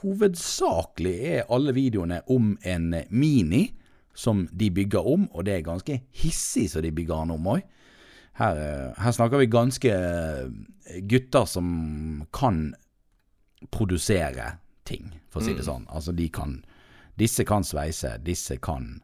Hovedsakelig 0.00 1.16
er 1.26 1.50
alle 1.52 1.74
videoene 1.76 2.22
om 2.32 2.54
en 2.64 2.94
Mini 3.10 3.66
som 4.16 4.46
de 4.52 4.70
bygger 4.72 5.06
om, 5.06 5.26
og 5.32 5.44
det 5.44 5.54
er 5.54 5.66
ganske 5.66 6.00
hissig 6.16 6.70
så 6.72 6.80
de 6.80 6.92
bygger 6.94 7.26
den 7.26 7.34
om 7.36 7.50
òg. 7.56 7.64
Her, 8.36 8.56
eh, 8.60 9.02
her 9.02 9.12
snakker 9.16 9.40
vi 9.40 9.50
ganske 9.52 9.92
eh, 9.92 11.00
gutter 11.08 11.44
som 11.48 12.26
kan 12.32 12.74
produsere 13.72 14.56
ting, 14.84 15.10
for 15.30 15.40
å 15.40 15.46
si 15.46 15.54
det 15.56 15.66
sånn. 15.66 15.86
Altså, 15.88 16.16
de 16.16 16.28
kan 16.32 16.62
Disse 17.16 17.46
kan 17.48 17.64
sveise, 17.64 18.10
disse 18.20 18.58
kan 18.60 18.98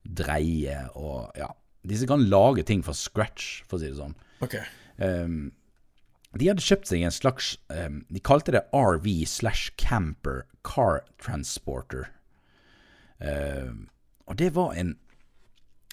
dreie 0.00 0.78
og 0.96 1.28
Ja. 1.36 1.50
Disse 1.88 2.08
kan 2.08 2.26
lage 2.28 2.64
ting 2.68 2.82
fra 2.84 2.94
scratch, 2.96 3.62
for 3.68 3.78
å 3.78 3.82
si 3.82 3.90
det 3.90 3.98
sånn. 3.98 4.16
Ok. 4.44 4.56
Um, 5.00 5.50
de 6.38 6.50
hadde 6.50 6.62
kjøpt 6.62 6.90
seg 6.90 7.02
en 7.02 7.14
slags 7.14 7.54
um, 7.72 8.02
De 8.12 8.20
kalte 8.22 8.52
det 8.54 8.60
RV 8.76 9.06
slash 9.26 9.72
camper 9.80 10.44
car 10.66 11.00
transporter. 11.22 12.10
Um, 13.18 13.88
og 14.28 14.38
det 14.40 14.52
var 14.56 14.76
en 14.78 14.94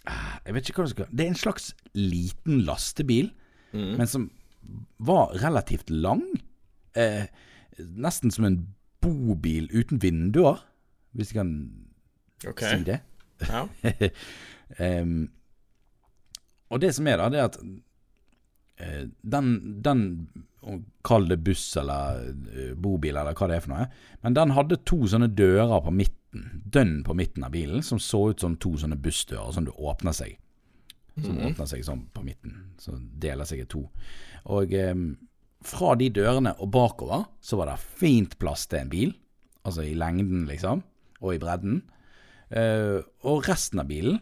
ah, 0.07 0.37
Jeg 0.45 0.55
vet 0.55 0.69
ikke 0.69 0.83
hva 0.83 0.85
det 0.87 0.93
skal 0.93 1.09
Det 1.11 1.25
er 1.25 1.31
en 1.31 1.39
slags 1.39 1.71
liten 1.97 2.61
lastebil, 2.67 3.31
men 3.73 4.07
som 4.07 4.29
var 4.99 5.33
relativt 5.43 5.89
lang. 5.89 6.23
Uh, 6.97 7.25
nesten 7.77 8.31
som 8.33 8.45
en 8.47 8.61
bobil 9.03 9.67
uten 9.71 10.01
vinduer, 10.01 10.61
hvis 11.15 11.31
jeg 11.31 11.39
kan 11.39 11.51
okay. 12.47 12.77
si 12.77 12.87
det. 12.87 13.01
Ja. 13.47 13.67
Ehm, 14.83 15.29
og 16.69 16.81
det 16.83 16.93
som 16.97 17.07
er 17.07 17.21
da, 17.21 17.29
det 17.31 17.39
er 17.41 17.49
at 17.49 17.57
eh, 18.83 19.03
den, 19.21 19.51
den 19.85 20.05
Kall 21.07 21.29
det 21.29 21.37
buss 21.45 21.77
eller 21.79 22.17
eh, 22.51 22.73
bobil 22.75 23.15
eller 23.15 23.37
hva 23.37 23.47
det 23.47 23.59
er 23.59 23.63
for 23.63 23.71
noe. 23.71 23.85
Men 24.25 24.35
den 24.35 24.51
hadde 24.57 24.81
to 24.89 24.97
sånne 25.07 25.29
dører 25.31 25.79
på 25.85 25.93
midten, 25.95 26.43
dønn 26.65 26.97
på 27.07 27.15
midten 27.15 27.45
av 27.47 27.53
bilen, 27.53 27.85
som 27.85 28.01
så 28.03 28.25
ut 28.33 28.43
som 28.43 28.57
to 28.59 28.73
sånne 28.81 28.97
bussdører 28.99 29.55
som 29.55 29.67
du 29.67 29.71
åpner 29.71 30.15
seg. 30.17 30.35
Som 31.17 31.39
åpner 31.39 31.69
seg 31.69 31.85
sånn 31.85 32.03
på 32.13 32.21
midten, 32.25 32.57
som 32.81 32.99
deler 33.17 33.47
seg 33.47 33.63
i 33.63 33.69
to. 33.69 33.85
Og 34.53 34.73
eh, 34.75 34.93
fra 35.65 35.95
de 35.97 36.09
dørene 36.13 36.53
og 36.61 36.69
bakover 36.75 37.25
så 37.41 37.61
var 37.61 37.71
det 37.71 37.79
fint 38.01 38.35
plass 38.41 38.67
til 38.69 38.83
en 38.83 38.91
bil. 38.91 39.15
Altså 39.67 39.85
i 39.87 39.95
lengden, 39.97 40.45
liksom, 40.49 40.83
og 41.21 41.33
i 41.33 41.39
bredden. 41.41 41.81
Eh, 42.49 42.99
og 43.27 43.47
resten 43.47 43.81
av 43.83 43.89
bilen, 43.89 44.19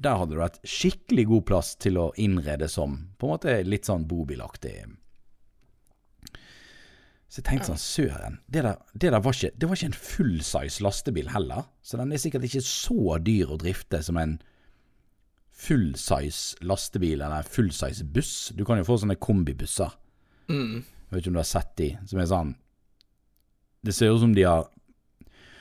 der 0.00 0.18
hadde 0.20 0.36
du 0.36 0.42
hatt 0.42 0.60
skikkelig 0.66 1.26
god 1.30 1.46
plass 1.50 1.74
til 1.80 1.98
å 2.00 2.10
innrede 2.20 2.68
som 2.70 2.96
på 3.18 3.28
en 3.28 3.34
måte 3.34 3.56
litt 3.66 3.88
sånn 3.88 4.06
bobilaktig. 4.08 4.74
Så 7.30 7.38
jeg 7.38 7.46
tenkte 7.46 7.68
sånn, 7.70 7.78
søren, 7.78 8.38
det 8.50 8.64
der, 8.66 8.78
det 8.98 9.12
der 9.14 9.22
var 9.22 9.36
ikke, 9.36 9.52
det 9.54 9.68
var 9.70 9.78
ikke 9.78 9.90
en 9.92 10.00
fullsize 10.02 10.82
lastebil 10.82 11.28
heller. 11.30 11.68
Så 11.86 12.00
den 12.00 12.10
er 12.10 12.18
sikkert 12.18 12.48
ikke 12.48 12.64
så 12.66 13.18
dyr 13.22 13.52
å 13.54 13.58
drifte 13.60 14.00
som 14.02 14.18
en 14.18 14.40
fullsize 15.60 16.58
lastebil 16.66 17.20
eller 17.20 17.46
fullsize 17.46 18.02
buss. 18.16 18.50
Du 18.58 18.64
kan 18.66 18.80
jo 18.80 18.88
få 18.88 18.98
sånne 19.02 19.18
kombibusser. 19.22 19.94
Jeg 20.50 21.14
vet 21.14 21.22
ikke 21.22 21.30
om 21.30 21.38
du 21.38 21.42
har 21.44 21.52
sett 21.52 21.70
de, 21.78 21.92
som 22.10 22.18
er 22.18 22.26
sånn 22.30 22.50
Det 23.86 23.94
ser 23.94 24.10
ut 24.10 24.20
som 24.24 24.34
de 24.34 24.42
har 24.44 24.66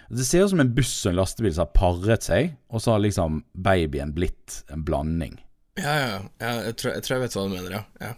Det 0.09 0.25
ser 0.25 0.45
ut 0.45 0.53
som 0.53 0.63
en 0.63 0.73
buss 0.73 0.93
og 1.05 1.11
en 1.11 1.19
lastebil 1.19 1.53
som 1.53 1.67
har 1.67 1.75
parret 1.75 2.25
seg, 2.25 2.55
og 2.73 2.81
så 2.81 2.95
har 2.95 3.03
liksom 3.03 3.43
babyen 3.53 4.13
blitt 4.15 4.63
en 4.73 4.81
blanding. 4.85 5.37
Ja, 5.79 5.93
ja, 5.93 6.07
ja. 6.41 6.55
Jeg 6.65 6.79
tror 6.81 6.95
jeg, 6.95 7.05
tror 7.05 7.15
jeg 7.15 7.23
vet 7.25 7.37
hva 7.37 7.45
du 7.45 7.53
mener, 7.53 7.75
ja. 7.77 7.83
ja. 8.01 8.15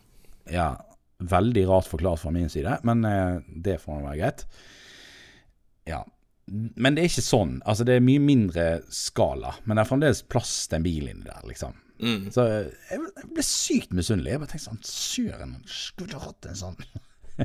Ja, 0.51 0.69
veldig 1.31 1.65
rart 1.69 1.89
forklart 1.91 2.23
fra 2.23 2.31
min 2.33 2.49
side, 2.49 2.79
men 2.87 3.03
eh, 3.05 3.43
det 3.67 3.77
får 3.83 4.01
være 4.05 4.17
greit. 4.21 4.45
Ja. 5.89 6.01
Men 6.51 6.95
det 6.95 7.03
er 7.03 7.11
ikke 7.11 7.27
sånn. 7.27 7.53
Altså, 7.67 7.85
det 7.87 7.99
er 7.99 8.07
mye 8.07 8.23
mindre 8.23 8.65
skala, 8.91 9.53
men 9.65 9.77
det 9.77 9.83
er 9.83 9.91
fremdeles 9.91 10.23
plass 10.31 10.55
til 10.71 10.79
en 10.79 10.87
bil 10.87 11.11
inni 11.11 11.27
der, 11.27 11.43
liksom. 11.47 11.75
Mm. 12.01 12.31
Så 12.33 12.47
eh, 12.47 12.71
jeg, 12.89 13.03
jeg 13.19 13.33
ble 13.35 13.45
sykt 13.45 13.91
misunnelig. 13.93 14.33
Jeg 14.33 14.41
bare 14.41 14.53
tenkte 14.55 14.69
sånn 14.71 14.85
Søren, 14.87 15.57
skulle 15.69 16.23
hatt 16.23 16.47
en 16.49 16.61
sånn? 16.63 16.79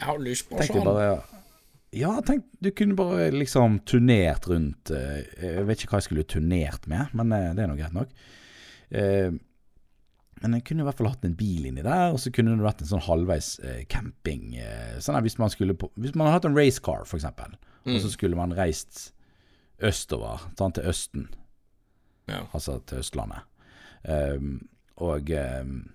Jeg 0.00 0.08
har 0.08 0.20
lyst 0.22 0.46
på 0.48 0.60
sånn. 0.64 0.84
bare 0.86 1.06
Ja, 1.06 1.39
tenk, 2.26 2.44
du 2.62 2.70
kunne 2.70 2.94
bare 2.94 3.30
liksom 3.34 3.80
turnert 3.88 4.46
rundt 4.46 4.90
eh, 4.94 5.24
Jeg 5.42 5.66
vet 5.66 5.80
ikke 5.82 5.96
hva 5.96 5.98
jeg 6.00 6.06
skulle 6.06 6.26
turnert 6.30 6.86
med, 6.90 7.10
men 7.18 7.32
eh, 7.34 7.48
det 7.56 7.64
er 7.64 7.70
nå 7.70 7.78
greit 7.80 7.96
nok. 7.96 8.12
Eh, 8.90 9.30
Men 10.40 10.54
jeg 10.56 10.64
kunne 10.64 10.80
i 10.80 10.86
hvert 10.86 10.96
fall 10.96 11.10
hatt 11.10 11.24
en 11.28 11.34
bil 11.36 11.66
inni 11.68 11.82
der, 11.84 12.14
og 12.14 12.20
så 12.22 12.30
kunne 12.32 12.54
det 12.56 12.64
vært 12.64 12.80
en 12.80 12.88
sånn 12.88 13.02
halvveis 13.04 13.48
camping. 13.92 14.54
Sånn 15.04 15.18
hvis 15.26 15.36
man 15.36 15.50
skulle 15.52 15.74
på 15.76 15.90
Hvis 16.00 16.14
man 16.16 16.30
hadde 16.30 16.38
hatt 16.38 16.46
en 16.48 16.56
racecar, 16.56 17.02
for 17.04 17.18
eksempel, 17.18 17.58
og 17.84 17.98
så 18.00 18.08
skulle 18.14 18.38
man 18.38 18.54
reist 18.56 19.10
østover, 19.84 20.46
sånn 20.56 20.72
til 20.78 20.88
Østen, 20.88 21.26
Ja. 22.28 22.46
altså 22.54 22.78
til 22.86 23.02
Østlandet. 23.02 23.42
Ehm, 24.08 24.68
og 24.96 25.28
ehm, 25.30 25.90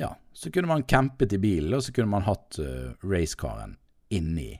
ja, 0.00 0.14
så 0.32 0.50
kunne 0.52 0.68
man 0.72 0.84
campet 0.88 1.32
i 1.36 1.38
bilen, 1.42 1.74
og 1.74 1.82
så 1.84 1.92
kunne 1.92 2.08
man 2.08 2.24
hatt 2.24 2.56
uh, 2.58 2.92
racecaren 3.04 3.76
inni 4.10 4.54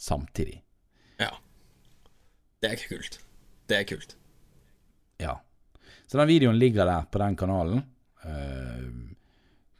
samtidig. 0.00 0.62
ja. 1.20 1.34
Det 2.60 2.74
er 2.74 2.80
kult. 2.88 3.20
Det 3.68 3.76
er 3.78 3.86
kult. 3.88 4.16
Ja. 5.20 5.38
Så 6.06 6.18
den 6.18 6.28
videoen 6.28 6.58
ligger 6.60 6.84
der 6.84 7.06
på 7.08 7.20
den 7.22 7.36
kanalen. 7.36 7.84
Ehm, 8.24 9.16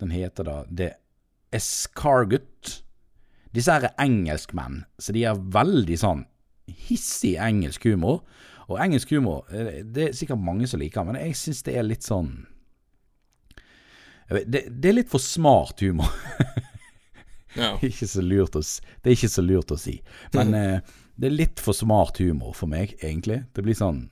den 0.01 0.11
heter 0.15 0.47
da 0.47 0.55
The 0.65 0.93
Escargut. 1.53 2.79
Disse 3.53 3.75
her 3.75 3.89
er 3.91 3.97
engelskmenn, 4.01 4.85
så 4.99 5.13
de 5.13 5.27
har 5.27 5.37
veldig 5.37 5.99
sånn 5.99 6.25
hissig 6.87 7.35
engelsk 7.43 7.85
humor. 7.91 8.23
Og 8.71 8.79
engelsk 8.79 9.11
humor 9.11 9.45
eh, 9.51 9.83
det 9.83 10.09
er 10.09 10.17
sikkert 10.17 10.41
mange 10.41 10.71
som 10.71 10.81
liker, 10.81 11.05
men 11.05 11.19
jeg 11.19 11.37
syns 11.37 11.65
det 11.67 11.75
er 11.77 11.89
litt 11.89 12.07
sånn 12.07 12.47
det, 14.31 14.69
det 14.71 14.93
er 14.93 14.95
litt 14.95 15.11
for 15.11 15.19
smart 15.19 15.83
humor. 15.83 16.07
Ja. 17.57 17.75
ikke 17.89 18.07
så 18.07 18.23
lurt 18.25 18.57
å, 18.59 18.63
det 18.63 19.11
er 19.11 19.17
ikke 19.17 19.33
så 19.33 19.43
lurt 19.45 19.73
å 19.75 19.79
si. 19.81 19.97
Men 20.37 20.55
eh, 20.61 20.97
det 21.21 21.29
er 21.31 21.37
litt 21.37 21.61
for 21.61 21.77
smart 21.77 22.21
humor 22.23 22.55
for 22.57 22.71
meg, 22.71 22.95
egentlig. 23.03 23.43
Det 23.55 23.65
blir 23.67 23.77
sånn 23.79 24.07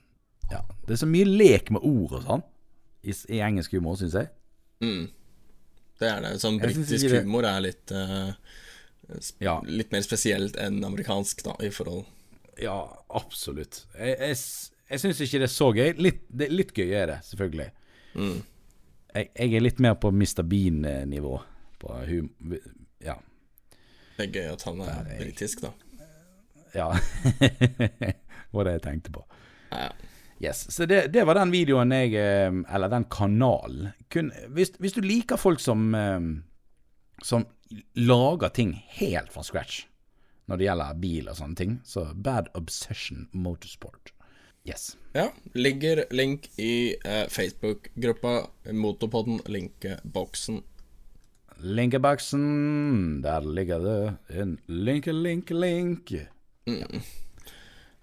Ja, 0.51 0.63
det 0.85 0.95
er 0.95 1.01
så 1.03 1.09
mye 1.09 1.27
lek 1.29 1.71
med 1.73 1.85
ord 1.85 2.19
og 2.19 2.25
sånn 2.25 2.43
i, 3.07 3.13
i 3.35 3.39
engelsk 3.45 3.73
humor, 3.77 3.95
syns 3.99 4.17
jeg. 4.17 4.29
Mm. 4.83 5.07
Det 5.99 6.07
er 6.09 6.23
det. 6.25 6.33
Sånn 6.41 6.59
britisk 6.61 7.05
det- 7.07 7.21
humor 7.23 7.47
er 7.47 7.61
litt 7.63 7.93
uh, 7.95 8.31
Ja. 9.43 9.59
Litt 9.65 9.91
mer 9.91 10.03
spesielt 10.05 10.57
enn 10.61 10.83
amerikansk, 10.85 11.41
da, 11.47 11.55
i 11.65 11.71
forhold 11.73 12.05
Ja, 12.59 12.77
absolutt. 13.15 13.85
Jeg, 13.97 14.17
jeg, 14.19 14.37
jeg 14.91 15.01
syns 15.01 15.21
ikke 15.25 15.41
det 15.41 15.47
er 15.47 15.53
så 15.53 15.69
gøy. 15.75 15.93
Litt, 15.97 16.21
det, 16.29 16.49
litt 16.53 16.73
gøy 16.75 16.91
er 16.91 17.13
det, 17.13 17.19
selvfølgelig. 17.31 17.69
mm. 18.19 18.39
Jeg, 19.09 19.31
jeg 19.33 19.55
er 19.57 19.63
litt 19.65 19.79
mer 19.81 19.95
på 19.97 20.11
Mr. 20.13 20.43
Bean-nivå. 20.45 21.39
På 21.81 21.95
hum... 22.05 22.27
Ja. 23.01 23.15
Det 24.19 24.27
er 24.27 24.35
gøy 24.35 24.49
at 24.51 24.63
han 24.67 24.81
er 24.83 25.03
Nei. 25.07 25.17
britisk, 25.21 25.61
da. 25.63 25.71
Ja. 26.75 26.89
var 28.53 28.67
det 28.67 28.73
jeg 28.75 28.83
tenkte 28.83 29.13
på. 29.15 29.23
Ja. 29.71 29.89
Yes, 30.39 30.65
Så 30.71 30.85
det, 30.87 31.09
det 31.11 31.25
var 31.27 31.35
den 31.35 31.51
videoen 31.51 31.91
jeg 31.91 32.13
eh, 32.15 32.47
Eller 32.71 32.87
den 32.91 33.03
kanalen. 33.11 33.89
Kun, 34.11 34.31
hvis, 34.55 34.71
hvis 34.79 34.95
du 34.95 35.01
liker 35.03 35.35
folk 35.35 35.59
som 35.59 35.89
eh, 35.95 36.19
Som 37.23 37.43
lager 37.99 38.49
ting 38.55 38.71
helt 38.95 39.33
fra 39.33 39.43
scratch 39.43 39.83
når 40.49 40.57
det 40.57 40.65
gjelder 40.65 40.95
bil 40.97 41.27
og 41.29 41.35
sånne 41.37 41.57
ting, 41.59 41.73
så 41.85 42.07
Bad 42.17 42.47
Obsession 42.57 43.27
Motorsport. 43.37 44.09
Yes. 44.65 44.95
Ja, 45.13 45.27
ligger 45.53 46.01
link 46.09 46.47
i 46.57 46.95
eh, 47.05 47.27
Facebook-gruppa 47.29 48.31
Motorpodden, 48.73 49.43
linkeboksen. 49.45 50.63
Linkeboksen, 51.59 53.21
der 53.23 53.43
ligger 53.43 53.79
det 53.83 54.41
en 54.41 54.59
linke-link-link. 54.67 56.13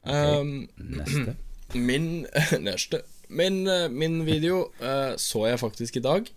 Um, 0.03 0.69
Neste. 0.77 1.37
min 1.75 2.27
neste 2.61 3.01
Min, 3.29 3.67
eh, 3.67 3.89
min 3.89 4.27
video 4.27 4.69
uh, 4.81 5.17
så 5.17 5.47
jeg 5.47 5.61
faktisk 5.61 5.97
i 5.97 6.01
dag. 6.01 6.29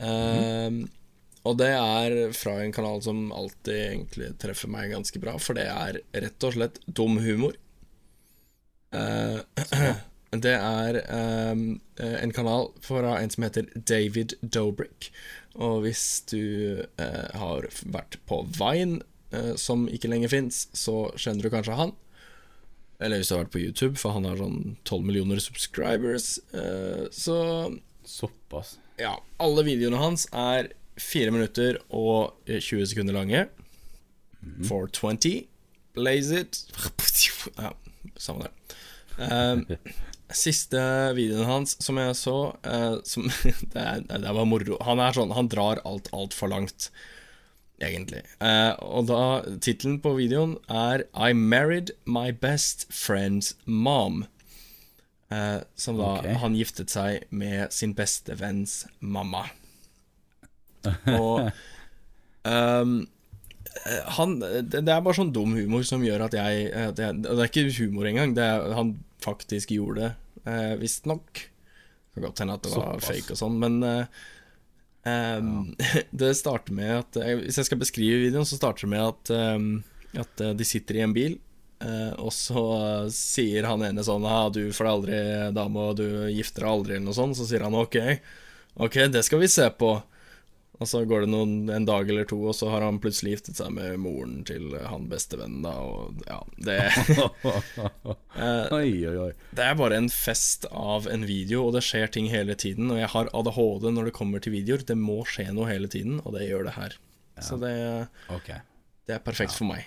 Um, 0.00 0.88
Og 1.46 1.56
det 1.60 1.70
er 1.70 2.32
fra 2.36 2.58
en 2.64 2.74
kanal 2.74 3.00
som 3.04 3.30
alltid 3.32 3.78
egentlig 3.78 4.32
treffer 4.42 4.68
meg 4.68 4.90
ganske 4.92 5.20
bra, 5.22 5.36
for 5.38 5.56
det 5.56 5.68
er 5.70 6.00
rett 6.12 6.44
og 6.44 6.56
slett 6.56 6.80
dum 6.86 7.16
humor. 7.22 7.54
Uh, 8.92 9.40
det 10.44 10.56
er 10.56 10.98
um, 11.54 11.80
en 11.96 12.34
kanal 12.34 12.72
fra 12.84 13.16
en 13.20 13.32
som 13.32 13.46
heter 13.46 13.70
David 13.78 14.34
Dobrik. 14.42 15.12
Og 15.58 15.82
hvis 15.82 16.04
du 16.30 16.84
eh, 17.02 17.30
har 17.34 17.66
vært 17.90 18.18
på 18.30 18.42
Vine, 18.54 19.00
eh, 19.34 19.54
som 19.58 19.88
ikke 19.90 20.10
lenger 20.10 20.30
fins, 20.32 20.66
så 20.76 21.08
kjenner 21.18 21.46
du 21.46 21.50
kanskje 21.52 21.78
han. 21.78 21.94
Eller 23.02 23.20
hvis 23.20 23.30
du 23.30 23.34
har 23.36 23.44
vært 23.44 23.54
på 23.54 23.62
YouTube, 23.62 23.98
for 23.98 24.14
han 24.14 24.26
har 24.26 24.38
sånn 24.40 24.76
12 24.86 25.04
millioner 25.06 25.42
subscribers. 25.42 26.36
Eh, 26.54 27.06
så 27.14 27.38
Såpass. 28.08 28.76
ja, 28.98 29.16
alle 29.42 29.66
videoene 29.66 30.00
hans 30.00 30.24
er 30.32 30.70
4 30.98 31.34
minutter 31.34 31.76
og 31.94 32.38
20 32.48 32.88
sekunder 32.90 33.14
lange. 33.18 33.44
420. 34.66 35.44
Blaze 35.98 36.40
it. 36.44 36.62
Ja, 37.58 37.72
samme 38.18 38.46
det. 38.46 38.52
Um, 39.18 39.64
siste 40.34 40.80
videoen 41.16 41.48
hans 41.48 41.76
som 41.82 41.98
jeg 42.00 42.16
så 42.18 42.36
uh, 42.66 42.98
som, 43.06 43.28
det, 43.74 43.84
er, 43.84 44.02
det 44.04 44.34
var 44.36 44.48
moro. 44.48 44.78
Han 44.86 45.00
er 45.02 45.16
sånn 45.16 45.34
Han 45.36 45.50
drar 45.52 45.80
alt 45.88 46.10
altfor 46.16 46.52
langt, 46.52 46.90
egentlig. 47.80 48.24
Uh, 48.42 48.74
og 48.84 49.08
da 49.10 49.22
Tittelen 49.64 50.00
på 50.04 50.16
videoen 50.18 50.58
er 50.68 51.06
I 51.14 51.32
married 51.32 51.94
my 52.04 52.30
best 52.32 52.88
friend's 52.92 53.54
mom. 53.64 54.26
Uh, 55.28 55.60
som 55.76 55.98
da 56.00 56.18
okay. 56.18 56.38
Han 56.40 56.56
giftet 56.56 56.92
seg 56.92 57.28
med 57.30 57.72
sin 57.74 57.94
beste 57.96 58.36
venns 58.40 58.82
mamma. 59.00 59.46
Og 61.18 61.48
eh, 62.48 62.92
han, 64.16 64.38
det, 64.40 64.80
det 64.84 64.92
er 64.92 65.04
bare 65.04 65.18
sånn 65.18 65.32
dum 65.34 65.54
humor 65.56 65.84
som 65.86 66.02
gjør 66.04 66.26
at 66.26 66.34
jeg, 66.38 66.66
at 66.72 66.98
jeg 67.02 67.20
Det 67.24 67.36
er 67.36 67.50
ikke 67.50 67.66
humor 67.82 68.08
engang, 68.10 68.34
det 68.36 68.44
er, 68.44 68.72
han 68.78 68.96
faktisk 69.24 69.72
gjorde 69.74 70.00
det, 70.06 70.10
eh, 70.50 70.74
visstnok. 70.80 71.44
Kan 72.14 72.26
godt 72.28 72.42
hende 72.42 72.54
at 72.58 72.66
det 72.66 72.72
var 72.74 72.98
Såpass. 72.98 73.08
fake 73.10 73.34
og 73.34 73.40
sånn, 73.40 73.58
men 73.62 73.78
eh, 73.86 74.22
ehm, 75.10 75.50
det 76.22 76.32
starter 76.38 76.74
med 76.76 76.94
at 77.00 77.18
eh, 77.20 77.34
Hvis 77.42 77.60
jeg 77.60 77.68
skal 77.70 77.80
beskrive 77.82 78.22
videoen, 78.26 78.48
så 78.48 78.58
starter 78.58 78.86
det 78.86 78.92
med 78.94 79.04
at, 79.06 79.32
ehm, 79.34 79.68
at 80.18 80.42
eh, 80.44 80.54
de 80.58 80.66
sitter 80.66 80.98
i 81.00 81.04
en 81.06 81.14
bil. 81.16 81.38
eh, 81.84 82.12
og 82.18 82.32
så 82.34 82.62
eh, 83.04 83.08
sier 83.14 83.68
han 83.68 83.84
ene 83.86 84.02
sånn 84.06 84.26
ah, 84.26 84.48
'Du 84.50 84.72
får 84.74 84.84
deg 84.84 84.92
aldri 84.96 85.18
dame, 85.54 85.88
og 85.92 85.96
du 86.00 86.06
gifter 86.34 86.64
deg 86.66 86.70
aldri', 86.72 86.96
eller 86.96 87.06
noe 87.10 87.18
sånt. 87.18 87.38
Så 87.38 87.46
sier 87.46 87.62
han 87.66 87.76
ok, 87.78 87.98
ok, 88.76 88.96
det 89.14 89.22
skal 89.26 89.42
vi 89.44 89.48
se 89.52 89.68
på. 89.78 89.92
Og 90.78 90.86
så 90.86 91.00
går 91.10 91.24
det 91.24 91.30
noen, 91.32 91.54
en 91.74 91.86
dag 91.88 92.06
eller 92.06 92.26
to, 92.30 92.36
og 92.46 92.54
så 92.54 92.68
har 92.70 92.84
han 92.86 93.00
plutselig 93.02 93.32
giftet 93.32 93.58
seg 93.58 93.72
med 93.74 93.96
moren 93.98 94.44
til 94.46 94.76
han 94.86 95.08
bestevennen, 95.10 95.64
da, 95.66 95.72
og 95.82 96.20
ja 96.28 96.36
Det, 96.54 96.76
eh, 98.38 98.76
Oi, 98.76 98.92
oi, 99.10 99.16
oi. 99.24 99.32
det 99.58 99.64
er 99.66 99.74
bare 99.80 99.98
en 99.98 100.08
fest 100.12 100.68
av 100.70 101.08
en 101.10 101.26
video, 101.26 101.64
og 101.66 101.74
det 101.74 101.82
skjer 101.86 102.12
ting 102.14 102.30
hele 102.30 102.54
tiden. 102.54 102.92
Og 102.94 103.00
jeg 103.00 103.10
har 103.14 103.30
ADHD 103.34 103.88
når 103.96 104.10
det 104.10 104.14
kommer 104.20 104.42
til 104.44 104.54
videoer. 104.54 104.84
Det 104.86 104.96
må 104.98 105.18
skje 105.26 105.48
noe 105.56 105.66
hele 105.70 105.90
tiden, 105.90 106.20
og 106.24 106.36
det 106.38 106.46
gjør 106.48 106.68
det 106.70 106.76
her. 106.78 106.96
Så 107.42 107.58
det, 107.62 107.74
okay. 108.34 108.62
det 109.06 109.18
er 109.18 109.22
perfekt 109.26 109.54
for 109.58 109.66
meg. 109.70 109.86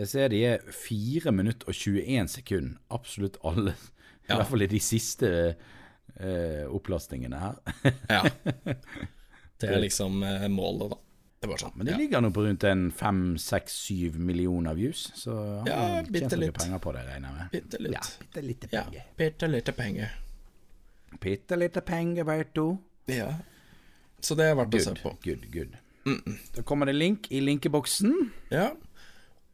Jeg 0.00 0.08
ser 0.12 0.28
de 0.32 0.40
er 0.46 0.64
4 0.72 1.32
minutter 1.34 1.68
og 1.68 1.76
21 1.76 2.28
sekunder, 2.38 2.76
absolutt 2.94 3.36
alle. 3.44 3.76
I 3.76 4.30
Ja. 4.32 4.36
hvert 4.38 4.48
fall 4.52 4.62
i 4.62 4.70
de 4.70 4.78
siste 4.78 5.28
eh, 6.20 6.66
opplastningene 6.68 7.38
her. 7.40 7.60
Ja. 8.08 8.24
Det 9.60 9.68
er 9.68 9.80
liksom 9.82 10.22
eh, 10.24 10.46
målet, 10.48 10.90
da. 10.94 10.96
Det 11.40 11.44
er 11.46 11.50
bare 11.52 11.60
sånn. 11.60 11.72
Men 11.76 11.86
det 11.88 11.92
ja. 11.92 11.98
ligger 12.00 12.22
nå 12.24 12.30
på 12.36 12.42
rundt 12.46 12.64
en 12.68 12.86
5-6-7 12.92 14.16
millioner 14.20 14.74
views, 14.76 15.06
så 15.16 15.34
han 15.36 15.68
Ja, 15.68 15.78
tjent 16.04 16.32
noen 16.32 16.40
litt. 16.46 16.58
penger 16.58 16.80
på 16.84 16.92
det, 16.96 17.02
regner 17.08 17.28
jeg 17.28 17.36
med. 17.36 17.50
Bitte 17.52 17.80
litt. 17.80 17.92
Ja, 17.96 18.02
bitte 18.24 18.42
lite 18.46 18.68
Ja, 18.72 18.82
penger. 18.86 19.06
bitte 19.20 19.48
lite 19.52 19.72
penger. 19.76 20.14
Bitte 21.20 21.56
lite 21.60 21.80
penger, 21.84 22.24
vet 22.28 22.54
du. 22.56 22.66
Ja. 23.12 23.28
Så 24.20 24.36
det 24.36 24.48
er 24.50 24.56
verdt 24.60 24.76
å 24.76 24.82
se 24.84 24.94
på. 25.00 25.14
good, 25.24 25.44
good. 25.52 25.76
Da 26.56 26.62
kommer 26.64 26.86
det 26.88 26.96
link 26.96 27.28
i 27.32 27.40
linkeboksen. 27.44 28.14
Ja. 28.52 28.70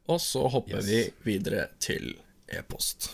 Og 0.07 0.19
så 0.23 0.47
hopper 0.47 0.79
Yes. 0.79 0.87
vi 0.87 1.33
videre 1.33 1.67
til 1.79 2.13
e-post. 2.47 3.11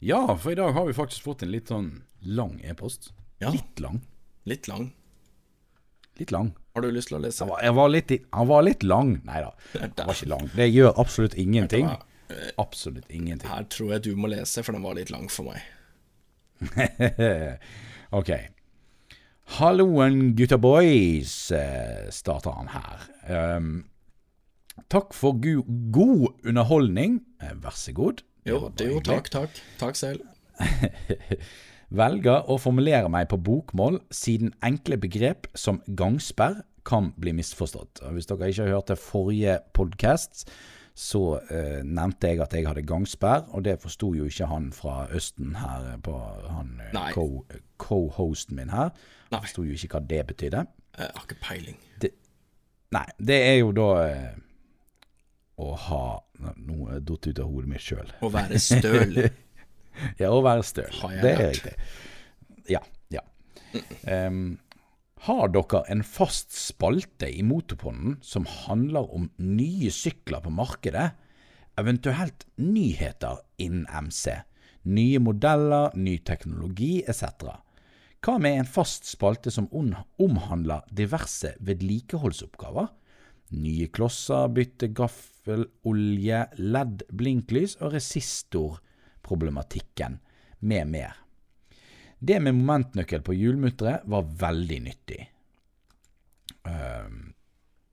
Ja, 0.00 0.36
for 0.36 0.52
i 0.52 0.54
dag 0.58 0.70
har 0.72 0.86
vi 0.86 0.92
faktisk 0.94 1.22
fått 1.26 1.42
en 1.42 1.50
litt 1.50 1.66
sånn 1.70 2.02
lang 2.20 2.60
e-post. 2.64 3.12
Ja. 3.38 3.50
Litt 3.54 3.80
lang. 3.80 4.00
Litt 4.44 4.68
lang. 4.68 4.92
Litt 6.18 6.30
lang. 6.34 6.52
Har 6.74 6.82
du 6.82 6.90
lyst 6.90 7.12
til 7.12 7.18
å 7.18 7.22
lese? 7.22 7.44
Han 7.44 7.52
var, 7.52 7.62
jeg 7.62 7.74
var 7.78 7.90
litt, 7.94 8.12
han 8.34 8.50
var 8.50 8.62
litt 8.66 8.84
lang. 8.86 9.16
Nei 9.26 9.40
da, 9.44 9.52
han 9.80 9.96
var 9.96 10.14
ikke 10.14 10.30
lang. 10.34 10.46
Det 10.54 10.68
gjør 10.68 10.92
absolutt 10.98 11.34
ingenting. 11.38 11.90
Absolutt 12.60 13.08
ingenting. 13.08 13.48
Her 13.50 13.66
tror 13.72 13.96
jeg 13.96 14.08
du 14.08 14.12
må 14.18 14.30
lese, 14.32 14.64
for 14.66 14.76
den 14.76 14.84
var 14.84 14.98
litt 14.98 15.12
lang 15.14 15.28
for 15.32 15.52
meg. 15.52 15.62
ok. 18.18 18.32
Halloen, 19.58 20.34
gutta 20.36 20.58
boys, 20.60 21.50
eh, 21.56 22.10
starter 22.12 22.52
han 22.58 22.68
her. 22.74 23.06
Um, 23.28 23.70
takk 24.92 25.14
for 25.16 25.38
go 25.40 25.62
god 25.94 26.44
underholdning. 26.44 27.22
Eh, 27.40 27.54
vær 27.62 27.78
så 27.78 27.94
god. 27.96 28.20
Jo, 28.48 28.68
det, 28.76 28.90
jo 28.90 29.00
takk, 29.04 29.30
takk. 29.32 29.62
Takk 29.80 29.96
selv. 29.96 30.26
Velger 31.88 32.44
å 32.52 32.58
formulere 32.60 33.08
meg 33.08 33.28
på 33.30 33.38
bokmål 33.40 34.00
siden 34.12 34.50
enkle 34.64 34.98
begrep 35.00 35.46
som 35.56 35.78
gangsperr 35.96 36.58
kan 36.88 37.12
bli 37.20 37.32
misforstått. 37.36 38.02
Hvis 38.12 38.28
dere 38.28 38.50
ikke 38.52 38.66
har 38.66 38.74
hørt 38.78 38.90
det 38.92 38.98
forrige 39.00 39.54
podkast, 39.76 40.46
så 40.98 41.22
eh, 41.52 41.80
nevnte 41.86 42.28
jeg 42.32 42.40
at 42.42 42.52
jeg 42.56 42.66
hadde 42.66 42.82
gangsperr, 42.88 43.44
og 43.54 43.64
det 43.64 43.76
forsto 43.80 44.10
jo 44.18 44.26
ikke 44.28 44.48
han 44.50 44.70
fra 44.74 45.06
Østen 45.14 45.54
her 45.60 45.92
på 46.02 46.14
han 46.50 46.72
co-hosten 47.78 48.56
co- 48.56 48.60
min 48.60 48.72
her. 48.74 48.90
Nei. 49.30 49.40
Forsto 49.44 49.64
jo 49.64 49.76
ikke 49.76 49.92
hva 49.94 50.02
det 50.10 50.22
betydde. 50.32 50.64
Jeg 50.98 51.12
har 51.14 51.24
ikke 51.28 51.40
peiling. 51.44 51.78
Nei, 52.96 53.04
det 53.20 53.36
er 53.50 53.58
jo 53.60 53.72
da 53.76 53.88
eh, 54.08 54.38
å 55.60 55.72
ha 55.88 56.04
Nå 56.38 56.84
er 56.94 57.00
datt 57.02 57.26
ut 57.26 57.38
av 57.42 57.48
hodet 57.50 57.66
mitt 57.72 57.82
sjøl. 57.82 58.12
Å 58.22 58.28
være 58.30 58.60
støl. 58.62 59.16
Ja, 60.20 60.30
å 60.32 60.40
være 60.44 60.64
støl. 60.66 60.90
Har 61.02 61.14
jeg 61.16 61.24
Det 61.24 61.32
er 61.32 61.44
riktig. 61.52 61.74
Ja. 62.68 62.82
ja. 63.14 63.22
Um, 64.28 64.58
har 65.26 65.48
dere 65.50 65.82
en 65.90 66.04
fast 66.06 66.54
spalte 66.54 67.26
i 67.26 67.42
Motorpodden 67.42 68.18
som 68.22 68.46
handler 68.66 69.08
om 69.14 69.30
nye 69.42 69.90
sykler 69.90 70.44
på 70.44 70.52
markedet? 70.54 71.10
Eventuelt 71.78 72.46
nyheter 72.58 73.40
innen 73.62 73.86
MC? 74.06 74.36
Nye 74.88 75.18
modeller, 75.20 75.90
ny 75.98 76.18
teknologi 76.26 77.02
etc. 77.02 77.50
Hva 78.22 78.38
med 78.42 78.60
en 78.60 78.70
fast 78.70 79.06
spalte 79.10 79.50
som 79.54 79.68
omhandler 79.74 80.86
diverse 80.94 81.52
vedlikeholdsoppgaver? 81.66 82.88
Nye 83.58 83.88
klosser, 83.94 84.50
bytte 84.52 84.90
gaffel, 84.92 85.66
olje, 85.88 86.44
LED, 86.58 87.06
blinklys 87.14 87.78
og 87.80 87.94
resistorproblematikken, 89.28 90.18
med 90.60 90.86
mer. 90.86 91.16
Det 92.18 92.40
med 92.40 92.54
momentnøkkel 92.54 93.22
på 93.22 93.34
hjulmutteret 93.34 94.02
var 94.04 94.24
veldig 94.40 94.80
nyttig. 94.82 95.28
Uh, 96.66 97.30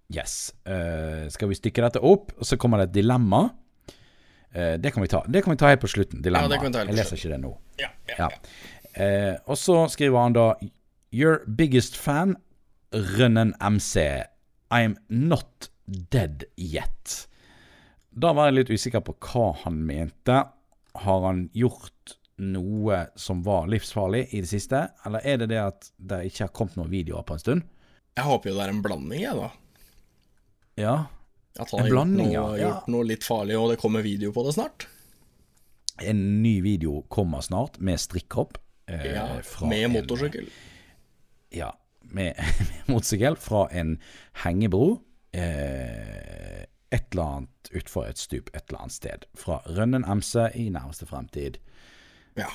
yes. 0.09 0.53
Uh, 0.67 1.29
skal 1.29 1.49
vi 1.49 1.55
stykke 1.55 1.83
dette 1.83 2.01
opp, 2.01 2.33
og 2.39 2.45
så 2.45 2.57
kommer 2.57 2.81
det 2.81 2.89
et 2.89 3.03
dilemma. 3.03 3.49
Uh, 4.55 4.77
det, 4.81 4.91
kan 4.91 5.03
vi 5.03 5.07
ta. 5.07 5.23
det 5.27 5.43
kan 5.43 5.53
vi 5.53 5.57
ta 5.57 5.69
helt 5.69 5.81
på 5.81 5.91
slutten. 5.91 6.23
Dilemma. 6.23 6.47
Ja, 6.47 6.49
det 6.49 6.57
kan 6.57 6.71
vi 6.71 6.73
ta 6.73 6.79
helt 6.79 6.89
på 6.89 6.95
Jeg 6.95 7.03
leser 7.03 7.21
ikke 7.21 7.33
det 7.35 7.41
nå. 7.43 7.53
Ja, 7.79 7.91
ja, 8.09 8.15
Ja. 8.17 8.31
Eh, 8.95 9.35
og 9.51 9.57
så 9.59 9.89
skriver 9.91 10.21
han 10.23 10.35
da 10.37 10.53
Your 11.11 11.41
biggest 11.57 11.97
fan, 11.99 12.37
Rønnen 12.95 13.51
MC. 13.59 14.23
I'm 14.71 14.95
not 15.09 15.67
dead 15.85 16.45
yet. 16.55 17.27
Da 18.15 18.31
var 18.31 18.47
jeg 18.47 18.55
litt 18.61 18.71
usikker 18.71 19.03
på 19.03 19.17
hva 19.19 19.49
han 19.65 19.81
mente. 19.83 20.37
Har 21.03 21.21
han 21.27 21.49
gjort 21.53 22.15
noe 22.37 22.97
som 23.15 23.43
var 23.45 23.67
livsfarlig 23.71 24.25
i 24.35 24.41
det 24.43 24.49
siste, 24.49 24.81
eller 25.07 25.23
er 25.23 25.37
det 25.43 25.49
det 25.53 25.59
at 25.61 25.89
det 25.97 26.21
ikke 26.29 26.43
har 26.47 26.53
kommet 26.55 26.75
noen 26.79 26.91
videoer 26.91 27.23
på 27.27 27.35
en 27.37 27.39
stund? 27.43 27.63
Jeg 28.15 28.25
håper 28.27 28.49
jo 28.51 28.55
det 28.57 28.65
er 28.65 28.73
en 28.73 28.81
blanding, 28.83 29.21
jeg, 29.21 29.35
da. 29.35 29.49
Ja. 30.79 30.95
At 31.59 31.71
han 31.71 31.79
En 31.79 31.83
har 31.85 31.87
gjort 31.87 31.95
blanding, 31.95 32.33
noe, 32.33 32.57
ja. 32.59 32.67
Gjort 32.67 32.89
noe 32.91 33.07
litt 33.07 33.23
farlig, 33.23 33.55
og 33.59 33.69
det 33.71 33.79
kommer 33.79 34.03
video 34.03 34.31
på 34.35 34.43
det 34.47 34.53
snart. 34.57 34.87
En 36.03 36.21
ny 36.43 36.57
video 36.63 37.01
kommer 37.11 37.39
snart 37.43 37.79
med 37.79 37.99
strikkhopp. 38.03 38.57
Eh, 38.91 39.05
Ja, 39.15 39.27
med 39.63 39.85
en- 39.85 39.91
motorsykkel. 39.95 40.49
Ja, 41.55 41.71
med, 42.01 42.35
med 42.69 42.91
motorsykkel 42.91 43.35
fra 43.39 43.67
en 43.71 43.97
hengebro. 44.43 44.99
Eh, 45.35 46.65
et 46.95 47.11
eller 47.11 47.23
annet 47.37 47.71
utfor 47.75 48.07
et 48.07 48.21
stup 48.21 48.49
et 48.53 48.63
eller 48.69 48.85
annet 48.85 48.95
sted. 48.95 49.25
Fra 49.35 49.59
Rønnen 49.67 50.05
MC 50.07 50.47
i 50.55 50.69
nærmeste 50.71 51.07
fremtid. 51.09 51.59
Ja, 52.39 52.47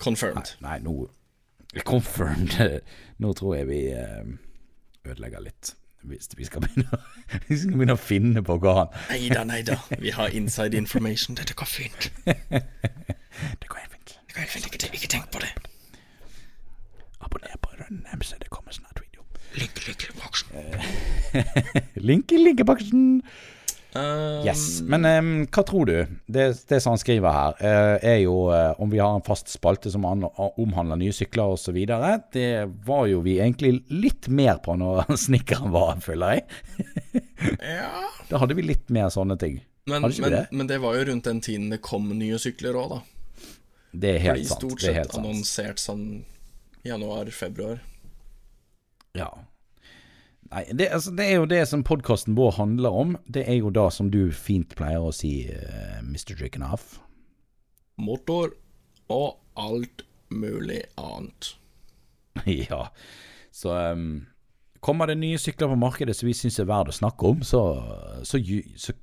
confirmed. 0.00 0.56
Nei, 0.64 0.78
nå 0.84 1.10
Confirmed. 1.88 2.80
Nå 3.18 3.32
tror 3.32 3.54
jeg 3.56 3.68
vi 3.70 3.80
eh, 3.96 4.26
ødelegger 5.08 5.40
litt. 5.40 5.74
Hvis 6.02 6.28
vi 6.36 6.44
skal 6.44 6.60
begynne, 6.64 6.98
vi 7.48 7.56
skal 7.56 7.76
begynne 7.78 7.94
å 7.94 8.00
finne 8.00 8.42
på 8.42 8.56
hva 8.58 8.72
han 8.80 8.96
Nei 9.12 9.28
da, 9.30 9.44
nei 9.52 9.60
da. 9.66 9.78
Vi 10.02 10.12
har 10.16 10.34
inside 10.36 10.76
information. 10.76 11.38
Dette 11.38 11.54
går 11.56 11.70
fint. 11.70 12.10
Det 12.26 13.68
går 13.68 13.78
helt 13.78 13.94
fint. 13.94 14.16
Det 14.26 14.34
går 14.34 14.42
helt 14.44 14.52
fint. 14.56 14.66
Ikke, 14.68 14.90
ikke 14.98 15.12
tenk 15.14 15.30
på 15.32 15.40
det. 15.44 15.52
Abonner 17.22 17.56
på 17.62 17.72
Rønnen 17.78 18.04
MC, 18.18 18.34
det 18.42 18.50
kommer 18.52 18.74
snart 18.74 19.00
video. 19.00 19.24
Link, 19.56 19.78
link 19.86 20.04
i 20.08 20.12
boksen. 20.18 20.48
Link 22.10 22.32
i 22.32 22.40
linkeboksen. 22.40 23.22
Um, 23.94 24.44
Yes, 24.46 24.80
Men 24.88 25.04
um, 25.04 25.30
hva 25.52 25.62
tror 25.68 25.84
du? 25.90 25.96
Det, 26.32 26.46
det 26.68 26.78
som 26.80 26.94
han 26.94 27.00
skriver 27.02 27.34
her, 27.36 27.58
uh, 27.60 27.96
er 28.08 28.18
jo 28.22 28.46
uh, 28.48 28.72
om 28.80 28.88
vi 28.92 29.00
har 29.02 29.12
en 29.18 29.24
fast 29.26 29.52
spalte 29.52 29.90
som 29.92 30.06
an- 30.08 30.24
omhandler 30.56 30.96
nye 31.00 31.12
sykler 31.12 31.52
osv. 31.52 31.76
Det 32.32 32.46
var 32.88 33.04
jo 33.10 33.20
vi 33.26 33.36
egentlig 33.42 33.82
litt 33.92 34.28
mer 34.32 34.62
på 34.64 34.78
når 34.80 35.04
snekkeren 35.26 35.74
var, 35.74 36.00
føler 36.04 36.38
jeg. 36.38 37.22
Ja. 37.60 37.92
Da 38.32 38.38
hadde 38.40 38.54
vi 38.56 38.62
litt 38.64 38.88
mer 38.88 39.10
sånne 39.12 39.36
ting. 39.36 39.58
Men, 39.84 40.00
Hadde 40.06 40.14
ikke 40.14 40.22
men, 40.24 40.32
det? 40.38 40.44
men 40.56 40.68
det 40.70 40.78
var 40.80 40.94
jo 40.96 41.04
rundt 41.10 41.26
den 41.28 41.40
tiden 41.44 41.68
det 41.68 41.82
kom 41.84 42.06
nye 42.16 42.38
sykler 42.40 42.78
òg, 42.80 42.94
da. 42.94 43.00
Det 43.92 44.14
er 44.14 44.22
helt 44.24 44.46
sant. 44.48 44.62
stort 44.62 44.78
Det 44.80 44.86
er 44.88 44.94
sett 44.94 45.00
helt 45.02 45.12
sant. 45.12 45.26
annonsert 45.26 45.82
sånn 45.82 46.04
januar-februar. 46.88 47.82
Ja. 49.18 49.28
Nei, 50.52 50.66
det, 50.76 50.90
altså, 50.92 51.14
det 51.16 51.26
er 51.30 51.38
jo 51.40 51.46
det 51.48 51.62
som 51.68 51.84
podkasten 51.86 52.36
vår 52.36 52.56
handler 52.58 52.96
om. 53.02 53.14
Det 53.24 53.46
er 53.48 53.56
jo 53.62 53.70
da 53.72 53.86
som 53.94 54.10
du 54.12 54.26
fint 54.36 54.74
pleier 54.76 55.00
å 55.00 55.12
si, 55.16 55.46
uh, 55.48 56.02
Mr. 56.04 56.36
Half 56.68 56.98
Motor 58.02 58.52
og 59.12 59.38
alt 59.60 60.04
mulig 60.32 60.82
annet. 61.00 61.54
ja. 62.68 62.84
Så 63.52 63.72
um, 63.72 64.26
kommer 64.84 65.08
det 65.08 65.20
nye 65.22 65.40
sykler 65.40 65.72
på 65.72 65.80
markedet 65.80 66.16
som 66.18 66.28
vi 66.28 66.36
syns 66.36 66.60
er 66.60 66.68
verdt 66.68 66.92
å 66.92 66.98
snakke 67.00 67.32
om, 67.32 67.42
så, 67.46 67.64
så, 68.28 68.40
så, 68.76 68.96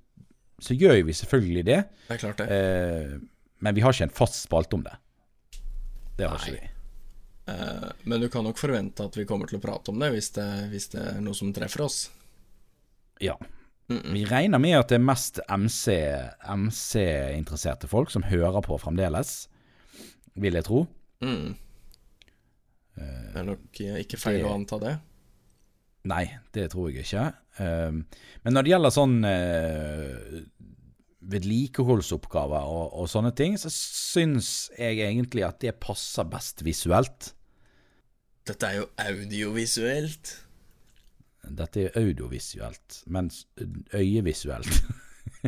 så 0.61 0.77
gjør 0.77 1.01
vi 1.09 1.17
selvfølgelig 1.17 1.65
det. 1.65 1.83
Det 2.09 2.17
er 2.17 2.23
klart 2.27 2.43
det. 2.43 2.49
Uh, 2.49 3.53
men 3.65 3.75
vi 3.75 3.81
har 3.83 3.95
ikke 3.95 4.11
en 4.11 4.19
fast 4.21 4.37
spalte 4.43 4.77
om 4.77 4.85
det. 4.85 4.93
Det 6.19 6.29
har 6.29 6.37
Nei. 6.37 6.45
ikke 6.45 6.59
vi. 6.59 6.75
Eh, 7.49 7.89
men 8.03 8.21
du 8.21 8.29
kan 8.31 8.45
nok 8.45 8.59
forvente 8.59 9.05
at 9.09 9.17
vi 9.17 9.25
kommer 9.29 9.49
til 9.49 9.59
å 9.59 9.63
prate 9.63 9.91
om 9.93 9.99
det 10.01 10.11
hvis 10.13 10.31
det, 10.35 10.47
hvis 10.73 10.89
det 10.93 11.05
er 11.13 11.21
noe 11.23 11.37
som 11.37 11.51
treffer 11.55 11.85
oss. 11.87 12.01
Ja. 13.23 13.35
Vi 13.89 14.21
regner 14.29 14.61
med 14.61 14.77
at 14.77 14.91
det 14.91 14.99
er 14.99 15.05
mest 15.07 15.39
MC 15.49 15.95
MC-interesserte 16.45 17.89
folk 17.89 18.11
som 18.13 18.27
hører 18.29 18.61
på 18.61 18.77
fremdeles, 18.77 19.47
vil 20.37 20.59
jeg 20.59 20.67
tro. 20.67 20.83
Mm. 21.25 21.55
Det 22.99 23.39
er 23.41 23.47
nok 23.47 23.81
eh, 23.81 24.01
ikke 24.03 24.19
feil 24.21 24.41
det- 24.43 24.47
å 24.47 24.53
anta 24.53 24.79
det. 24.83 24.97
Nei, 26.09 26.23
det 26.55 26.69
tror 26.71 26.89
jeg 26.93 27.03
ikke. 27.03 27.25
Men 27.59 28.53
når 28.55 28.63
det 28.63 28.71
gjelder 28.71 28.93
sånn 28.95 29.17
vedlikeholdsoppgaver 31.29 32.69
og, 32.71 32.93
og 33.01 33.09
sånne 33.11 33.33
ting, 33.35 33.57
så 33.59 33.69
syns 33.73 34.69
jeg 34.79 35.01
egentlig 35.03 35.43
at 35.45 35.59
det 35.63 35.75
passer 35.83 36.27
best 36.31 36.63
visuelt. 36.65 37.33
Dette 38.49 38.69
er 38.69 38.79
jo 38.79 38.85
audiovisuelt. 38.97 40.31
Dette 41.59 41.85
er 41.87 41.97
audiovisuelt, 41.97 43.03
mens 43.09 43.43
øyevisuelt 43.95 44.81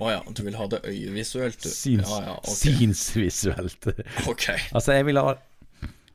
Å 0.01 0.07
ja, 0.07 0.19
du 0.23 0.39
vil 0.45 0.55
ha 0.55 0.65
det 0.71 0.79
øyevisuelt. 0.87 1.65
Syns, 1.67 2.07
Ja, 2.07 2.19
ja, 2.29 2.35
okay. 2.39 2.75
Synsvisuelt. 2.77 3.87
Ok. 4.29 4.45
Altså, 4.71 4.93
jeg 4.95 5.07
vil 5.09 5.19
ha 5.19 5.33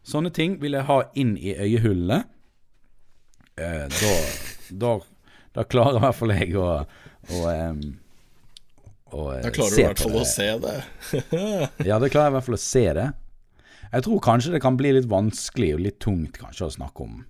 Sånne 0.06 0.30
ting 0.30 0.54
vil 0.62 0.76
jeg 0.78 0.86
ha 0.86 1.00
inn 1.18 1.32
i 1.34 1.50
øyehullene. 1.58 2.20
Eh, 3.58 3.86
da, 3.90 4.12
da, 4.70 4.92
da 5.56 5.64
klarer 5.66 5.98
i 5.98 6.02
hvert 6.04 6.18
fall 6.20 6.32
jeg 6.36 6.52
å, 6.60 6.66
å, 6.86 7.40
å, 7.42 7.54
å 9.18 9.24
Da 9.42 9.50
klarer 9.50 9.74
du 9.74 9.80
i 9.82 9.86
hvert 9.88 10.02
fall 10.04 10.18
å 10.20 10.26
se 10.30 10.46
det. 10.62 10.76
Ja, 11.90 11.98
da 11.98 12.06
klarer 12.06 12.28
jeg 12.28 12.32
i 12.32 12.36
hvert 12.36 12.46
fall 12.46 12.58
å 12.58 12.62
se 12.62 12.84
det. 13.00 13.08
Jeg 13.96 14.04
tror 14.04 14.20
kanskje 14.20 14.52
det 14.52 14.60
kan 14.60 14.76
bli 14.76 14.90
litt 14.92 15.08
vanskelig 15.08 15.70
og 15.76 15.82
litt 15.86 15.98
tungt 16.04 16.36
kanskje 16.36 16.68
å 16.68 16.74
snakke 16.74 17.06
om 17.06 17.24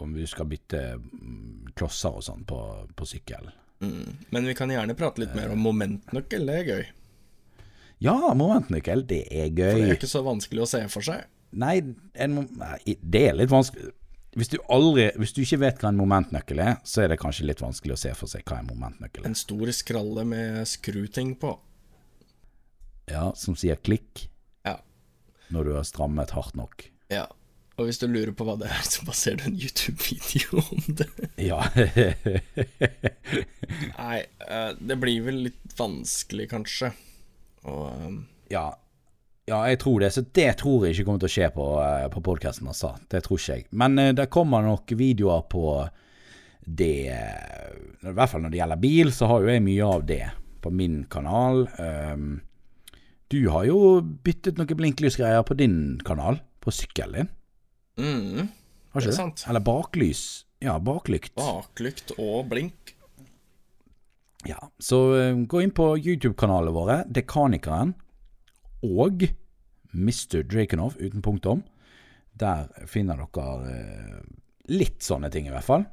om 0.00 0.14
du 0.14 0.22
skal 0.26 0.48
bytte 0.48 0.78
mm, 0.96 1.72
klosser 1.76 2.14
og 2.16 2.24
sånn 2.24 2.46
på, 2.48 2.56
på 2.96 3.06
sykkel. 3.06 3.50
Mm. 3.84 4.16
Men 4.32 4.48
vi 4.48 4.54
kan 4.56 4.70
gjerne 4.72 4.96
prate 4.96 5.20
litt 5.20 5.34
mer 5.36 5.52
om 5.52 5.60
momentnøkkel, 5.60 6.46
det 6.48 6.56
er 6.56 6.70
gøy. 6.70 6.82
Ja, 8.00 8.16
momentnøkkel, 8.32 9.04
det 9.08 9.26
er 9.28 9.50
gøy. 9.50 9.66
For 9.66 9.82
det 9.82 9.90
er 9.90 9.98
ikke 9.98 10.10
så 10.14 10.22
vanskelig 10.24 10.64
å 10.64 10.68
se 10.70 10.82
for 10.92 11.04
seg. 11.04 11.26
Nei, 11.60 11.74
en, 12.14 12.44
nei, 12.56 12.96
det 13.02 13.24
er 13.28 13.36
litt 13.36 13.52
vanskelig. 13.52 13.92
Hvis 14.38 14.52
du, 14.52 14.60
aldri, 14.70 15.08
hvis 15.18 15.34
du 15.34 15.42
ikke 15.42 15.58
vet 15.64 15.80
hva 15.82 15.90
en 15.90 15.98
momentnøkkel 15.98 16.62
er, 16.62 16.76
så 16.86 17.02
er 17.04 17.10
det 17.12 17.18
kanskje 17.20 17.48
litt 17.48 17.60
vanskelig 17.60 17.96
å 17.96 18.00
se 18.04 18.12
for 18.16 18.30
seg 18.30 18.46
hva 18.46 18.60
en 18.62 18.70
momentnøkkel 18.70 19.24
er. 19.24 19.32
En 19.32 19.38
stor 19.38 19.72
skralle 19.74 20.24
med 20.28 20.62
skruting 20.70 21.34
på. 21.40 21.56
Ja, 23.10 23.32
Som 23.34 23.58
sier 23.58 23.80
klikk. 23.82 24.28
Når 25.54 25.68
du 25.68 25.76
har 25.78 25.86
strammet 25.88 26.34
hardt 26.36 26.58
nok. 26.58 26.88
ja. 27.12 27.26
Og 27.80 27.86
hvis 27.88 28.00
du 28.02 28.10
lurer 28.10 28.34
på 28.36 28.44
hva 28.44 28.58
det 28.60 28.68
er, 28.68 28.82
så 28.84 29.06
bare 29.06 29.16
ser 29.16 29.38
du 29.40 29.46
en 29.48 29.56
YouTube-video 29.56 30.60
om 30.60 30.98
det. 30.98 31.06
Ja. 31.40 31.62
Nei, 34.02 34.18
eh, 34.44 34.72
det 34.76 34.98
blir 35.00 35.24
vel 35.24 35.38
litt 35.46 35.78
vanskelig, 35.78 36.50
kanskje. 36.50 36.92
Og 37.64 37.86
um... 37.88 38.18
ja. 38.52 38.66
Ja, 39.48 39.62
jeg 39.66 39.80
tror 39.82 40.04
det. 40.04 40.12
Så 40.12 40.26
det 40.28 40.50
tror 40.60 40.84
jeg 40.84 40.94
ikke 40.94 41.06
kommer 41.08 41.22
til 41.24 41.30
å 41.30 41.32
skje 41.32 41.48
på, 41.54 41.70
eh, 41.86 42.04
på 42.12 42.22
podkasten, 42.28 42.68
altså. 42.68 42.92
Det 43.10 43.22
tror 43.24 43.40
ikke 43.40 43.56
jeg. 43.56 43.66
Men 43.72 43.96
uh, 43.96 44.10
det 44.18 44.28
kommer 44.34 44.66
nok 44.66 44.92
videoer 45.00 45.48
på 45.48 45.64
det 46.60 47.08
I 47.08 48.12
hvert 48.12 48.30
fall 48.30 48.44
når 48.44 48.52
det 48.52 48.60
gjelder 48.60 48.82
bil, 48.84 49.08
så 49.16 49.26
har 49.30 49.40
jo 49.40 49.48
jeg 49.48 49.64
mye 49.64 49.88
av 49.88 50.04
det 50.06 50.22
på 50.60 50.70
min 50.76 51.00
kanal. 51.10 51.64
Um, 51.80 52.42
du 53.30 53.40
har 53.52 53.64
jo 53.68 54.00
byttet 54.26 54.58
noen 54.58 54.76
blinklysgreier 54.78 55.42
på 55.46 55.54
din 55.58 55.98
kanal, 56.06 56.40
på 56.60 56.72
sykkelen 56.74 57.14
din. 57.14 57.28
mm, 58.00 58.48
Har 58.90 59.00
Det 59.00 59.06
er 59.06 59.06
ikke 59.06 59.10
det? 59.10 59.16
sant. 59.16 59.44
Eller 59.48 59.60
baklys. 59.64 60.22
Ja, 60.60 60.78
baklykt. 60.78 61.34
baklykt 61.38 62.12
og 62.18 62.48
blink. 62.50 62.94
Ja, 64.48 64.58
så 64.80 64.98
eh, 65.18 65.34
gå 65.46 65.60
inn 65.62 65.70
på 65.76 65.92
YouTube-kanalene 66.00 66.72
våre, 66.72 66.98
Dekanikeren 67.12 67.94
og 68.82 69.26
Mr. 69.92 70.42
Drakenov 70.48 70.96
uten 71.00 71.22
punktum. 71.22 71.62
Der 72.40 72.68
finner 72.88 73.20
dere 73.20 73.72
eh, 73.72 74.20
litt 74.72 75.02
sånne 75.04 75.30
ting, 75.32 75.46
i 75.48 75.52
hvert 75.52 75.66
fall. 75.66 75.84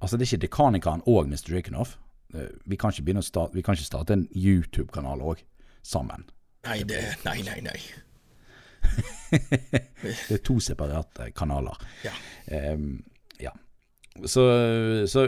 Altså, 0.00 0.18
det 0.18 0.26
er 0.26 0.34
ikke 0.34 0.46
Dekanikeren 0.46 1.04
og 1.08 1.28
Mr. 1.30 1.48
Drakenov. 1.54 1.96
Eh, 2.34 2.50
vi, 2.68 2.76
kan 2.76 2.92
ikke 2.92 3.22
starte, 3.24 3.54
vi 3.56 3.62
kan 3.64 3.74
ikke 3.76 3.88
starte 3.88 4.12
en 4.18 4.26
YouTube-kanal 4.36 5.24
òg, 5.24 5.40
sammen. 5.82 6.26
Nei, 6.64 6.80
det 6.88 7.02
Nei, 7.24 7.42
nei, 7.46 7.60
nei. 7.64 7.80
Det 10.28 10.36
er 10.36 10.42
to 10.44 10.58
separate 10.62 11.30
kanaler. 11.34 11.78
Ja. 12.04 12.12
Um, 12.74 13.02
ja. 13.40 13.50
Så, 14.30 14.44
så 15.10 15.24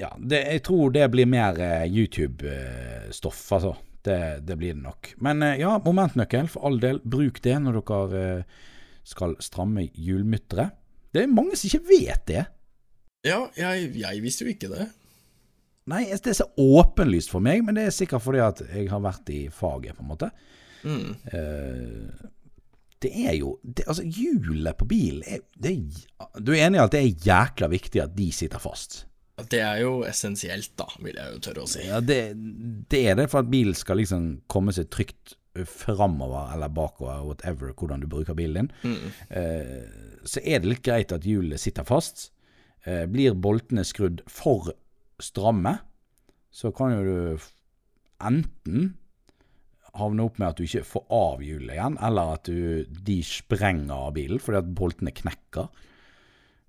ja, 0.00 0.10
det, 0.18 0.40
jeg 0.56 0.62
tror 0.66 0.90
det 0.94 1.06
blir 1.12 1.28
mer 1.30 1.58
eh, 1.60 1.86
YouTube-stoff, 1.86 3.42
altså. 3.58 3.76
Det, 4.00 4.16
det 4.48 4.56
blir 4.56 4.72
det 4.72 4.82
nok. 4.82 5.12
Men 5.20 5.44
eh, 5.44 5.58
ja, 5.60 5.74
momentnøkkel, 5.84 6.48
for 6.48 6.66
all 6.66 6.80
del. 6.82 7.02
Bruk 7.04 7.42
det 7.44 7.58
når 7.60 7.80
dere 7.82 8.22
eh, 8.22 8.62
skal 9.06 9.36
stramme 9.44 9.84
hjulmutteret. 9.92 10.76
Det 11.12 11.24
er 11.24 11.32
mange 11.32 11.58
som 11.58 11.68
ikke 11.68 11.86
vet 11.90 12.24
det. 12.30 12.46
Ja, 13.26 13.42
jeg, 13.58 13.90
jeg 14.00 14.22
visste 14.24 14.46
jo 14.46 14.54
ikke 14.54 14.70
det. 14.72 14.88
Nei, 15.90 16.04
det 16.10 16.32
er 16.32 16.38
så 16.40 16.48
åpenlyst 16.60 17.32
for 17.32 17.42
meg, 17.44 17.64
men 17.66 17.78
det 17.78 17.88
er 17.88 17.94
sikkert 17.94 18.24
fordi 18.24 18.42
at 18.44 18.62
jeg 18.68 18.90
har 18.92 19.02
vært 19.04 19.32
i 19.34 19.40
faget, 19.54 19.96
på 19.96 20.04
en 20.04 20.10
måte. 20.10 20.30
Mm. 20.84 21.16
Uh, 21.32 22.28
det 23.00 23.10
er 23.16 23.34
jo 23.36 23.54
det, 23.60 23.84
Altså, 23.84 24.04
hjulet 24.04 24.76
på 24.80 24.86
bilen 24.88 25.20
er, 25.28 25.42
det 25.60 25.74
Du 26.40 26.54
er 26.54 26.66
enig 26.66 26.78
i 26.78 26.82
at 26.84 26.94
det 26.94 27.00
er 27.02 27.26
jækla 27.26 27.68
viktig 27.72 28.00
at 28.00 28.14
de 28.16 28.30
sitter 28.32 28.62
fast? 28.62 29.02
Det 29.50 29.60
er 29.64 29.80
jo 29.80 30.02
essensielt, 30.04 30.72
da, 30.76 30.84
vil 31.00 31.16
jeg 31.16 31.34
jo 31.34 31.38
tørre 31.46 31.62
å 31.64 31.68
si. 31.70 31.84
Ja, 31.86 32.00
det, 32.04 32.18
det 32.92 33.04
er 33.08 33.16
det 33.16 33.30
for 33.32 33.40
at 33.40 33.48
bilen 33.52 33.76
skal 33.76 33.96
liksom 34.00 34.26
komme 34.52 34.74
seg 34.76 34.90
trygt 34.92 35.38
framover 35.66 36.52
eller 36.54 36.68
bakover, 36.68 37.22
whatever, 37.24 37.72
hvordan 37.72 38.04
du 38.04 38.06
bruker 38.10 38.36
bilen 38.36 38.68
din. 38.84 38.98
Eh, 39.30 39.88
så 40.24 40.42
er 40.44 40.60
det 40.60 40.70
litt 40.70 40.84
greit 40.84 41.14
at 41.16 41.26
hjulet 41.26 41.60
sitter 41.60 41.88
fast. 41.88 42.28
Uh, 42.80 43.04
blir 43.12 43.34
boltene 43.36 43.82
skrudd 43.84 44.22
for 44.30 44.70
stramme, 45.24 45.76
så 46.50 46.72
kan 46.74 46.94
jo 46.96 47.04
du 47.06 47.46
enten 48.20 48.94
havne 49.96 50.26
opp 50.26 50.38
med 50.38 50.52
at 50.52 50.58
du 50.58 50.66
ikke 50.66 50.86
får 50.86 51.06
av 51.14 51.40
hjulet 51.42 51.74
igjen, 51.74 51.96
eller 52.06 52.34
at 52.36 52.50
du, 52.50 52.98
de 53.10 53.20
sprenger 53.26 53.94
av 53.94 54.12
bilen 54.18 54.42
fordi 54.42 54.60
at 54.60 54.74
boltene 54.78 55.14
knekker. 55.14 55.70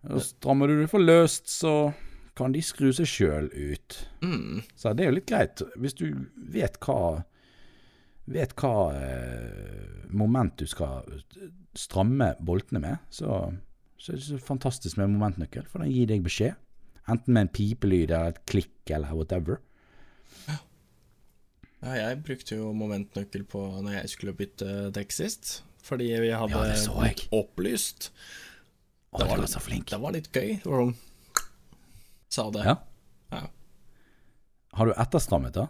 Og 0.10 0.24
strammer 0.26 0.72
du 0.72 0.80
det 0.80 0.90
for 0.90 1.04
løst, 1.04 1.52
så 1.52 1.92
kan 2.38 2.56
de 2.56 2.64
skru 2.66 2.90
seg 2.96 3.10
sjøl 3.10 3.52
ut. 3.54 4.00
Mm. 4.26 4.64
Så 4.74 4.96
det 4.98 5.06
er 5.06 5.12
jo 5.12 5.18
litt 5.20 5.30
greit. 5.30 5.62
Hvis 5.78 5.98
du 6.00 6.08
vet 6.36 6.80
hva 6.86 7.26
Vet 8.32 8.54
hva 8.62 8.94
eh, 8.94 10.04
moment 10.14 10.54
du 10.62 10.68
skal 10.70 11.08
stramme 11.76 12.30
boltene 12.40 12.80
med, 12.80 13.00
så, 13.12 13.50
så 13.98 14.14
er 14.14 14.20
det 14.20 14.28
så 14.28 14.38
fantastisk 14.46 15.00
med 15.00 15.10
momentnøkkel. 15.16 15.66
For 15.68 15.82
den 15.82 15.90
gir 15.92 16.08
deg 16.08 16.22
beskjed. 16.24 16.54
Enten 17.10 17.34
med 17.34 17.42
en 17.48 17.50
pipelyd 17.56 18.12
eller 18.12 18.28
et 18.36 18.42
klikk 18.46 18.92
eller 18.94 19.14
whatever. 19.18 19.62
Ja, 21.82 21.96
jeg 21.98 22.20
brukte 22.22 22.56
jo 22.60 22.72
momentnøkkel 22.78 23.42
på 23.50 23.60
når 23.82 23.96
jeg 24.04 24.10
skulle 24.14 24.36
bytte 24.38 24.92
dekk 24.94 25.12
sist. 25.16 25.64
Fordi 25.82 26.12
vi 26.22 26.30
hadde 26.30 26.54
Ja, 26.54 26.62
det 26.76 26.78
jeg. 26.78 27.28
opplyst. 27.34 28.12
Å, 29.12 29.18
Det 29.18 29.28
var, 29.32 29.42
så 29.50 29.60
flink. 29.60 29.90
det 29.90 30.00
var 30.00 30.12
litt 30.14 30.30
gøy. 30.32 30.60
Sånn 30.64 30.94
Sa 32.32 32.46
det. 32.54 32.64
Ja. 32.64 32.76
Ja. 33.34 33.48
Har 34.78 34.86
du 34.86 34.94
etterstrammet, 34.94 35.54
da? 35.58 35.66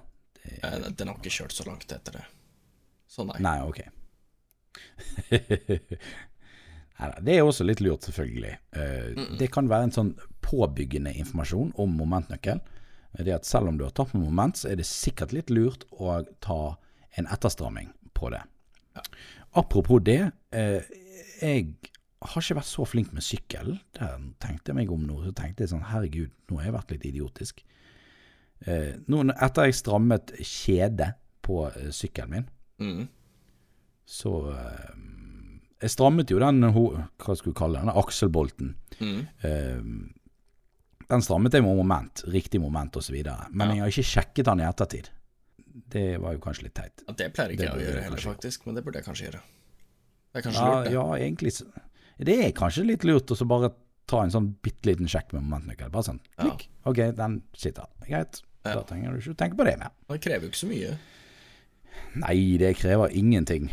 Den 0.92 1.08
har 1.08 1.16
ikke 1.18 1.32
kjørt 1.32 1.56
så 1.56 1.64
langt 1.66 1.90
etter 1.96 2.12
det. 2.20 2.26
Så 3.08 3.24
nei. 3.26 3.40
Nei, 3.40 3.62
ok. 3.66 3.80
Det 7.24 7.34
er 7.38 7.42
også 7.44 7.66
litt 7.66 7.80
lurt, 7.82 8.02
selvfølgelig. 8.06 8.58
Eh, 8.74 9.38
Det 9.40 9.52
kan 9.52 9.68
være 9.70 9.84
en 9.84 9.92
sånn 9.92 10.12
påbyggende 10.42 11.14
informasjon 11.18 11.72
om 11.82 11.96
momentnøkkel. 11.98 12.60
Det 13.18 13.34
at 13.34 13.46
selv 13.46 13.68
om 13.68 13.78
du 13.78 13.84
har 13.84 13.92
tatt 13.92 14.14
med 14.14 14.24
moment, 14.24 14.56
så 14.56 14.70
er 14.72 14.76
det 14.76 14.86
sikkert 14.86 15.34
litt 15.34 15.50
lurt 15.50 15.84
å 16.00 16.22
ta 16.40 16.78
en 17.18 17.26
etterstramming 17.28 17.90
på 18.14 18.30
det. 18.32 18.42
Apropos 19.56 20.00
det, 20.04 20.32
eh, 20.52 20.82
jeg 21.42 21.76
har 22.22 22.42
ikke 22.42 22.56
vært 22.60 22.70
så 22.70 22.86
flink 22.88 23.12
med 23.14 23.24
sykkel. 23.24 23.80
Der 23.98 24.18
tenkte 24.40 24.70
jeg 24.72 24.76
meg 24.76 24.92
om 24.92 25.02
nå, 25.08 25.24
så 25.26 25.34
tenkte 25.34 25.62
jeg 25.66 25.70
sånn, 25.74 25.84
herregud, 25.90 26.30
nå 26.50 26.58
har 26.58 26.66
jeg 26.70 26.74
vært 26.78 26.92
litt 26.92 27.06
idiotisk. 27.10 27.64
Eh, 28.68 28.94
nå, 29.08 29.24
etter 29.42 29.64
jeg 29.66 29.74
strammet 29.74 30.32
kjede 30.38 31.16
på 31.42 31.66
sykkelen 31.92 32.30
min, 32.30 32.50
Mm. 32.80 33.08
så 34.06 34.56
Jeg 35.82 35.90
strammet 35.96 36.30
jo 36.30 36.40
den, 36.40 36.62
hva 36.62 37.36
skulle 37.36 37.56
kalle 37.58 37.80
den, 37.82 37.90
akselbolten. 37.90 38.76
Mm. 39.00 39.22
Uh, 39.44 41.06
den 41.12 41.22
strammet 41.26 41.54
jeg 41.58 41.64
med 41.66 41.76
moment, 41.76 42.24
riktig 42.32 42.62
moment 42.62 42.96
osv. 42.96 43.18
Men 43.50 43.68
Ja. 43.68 43.74
jeg 43.74 43.82
har 43.82 43.90
ikke 43.90 44.12
sjekket 44.12 44.46
den 44.46 44.62
i 44.62 44.68
ettertid. 44.70 45.10
Det 45.92 46.20
var 46.22 46.34
jo 46.34 46.40
kanskje 46.44 46.64
litt 46.68 46.76
teit. 46.76 47.02
Ja, 47.08 47.14
det 47.14 47.34
pleier 47.34 47.52
ikke 47.56 47.58
Det 47.58 47.68
jeg 47.68 47.76
å 47.76 47.86
gjøre 47.88 48.04
heller, 48.04 48.18
faktisk. 48.24 48.66
Men 48.66 48.76
det 48.76 48.84
burde 48.86 49.00
jeg 49.02 49.06
kanskje 49.06 49.26
gjøre. 49.30 49.42
Det 50.32 50.40
er 50.40 50.46
kanskje 50.46 50.62
Ja, 50.62 50.76
lurt, 50.76 50.86
det. 50.86 50.94
ja, 50.94 51.06
egentlig 51.18 51.52
Det 52.22 52.38
er 52.46 52.52
kanskje 52.52 52.86
litt 52.86 53.04
lurt 53.04 53.32
å 53.32 53.48
bare 53.48 53.72
ta 54.08 54.22
en 54.24 54.30
sånn 54.32 54.56
bitte 54.62 54.86
liten 54.92 55.08
sjekk 55.08 55.34
med 55.34 55.44
momentnøkkel. 55.44 55.90
Bare 55.92 56.04
sånn 56.04 56.20
klikk. 56.38 56.68
Ok, 56.86 56.98
den 57.16 57.42
sitter. 57.56 57.86
Greit. 58.08 58.42
Da 58.64 58.84
trenger 58.84 59.12
du 59.12 59.18
ikke 59.20 59.36
tenke 59.40 59.58
på 59.58 59.66
det 59.66 59.80
mer. 59.80 59.90
Det 60.08 60.22
krever 60.22 60.42
jo 60.46 60.50
ikke 60.52 60.62
så 60.62 60.70
mye. 60.70 60.98
Nei, 62.22 62.58
det 62.58 62.76
krever 62.78 63.10
ingenting. 63.16 63.70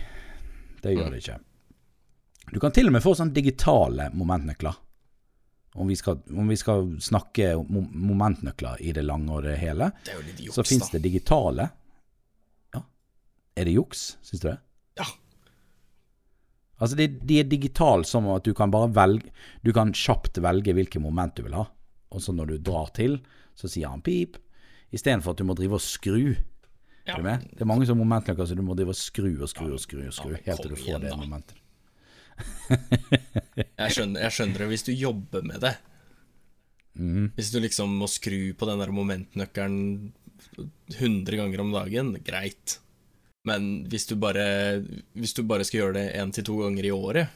Det 0.83 0.95
gjør 0.97 1.07
Mm. 1.09 1.11
det 1.13 1.23
ikke. 1.23 1.39
Du 2.53 2.61
kan 2.61 2.73
til 2.75 2.89
og 2.89 2.95
med 2.95 3.05
få 3.05 3.15
sånne 3.19 3.35
digitale 3.37 4.09
momentnøkler. 4.17 4.77
Om 5.79 5.91
vi 5.91 5.97
skal, 5.97 6.19
om 6.33 6.49
vi 6.49 6.57
skal 6.59 6.89
snakke 7.05 7.53
om 7.59 7.85
momentnøkler 7.93 8.81
i 8.83 8.93
det 8.97 9.05
lange 9.05 9.31
og 9.37 9.45
det 9.47 9.59
hele, 9.61 9.93
Det 10.05 10.15
er 10.15 10.19
jo 10.19 10.25
litt 10.27 10.41
juks, 10.47 10.57
så 10.57 10.65
fins 10.67 10.91
det 10.91 11.03
digitale. 11.05 11.69
Ja. 12.75 12.83
Er 13.55 13.69
det 13.69 13.77
juks, 13.77 14.17
syns 14.27 14.43
du 14.43 14.49
det? 14.49 14.59
Ja. 14.99 15.07
Altså, 16.79 16.97
de, 16.97 17.09
de 17.09 17.41
er 17.43 17.49
digitale 17.51 18.07
som 18.07 18.27
at 18.33 18.47
du 18.47 18.55
kan 18.55 18.71
bare 18.71 18.91
velge 18.95 19.33
Du 19.67 19.73
kan 19.75 19.91
kjapt 19.93 20.39
velge 20.43 20.75
hvilket 20.75 21.03
moment 21.03 21.35
du 21.37 21.45
vil 21.47 21.57
ha. 21.59 21.67
Og 22.15 22.23
så 22.25 22.33
når 22.33 22.53
du 22.53 22.59
drar 22.71 22.91
til, 22.97 23.19
så 23.59 23.69
sier 23.69 23.93
han 23.93 24.03
pip. 24.03 24.39
Istedenfor 24.95 25.35
at 25.35 25.43
du 25.43 25.45
må 25.45 25.57
drive 25.59 25.77
og 25.77 25.85
skru. 25.85 26.33
Ja. 27.05 27.15
Er 27.15 27.17
du 27.21 27.25
med? 27.27 27.49
Det 27.53 27.65
er 27.65 27.69
mange 27.69 27.87
som 27.89 27.99
momentnøkler, 28.01 28.49
så 28.49 28.57
du 28.57 28.65
må 28.65 28.77
drive 28.79 28.95
og 28.95 28.99
skru 28.99 29.31
og 29.37 29.49
skru 29.51 29.69
og 29.73 29.81
skru, 29.83 30.05
og 30.07 30.15
skru 30.17 30.33
men 30.33 30.45
helt 30.47 30.63
til 30.65 30.73
du 30.73 30.79
får 30.79 30.89
igjen, 30.95 31.07
det 31.07 31.17
momentet. 31.19 31.65
Jeg 33.79 33.95
skjønner, 33.95 34.25
jeg 34.27 34.35
skjønner 34.35 34.63
det 34.63 34.67
hvis 34.73 34.85
du 34.87 34.91
jobber 34.93 35.45
med 35.47 35.63
det. 35.63 35.73
Mm. 36.99 37.29
Hvis 37.37 37.51
du 37.55 37.61
liksom 37.63 37.95
må 38.01 38.09
skru 38.11 38.53
på 38.59 38.67
den 38.69 38.83
der 38.83 38.91
momentnøkkelen 38.95 39.79
100 40.95 41.39
ganger 41.39 41.63
om 41.63 41.71
dagen, 41.75 42.11
greit. 42.27 42.79
Men 43.49 43.69
hvis 43.91 44.09
du 44.11 44.17
bare, 44.21 44.83
hvis 45.17 45.35
du 45.37 45.45
bare 45.47 45.67
skal 45.67 45.83
gjøre 45.83 45.97
det 45.97 46.07
én 46.19 46.35
til 46.35 46.47
to 46.49 46.59
ganger 46.59 46.85
i 46.85 46.93
året 46.93 47.31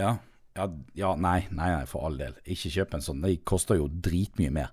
Ja, 0.00 0.16
ja, 0.56 0.66
ja 0.98 1.12
nei, 1.20 1.42
nei, 1.52 1.68
nei, 1.76 1.84
for 1.90 2.08
all 2.08 2.18
del. 2.18 2.34
Ikke 2.48 2.72
kjøp 2.72 2.96
en 2.96 3.04
sånn. 3.04 3.22
De 3.22 3.36
koster 3.46 3.78
jo 3.78 3.88
dritmye 3.88 4.52
mer. 4.54 4.72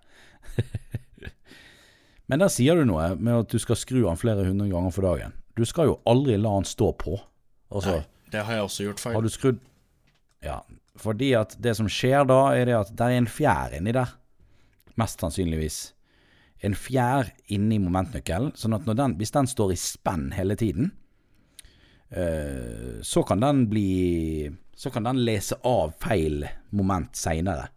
Men 2.30 2.42
der 2.42 2.50
sier 2.50 2.80
du 2.80 2.88
noe 2.90 3.12
med 3.20 3.44
at 3.44 3.52
du 3.54 3.62
skal 3.62 3.78
skru 3.78 4.02
den 4.02 4.20
flere 4.20 4.48
hundre 4.48 4.72
ganger 4.72 4.96
for 4.96 5.06
dagen. 5.06 5.36
Du 5.56 5.64
skal 5.68 5.92
jo 5.92 6.00
aldri 6.10 6.40
la 6.40 6.56
den 6.58 6.68
stå 6.68 6.90
på. 6.98 7.20
Altså, 7.76 8.00
Nei, 8.00 8.15
det 8.32 8.44
har 8.46 8.60
jeg 8.60 8.68
også 8.68 8.88
gjort 8.90 9.02
feil. 9.04 9.16
har 9.18 9.26
du 9.26 9.30
skrudd 9.30 9.60
Ja, 10.46 10.60
fordi 11.02 11.34
at 11.38 11.56
det 11.62 11.76
som 11.78 11.90
skjer 11.92 12.26
da, 12.30 12.40
er 12.56 12.70
det 12.70 12.76
at 12.78 12.92
det 12.96 13.06
er 13.06 13.18
en 13.20 13.30
fjær 13.30 13.74
inni 13.78 13.94
der. 13.96 14.12
Mest 15.00 15.24
sannsynligvis. 15.24 15.80
En 16.64 16.76
fjær 16.78 17.32
inni 17.52 17.80
momentnøkkelen, 17.84 18.54
sånn 18.56 18.78
at 18.78 18.86
den, 18.88 19.18
hvis 19.20 19.34
den 19.36 19.50
står 19.50 19.74
i 19.74 19.80
spenn 19.80 20.30
hele 20.38 20.56
tiden, 20.60 20.94
eh, 22.10 23.02
så 23.04 23.26
kan 23.28 23.44
den 23.44 23.66
bli 23.70 24.52
Så 24.76 24.90
kan 24.92 25.06
den 25.08 25.22
lese 25.24 25.56
av 25.64 25.94
feil 26.04 26.44
moment 26.76 27.16
seinere. 27.16 27.70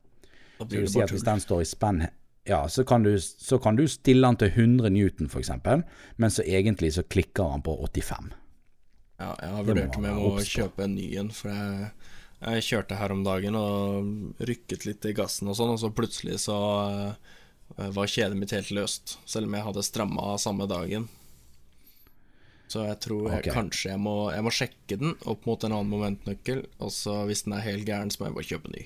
Så 0.59 0.65
Det 0.65 0.71
sier 0.71 0.81
vil 0.81 0.89
si 0.91 1.03
at 1.05 1.13
hvis 1.15 1.27
den 1.27 1.41
står 1.41 1.61
i 1.63 1.69
spenn 1.71 2.01
Ja, 2.49 2.67
så 2.69 2.83
kan 2.85 3.05
du, 3.05 3.13
så 3.21 3.59
kan 3.63 3.77
du 3.77 3.87
stille 3.87 4.27
den 4.27 4.37
til 4.37 4.49
100 4.49 4.91
newton, 4.91 5.29
eksempel, 5.31 5.85
men 6.17 6.31
så 6.31 6.43
egentlig 6.43 6.93
så 6.95 7.03
klikker 7.03 7.51
han 7.53 7.63
på 7.63 7.77
85. 7.87 8.33
Ja, 9.19 9.33
jeg 9.43 9.51
har 9.51 9.67
vurdert 9.67 9.99
om 9.99 10.07
jeg 10.07 10.15
må 10.15 10.31
kjøpe 10.47 10.85
en 10.87 10.95
ny 10.95 11.09
en, 11.19 11.31
for 11.35 11.51
jeg, 11.51 11.91
jeg 12.39 12.67
kjørte 12.69 12.99
her 13.01 13.15
om 13.15 13.25
dagen 13.27 13.57
og 13.59 14.43
rykket 14.47 14.87
litt 14.87 15.09
i 15.11 15.15
gassen 15.17 15.51
og 15.51 15.59
sånn, 15.59 15.73
og 15.75 15.81
så 15.83 15.91
plutselig 15.91 16.39
så 16.45 16.59
eh, 17.75 17.89
var 17.97 18.11
kjedet 18.11 18.39
mitt 18.39 18.55
helt 18.55 18.71
løst, 18.77 19.17
selv 19.27 19.51
om 19.51 19.57
jeg 19.59 19.67
hadde 19.67 19.87
stramma 19.87 20.37
samme 20.39 20.69
dagen. 20.71 21.09
Så 22.69 22.85
jeg 22.85 23.01
tror 23.01 23.31
jeg, 23.33 23.41
okay. 23.41 23.55
kanskje 23.57 23.91
jeg 23.91 24.01
må, 24.05 24.15
jeg 24.31 24.45
må 24.45 24.53
sjekke 24.55 24.99
den 25.01 25.17
opp 25.27 25.49
mot 25.49 25.65
en 25.65 25.75
annen 25.75 25.91
momentnøkkel, 25.91 26.63
og 26.85 26.93
så 26.95 27.23
hvis 27.27 27.43
den 27.47 27.57
er 27.57 27.65
helt 27.65 27.89
gæren, 27.89 28.13
så 28.13 28.21
må 28.21 28.29
jeg 28.29 28.37
bare 28.37 28.51
kjøpe 28.53 28.75
ny. 28.75 28.85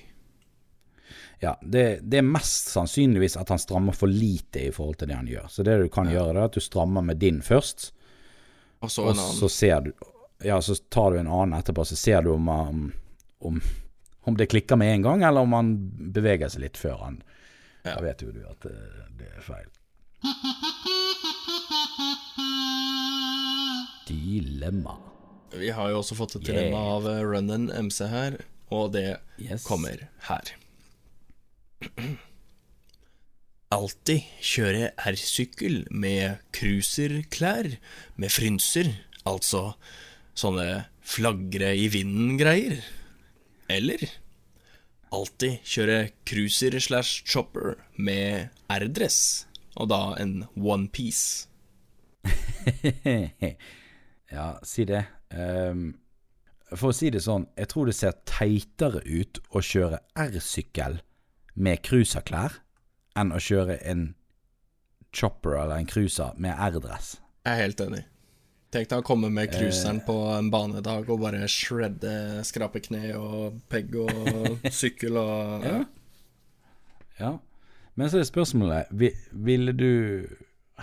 Ja, 1.43 1.57
det, 1.59 1.83
det 2.07 2.21
er 2.21 2.25
mest 2.25 2.71
sannsynligvis 2.71 3.35
at 3.37 3.51
han 3.51 3.59
strammer 3.59 3.93
for 3.93 4.09
lite 4.09 4.63
i 4.69 4.71
forhold 4.73 5.01
til 5.01 5.11
det 5.11 5.19
han 5.19 5.27
gjør. 5.27 5.49
Så 5.51 5.65
det 5.67 5.75
du 5.81 5.89
kan 5.91 6.07
gjøre, 6.09 6.37
er 6.37 6.47
at 6.47 6.55
du 6.55 6.63
strammer 6.63 7.03
med 7.05 7.19
din 7.21 7.43
først, 7.43 7.91
Og 8.83 8.91
så 8.91 9.03
og 9.11 9.19
så 9.19 9.47
ser 9.51 9.83
du 9.83 9.91
Ja, 10.43 10.61
så 10.61 10.75
tar 10.75 11.11
du 11.11 11.19
en 11.19 11.27
annen 11.31 11.55
etterpå, 11.59 11.85
så 11.87 11.95
ser 11.95 12.21
du 12.25 12.31
om, 12.33 12.49
um, 12.49 12.91
om, 13.39 13.61
om 14.27 14.37
det 14.37 14.49
klikker 14.51 14.75
med 14.79 14.93
en 14.95 15.01
gang, 15.05 15.23
eller 15.23 15.41
om 15.45 15.53
han 15.55 15.73
beveger 16.13 16.51
seg 16.51 16.65
litt 16.65 16.77
før 16.79 16.97
han. 17.05 17.21
Da 17.83 17.97
vet 18.03 18.21
jo 18.23 18.31
du 18.31 18.41
at 18.47 18.65
eh, 18.69 19.07
det 19.19 19.29
er 19.37 19.43
feil. 19.43 19.67
Dilemma. 24.07 24.97
Vi 25.53 25.69
har 25.75 25.89
jo 25.91 25.99
også 26.01 26.15
fått 26.17 26.35
et 26.39 26.47
Yeah. 26.47 26.55
dilemma 26.55 26.83
av 26.97 27.07
eh, 27.07 27.79
MC 27.83 28.07
her, 28.09 28.37
og 28.71 28.91
det 28.93 29.19
Yes. 29.37 29.63
kommer 29.67 30.07
her. 30.29 30.53
Alltid 33.73 34.21
kjøre 34.39 34.91
R-sykkel 35.01 35.87
med 35.89 36.39
cruiserklær 36.53 37.75
med 38.15 38.29
frynser, 38.31 38.91
altså 39.25 39.73
sånne 40.37 40.85
flagre 41.03 41.73
i 41.77 41.87
vinden-greier. 41.93 42.81
Eller 43.71 44.05
alltid 45.13 45.61
kjøre 45.67 45.97
cruiser 46.27 46.77
slash 46.81 47.23
chopper 47.29 47.77
med 47.95 48.49
R-dress, 48.73 49.45
og 49.77 49.91
da 49.93 50.01
en 50.21 50.43
onepiece. 50.57 51.47
ja, 54.33 54.47
si 54.65 54.87
det. 54.89 55.03
Um, 55.29 55.93
for 56.73 56.89
å 56.89 56.95
si 56.95 57.11
det 57.13 57.21
sånn, 57.25 57.45
jeg 57.59 57.69
tror 57.69 57.89
det 57.89 57.97
ser 57.97 58.17
teitere 58.29 59.03
ut 59.05 59.41
å 59.53 59.61
kjøre 59.61 60.01
R-sykkel 60.25 61.01
med 61.53 61.83
cruiserklær 61.85 62.57
enn 63.19 63.33
å 63.33 63.41
kjøre 63.41 63.77
en 63.85 64.13
chopper 65.13 65.59
eller 65.59 65.77
en 65.77 65.89
cruiser 65.89 66.33
med 66.41 66.57
R-dress. 66.57 67.17
Jeg 67.45 67.53
er 67.53 67.63
helt 67.67 67.85
enig. 67.85 68.01
Tenk 68.73 68.89
deg 68.89 69.03
å 69.03 69.05
komme 69.05 69.29
med 69.29 69.51
Eh. 69.53 69.59
cruiseren 69.59 69.99
på 70.05 70.13
en 70.33 70.47
banedag 70.49 71.09
og 71.13 71.19
bare 71.21 71.45
shredde, 71.51 72.41
skrape 72.47 72.81
kne 72.81 73.11
og 73.19 73.59
pegg 73.69 73.93
og 74.01 74.09
sykkel 74.81 75.17
og 75.21 75.63
Ja. 75.67 75.83
Ja. 77.19 77.31
Men 77.95 78.09
så 78.09 78.17
er 78.19 78.25
spørsmålet 78.25 78.87
vi- 78.91 79.13
Ville 79.31 79.71
du 79.77 80.27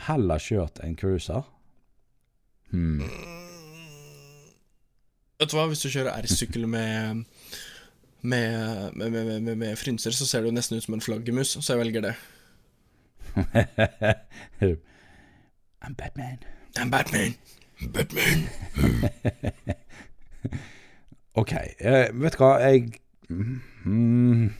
heller 0.06 0.38
kjørt 0.38 0.78
en 0.84 0.94
cruiser? 0.96 1.42
Hmm. 2.70 3.00
Vet 5.40 5.50
du 5.50 5.56
hva, 5.56 5.66
hvis 5.66 5.82
du 5.82 5.88
kjører 5.90 6.14
R-sykkel 6.22 6.66
med 6.76 7.24
med, 8.22 8.92
med, 8.94 9.10
med, 9.10 9.40
med, 9.42 9.56
med 9.58 9.78
frynser, 9.80 10.12
så 10.12 10.26
ser 10.28 10.42
det 10.44 10.50
jo 10.50 10.54
nesten 10.54 10.76
ut 10.76 10.84
som 10.84 10.94
en 10.94 11.00
flaggermus, 11.00 11.54
så 11.64 11.72
jeg 11.72 11.80
velger 11.80 12.02
det. 12.04 12.14
I'm 15.82 15.94
Batman. 15.96 16.38
I'm 16.76 16.90
Batman. 16.90 17.34
Batman. 17.88 18.44
Ok, 21.38 21.52
eh, 21.78 22.08
vet 22.12 22.34
du 22.34 22.42
hva, 22.42 22.56
jeg 22.58 22.88
mm, 23.30 24.50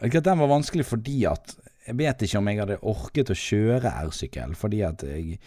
den 0.00 0.42
var 0.42 0.50
vanskelig 0.50 0.84
fordi 0.86 1.24
at 1.28 1.56
Jeg 1.86 1.96
vet 1.96 2.22
ikke 2.22 2.38
om 2.38 2.48
jeg 2.50 2.60
hadde 2.60 2.76
orket 2.86 3.32
å 3.32 3.36
kjøre 3.36 3.90
R-sykkel, 4.04 4.52
fordi 4.54 4.82
at 4.84 5.02
jeg 5.02 5.38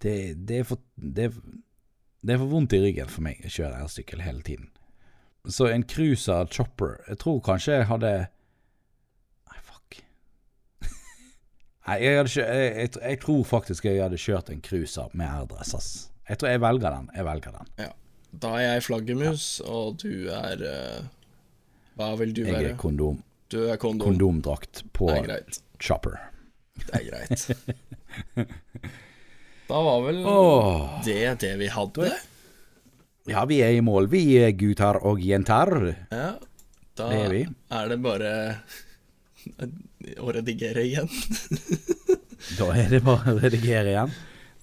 det, 0.00 0.14
det, 0.48 0.60
er 0.60 0.66
for, 0.68 0.78
det, 0.94 1.26
det 2.22 2.34
er 2.34 2.40
for 2.40 2.52
vondt 2.52 2.76
i 2.76 2.80
ryggen 2.80 3.10
for 3.10 3.26
meg 3.26 3.42
å 3.44 3.50
kjøre 3.50 3.82
R-sykkel 3.82 4.22
hele 4.24 4.44
tiden. 4.46 4.70
Så 5.50 5.66
en 5.68 5.84
cruiser 5.84 6.48
chopper 6.52 6.96
Jeg 7.08 7.18
tror 7.20 7.42
kanskje 7.44 7.80
jeg 7.80 7.88
hadde 7.90 8.12
Nei, 9.50 9.60
fuck. 9.66 9.98
Nei, 11.88 11.98
jeg, 11.98 12.16
hadde 12.22 12.34
jeg, 12.38 12.72
jeg, 12.78 12.94
jeg 13.02 13.22
tror 13.26 13.44
faktisk 13.48 13.90
jeg 13.90 14.00
hadde 14.00 14.22
kjørt 14.22 14.54
en 14.54 14.64
cruiser 14.64 15.12
med 15.12 15.28
R-dress, 15.42 15.74
ass. 15.76 15.92
Jeg 16.28 16.38
tror 16.40 16.48
jeg 16.54 16.60
velger 16.64 16.90
den. 16.96 17.08
Jeg 17.16 17.24
velger 17.28 17.52
den. 17.58 17.68
Ja. 17.84 17.90
Da 18.44 18.50
er 18.58 18.64
jeg 18.74 18.82
flaggermus, 18.82 19.44
og 19.62 19.98
du 20.02 20.28
er 20.34 20.62
uh, 20.66 21.04
Hva 21.94 22.08
vil 22.18 22.32
du 22.34 22.42
Jeg 22.42 22.54
være? 22.54 22.70
er 22.72 22.78
kondom, 22.80 23.20
Du 23.52 23.60
er 23.70 23.76
kondom. 23.78 24.08
kondomdrakt 24.08 24.82
på 24.96 25.10
er 25.14 25.44
chopper. 25.78 26.16
Det 26.74 26.94
er 26.98 27.04
greit. 27.10 27.46
Da 29.64 29.78
var 29.80 30.02
vel 30.04 30.18
Åh. 30.28 30.98
det 31.06 31.38
det 31.40 31.52
vi 31.56 31.68
hadde. 31.72 32.10
Ja, 33.30 33.46
vi 33.48 33.62
er 33.64 33.72
i 33.72 33.80
mål, 33.80 34.10
vi 34.12 34.20
er 34.36 34.50
gutter 34.52 34.98
og 35.08 35.22
jenter. 35.24 35.70
Ja, 36.12 36.34
da 36.98 37.06
Det 37.08 37.20
er 37.22 37.30
vi. 37.32 37.40
er 37.72 37.88
det 37.88 38.00
bare 38.04 38.32
å 40.20 40.34
redigere 40.36 40.84
igjen. 40.84 41.08
Da 42.58 42.66
er 42.76 42.90
det 42.92 43.00
bare 43.06 43.32
å 43.32 43.38
redigere 43.40 43.88
igjen. 43.94 44.10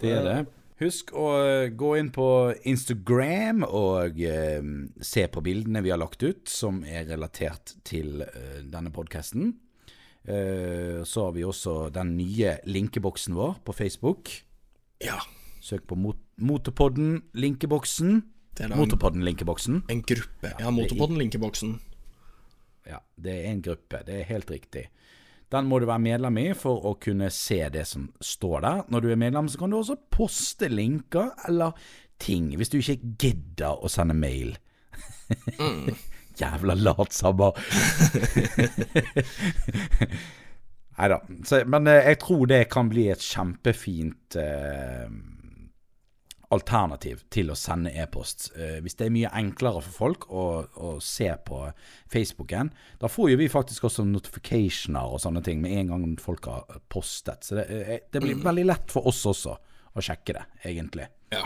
Det 0.03 0.11
er 0.13 0.21
det. 0.27 0.35
Husk 0.81 1.11
å 1.13 1.27
eh, 1.37 1.67
gå 1.77 1.91
inn 1.99 2.07
på 2.09 2.27
Instagram 2.65 3.61
og 3.67 4.17
eh, 4.25 4.63
se 5.05 5.27
på 5.29 5.43
bildene 5.45 5.83
vi 5.85 5.91
har 5.93 5.99
lagt 6.01 6.23
ut 6.25 6.49
som 6.49 6.79
er 6.81 7.05
relatert 7.11 7.75
til 7.85 8.23
eh, 8.25 8.63
denne 8.65 8.89
podkasten. 8.93 9.51
Eh, 10.25 11.03
så 11.05 11.27
har 11.27 11.35
vi 11.37 11.45
også 11.45 11.91
den 11.93 12.15
nye 12.17 12.55
linkeboksen 12.65 13.37
vår 13.37 13.59
på 13.67 13.75
Facebook. 13.77 14.33
Ja. 15.05 15.19
Søk 15.61 15.85
på 15.85 15.99
mot 16.01 16.17
Motorpodden 16.41 17.19
linkeboksen. 17.37 18.23
Det 18.57 18.65
da 18.65 18.73
en, 18.73 18.79
Motorpodden 18.81 19.21
linkeboksen. 19.21 19.83
en 19.85 20.01
gruppe. 20.01 20.55
Ja, 20.57 20.71
Motorpodden 20.73 21.21
linkeboksen. 21.21 21.75
Ja, 22.89 23.03
det 23.21 23.35
er 23.35 23.51
en 23.51 23.61
gruppe. 23.61 24.01
Det 24.07 24.15
er 24.23 24.29
helt 24.33 24.49
riktig. 24.49 24.87
Den 25.51 25.67
må 25.67 25.81
du 25.81 25.87
være 25.89 26.03
medlem 26.03 26.37
i 26.39 26.45
for 26.55 26.85
å 26.87 26.93
kunne 27.01 27.27
se 27.35 27.59
det 27.73 27.83
som 27.89 28.05
står 28.23 28.63
der. 28.63 28.83
Når 28.93 29.03
du 29.03 29.09
er 29.11 29.19
medlem, 29.19 29.49
så 29.51 29.59
kan 29.59 29.73
du 29.73 29.81
også 29.81 29.97
poste 30.13 30.69
linker 30.71 31.33
eller 31.49 31.75
ting, 32.21 32.53
hvis 32.55 32.71
du 32.71 32.79
ikke 32.79 33.15
gidder 33.19 33.81
å 33.81 33.91
sende 33.91 34.15
mail. 34.15 34.55
Jævla 36.41 36.73
latsabber. 36.79 37.51
Nei 41.01 41.09
da. 41.09 41.17
Men 41.65 41.89
eh, 41.89 42.07
jeg 42.11 42.19
tror 42.21 42.45
det 42.49 42.69
kan 42.71 42.89
bli 42.91 43.07
et 43.11 43.23
kjempefint 43.25 44.37
eh, 44.39 45.07
alternativ 46.51 47.21
til 47.31 47.51
å 47.51 47.55
sende 47.55 47.93
e-post. 47.95 48.49
Eh, 48.55 48.79
hvis 48.83 48.97
det 48.99 49.07
er 49.07 49.13
mye 49.15 49.31
enklere 49.39 49.81
for 49.85 49.95
folk 49.95 50.27
å, 50.27 50.45
å 50.67 50.91
se 51.03 51.29
på 51.47 51.61
Facebooken, 52.11 52.71
da 52.99 53.09
får 53.11 53.31
jo 53.31 53.39
vi 53.39 53.47
faktisk 53.51 53.87
også 53.87 54.05
notificationer 54.07 55.15
og 55.15 55.21
sånne 55.23 55.43
ting 55.45 55.61
med 55.63 55.77
en 55.79 55.93
gang 55.93 56.17
folk 56.21 56.49
har 56.51 56.81
postet. 56.91 57.47
Så 57.47 57.59
det, 57.59 57.67
eh, 57.71 57.93
det 58.11 58.23
blir 58.23 58.41
veldig 58.49 58.67
lett 58.67 58.91
for 58.91 59.07
oss 59.11 59.23
også 59.31 59.55
å 59.91 60.03
sjekke 60.03 60.35
det, 60.37 60.45
egentlig. 60.73 61.07
Ja. 61.31 61.45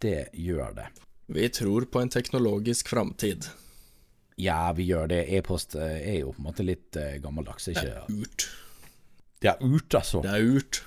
Det 0.00 0.30
gjør 0.34 0.74
det. 0.80 0.88
Vi 1.30 1.46
tror 1.54 1.86
på 1.92 2.02
en 2.02 2.10
teknologisk 2.10 2.90
framtid. 2.90 3.46
Ja, 4.40 4.72
vi 4.74 4.88
gjør 4.88 5.10
det. 5.12 5.22
E-post 5.36 5.76
eh, 5.78 6.00
er 6.00 6.18
jo 6.24 6.34
på 6.34 6.42
en 6.42 6.48
måte 6.48 6.66
litt 6.66 6.98
gammeldags. 7.22 7.70
gammeldags, 7.70 7.70
Det 7.70 7.94
er 7.94 8.26
urt. 8.26 8.48
Det 9.40 9.54
er 9.54 9.62
urt, 9.62 9.94
altså. 9.94 10.24
Det 10.26 10.34
er 10.34 10.52
urt. 10.58 10.82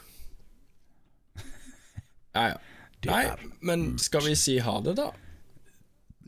Ja, 2.34 2.48
ja. 2.50 2.62
Nei, 3.10 3.26
men 3.62 3.98
skal 4.02 4.22
vi 4.28 4.36
si 4.40 4.60
ha 4.64 4.80
det, 4.86 4.94
da? 5.00 5.08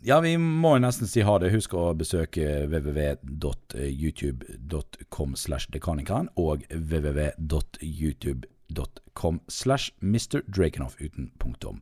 Ja, 0.06 0.20
vi 0.22 0.36
må 0.38 0.76
nesten 0.78 1.08
si 1.10 1.24
ha 1.26 1.40
det. 1.42 1.50
Husk 1.50 1.74
å 1.74 1.88
besøke 1.98 2.68
www.youtube.com 2.70 5.32
slash 5.40 5.66
dekanikeren 5.74 6.28
og 6.38 6.62
www.youtube.com 6.70 9.40
slash 9.48 9.92
Mr. 10.02 10.42
Drakenhoff 10.46 10.96
uten 11.02 11.32
punktum. 11.42 11.82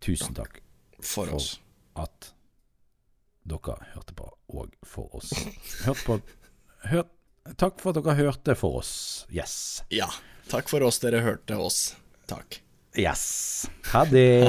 Tusen 0.00 0.34
takk 0.36 0.60
For 1.04 1.26
for 1.26 1.40
at 2.00 2.32
dere 3.44 3.76
hørte 3.92 4.14
på, 4.16 4.24
og 4.56 4.72
for 4.88 5.12
oss. 5.20 5.28
Hørt 5.84 6.00
på 6.06 6.16
hør, 6.88 7.04
Takk 7.60 7.76
for 7.82 7.92
at 7.92 8.00
dere 8.00 8.16
hørte 8.16 8.54
for 8.56 8.80
oss. 8.80 9.26
Yes. 9.28 9.84
Ja. 9.92 10.08
Takk 10.48 10.64
for 10.72 10.80
oss, 10.86 10.96
dere 11.04 11.20
hørte 11.20 11.60
oss. 11.60 11.92
Takk. 12.28 12.63
Yes. 12.96 13.66
Ha 13.92 14.04
det. 14.04 14.46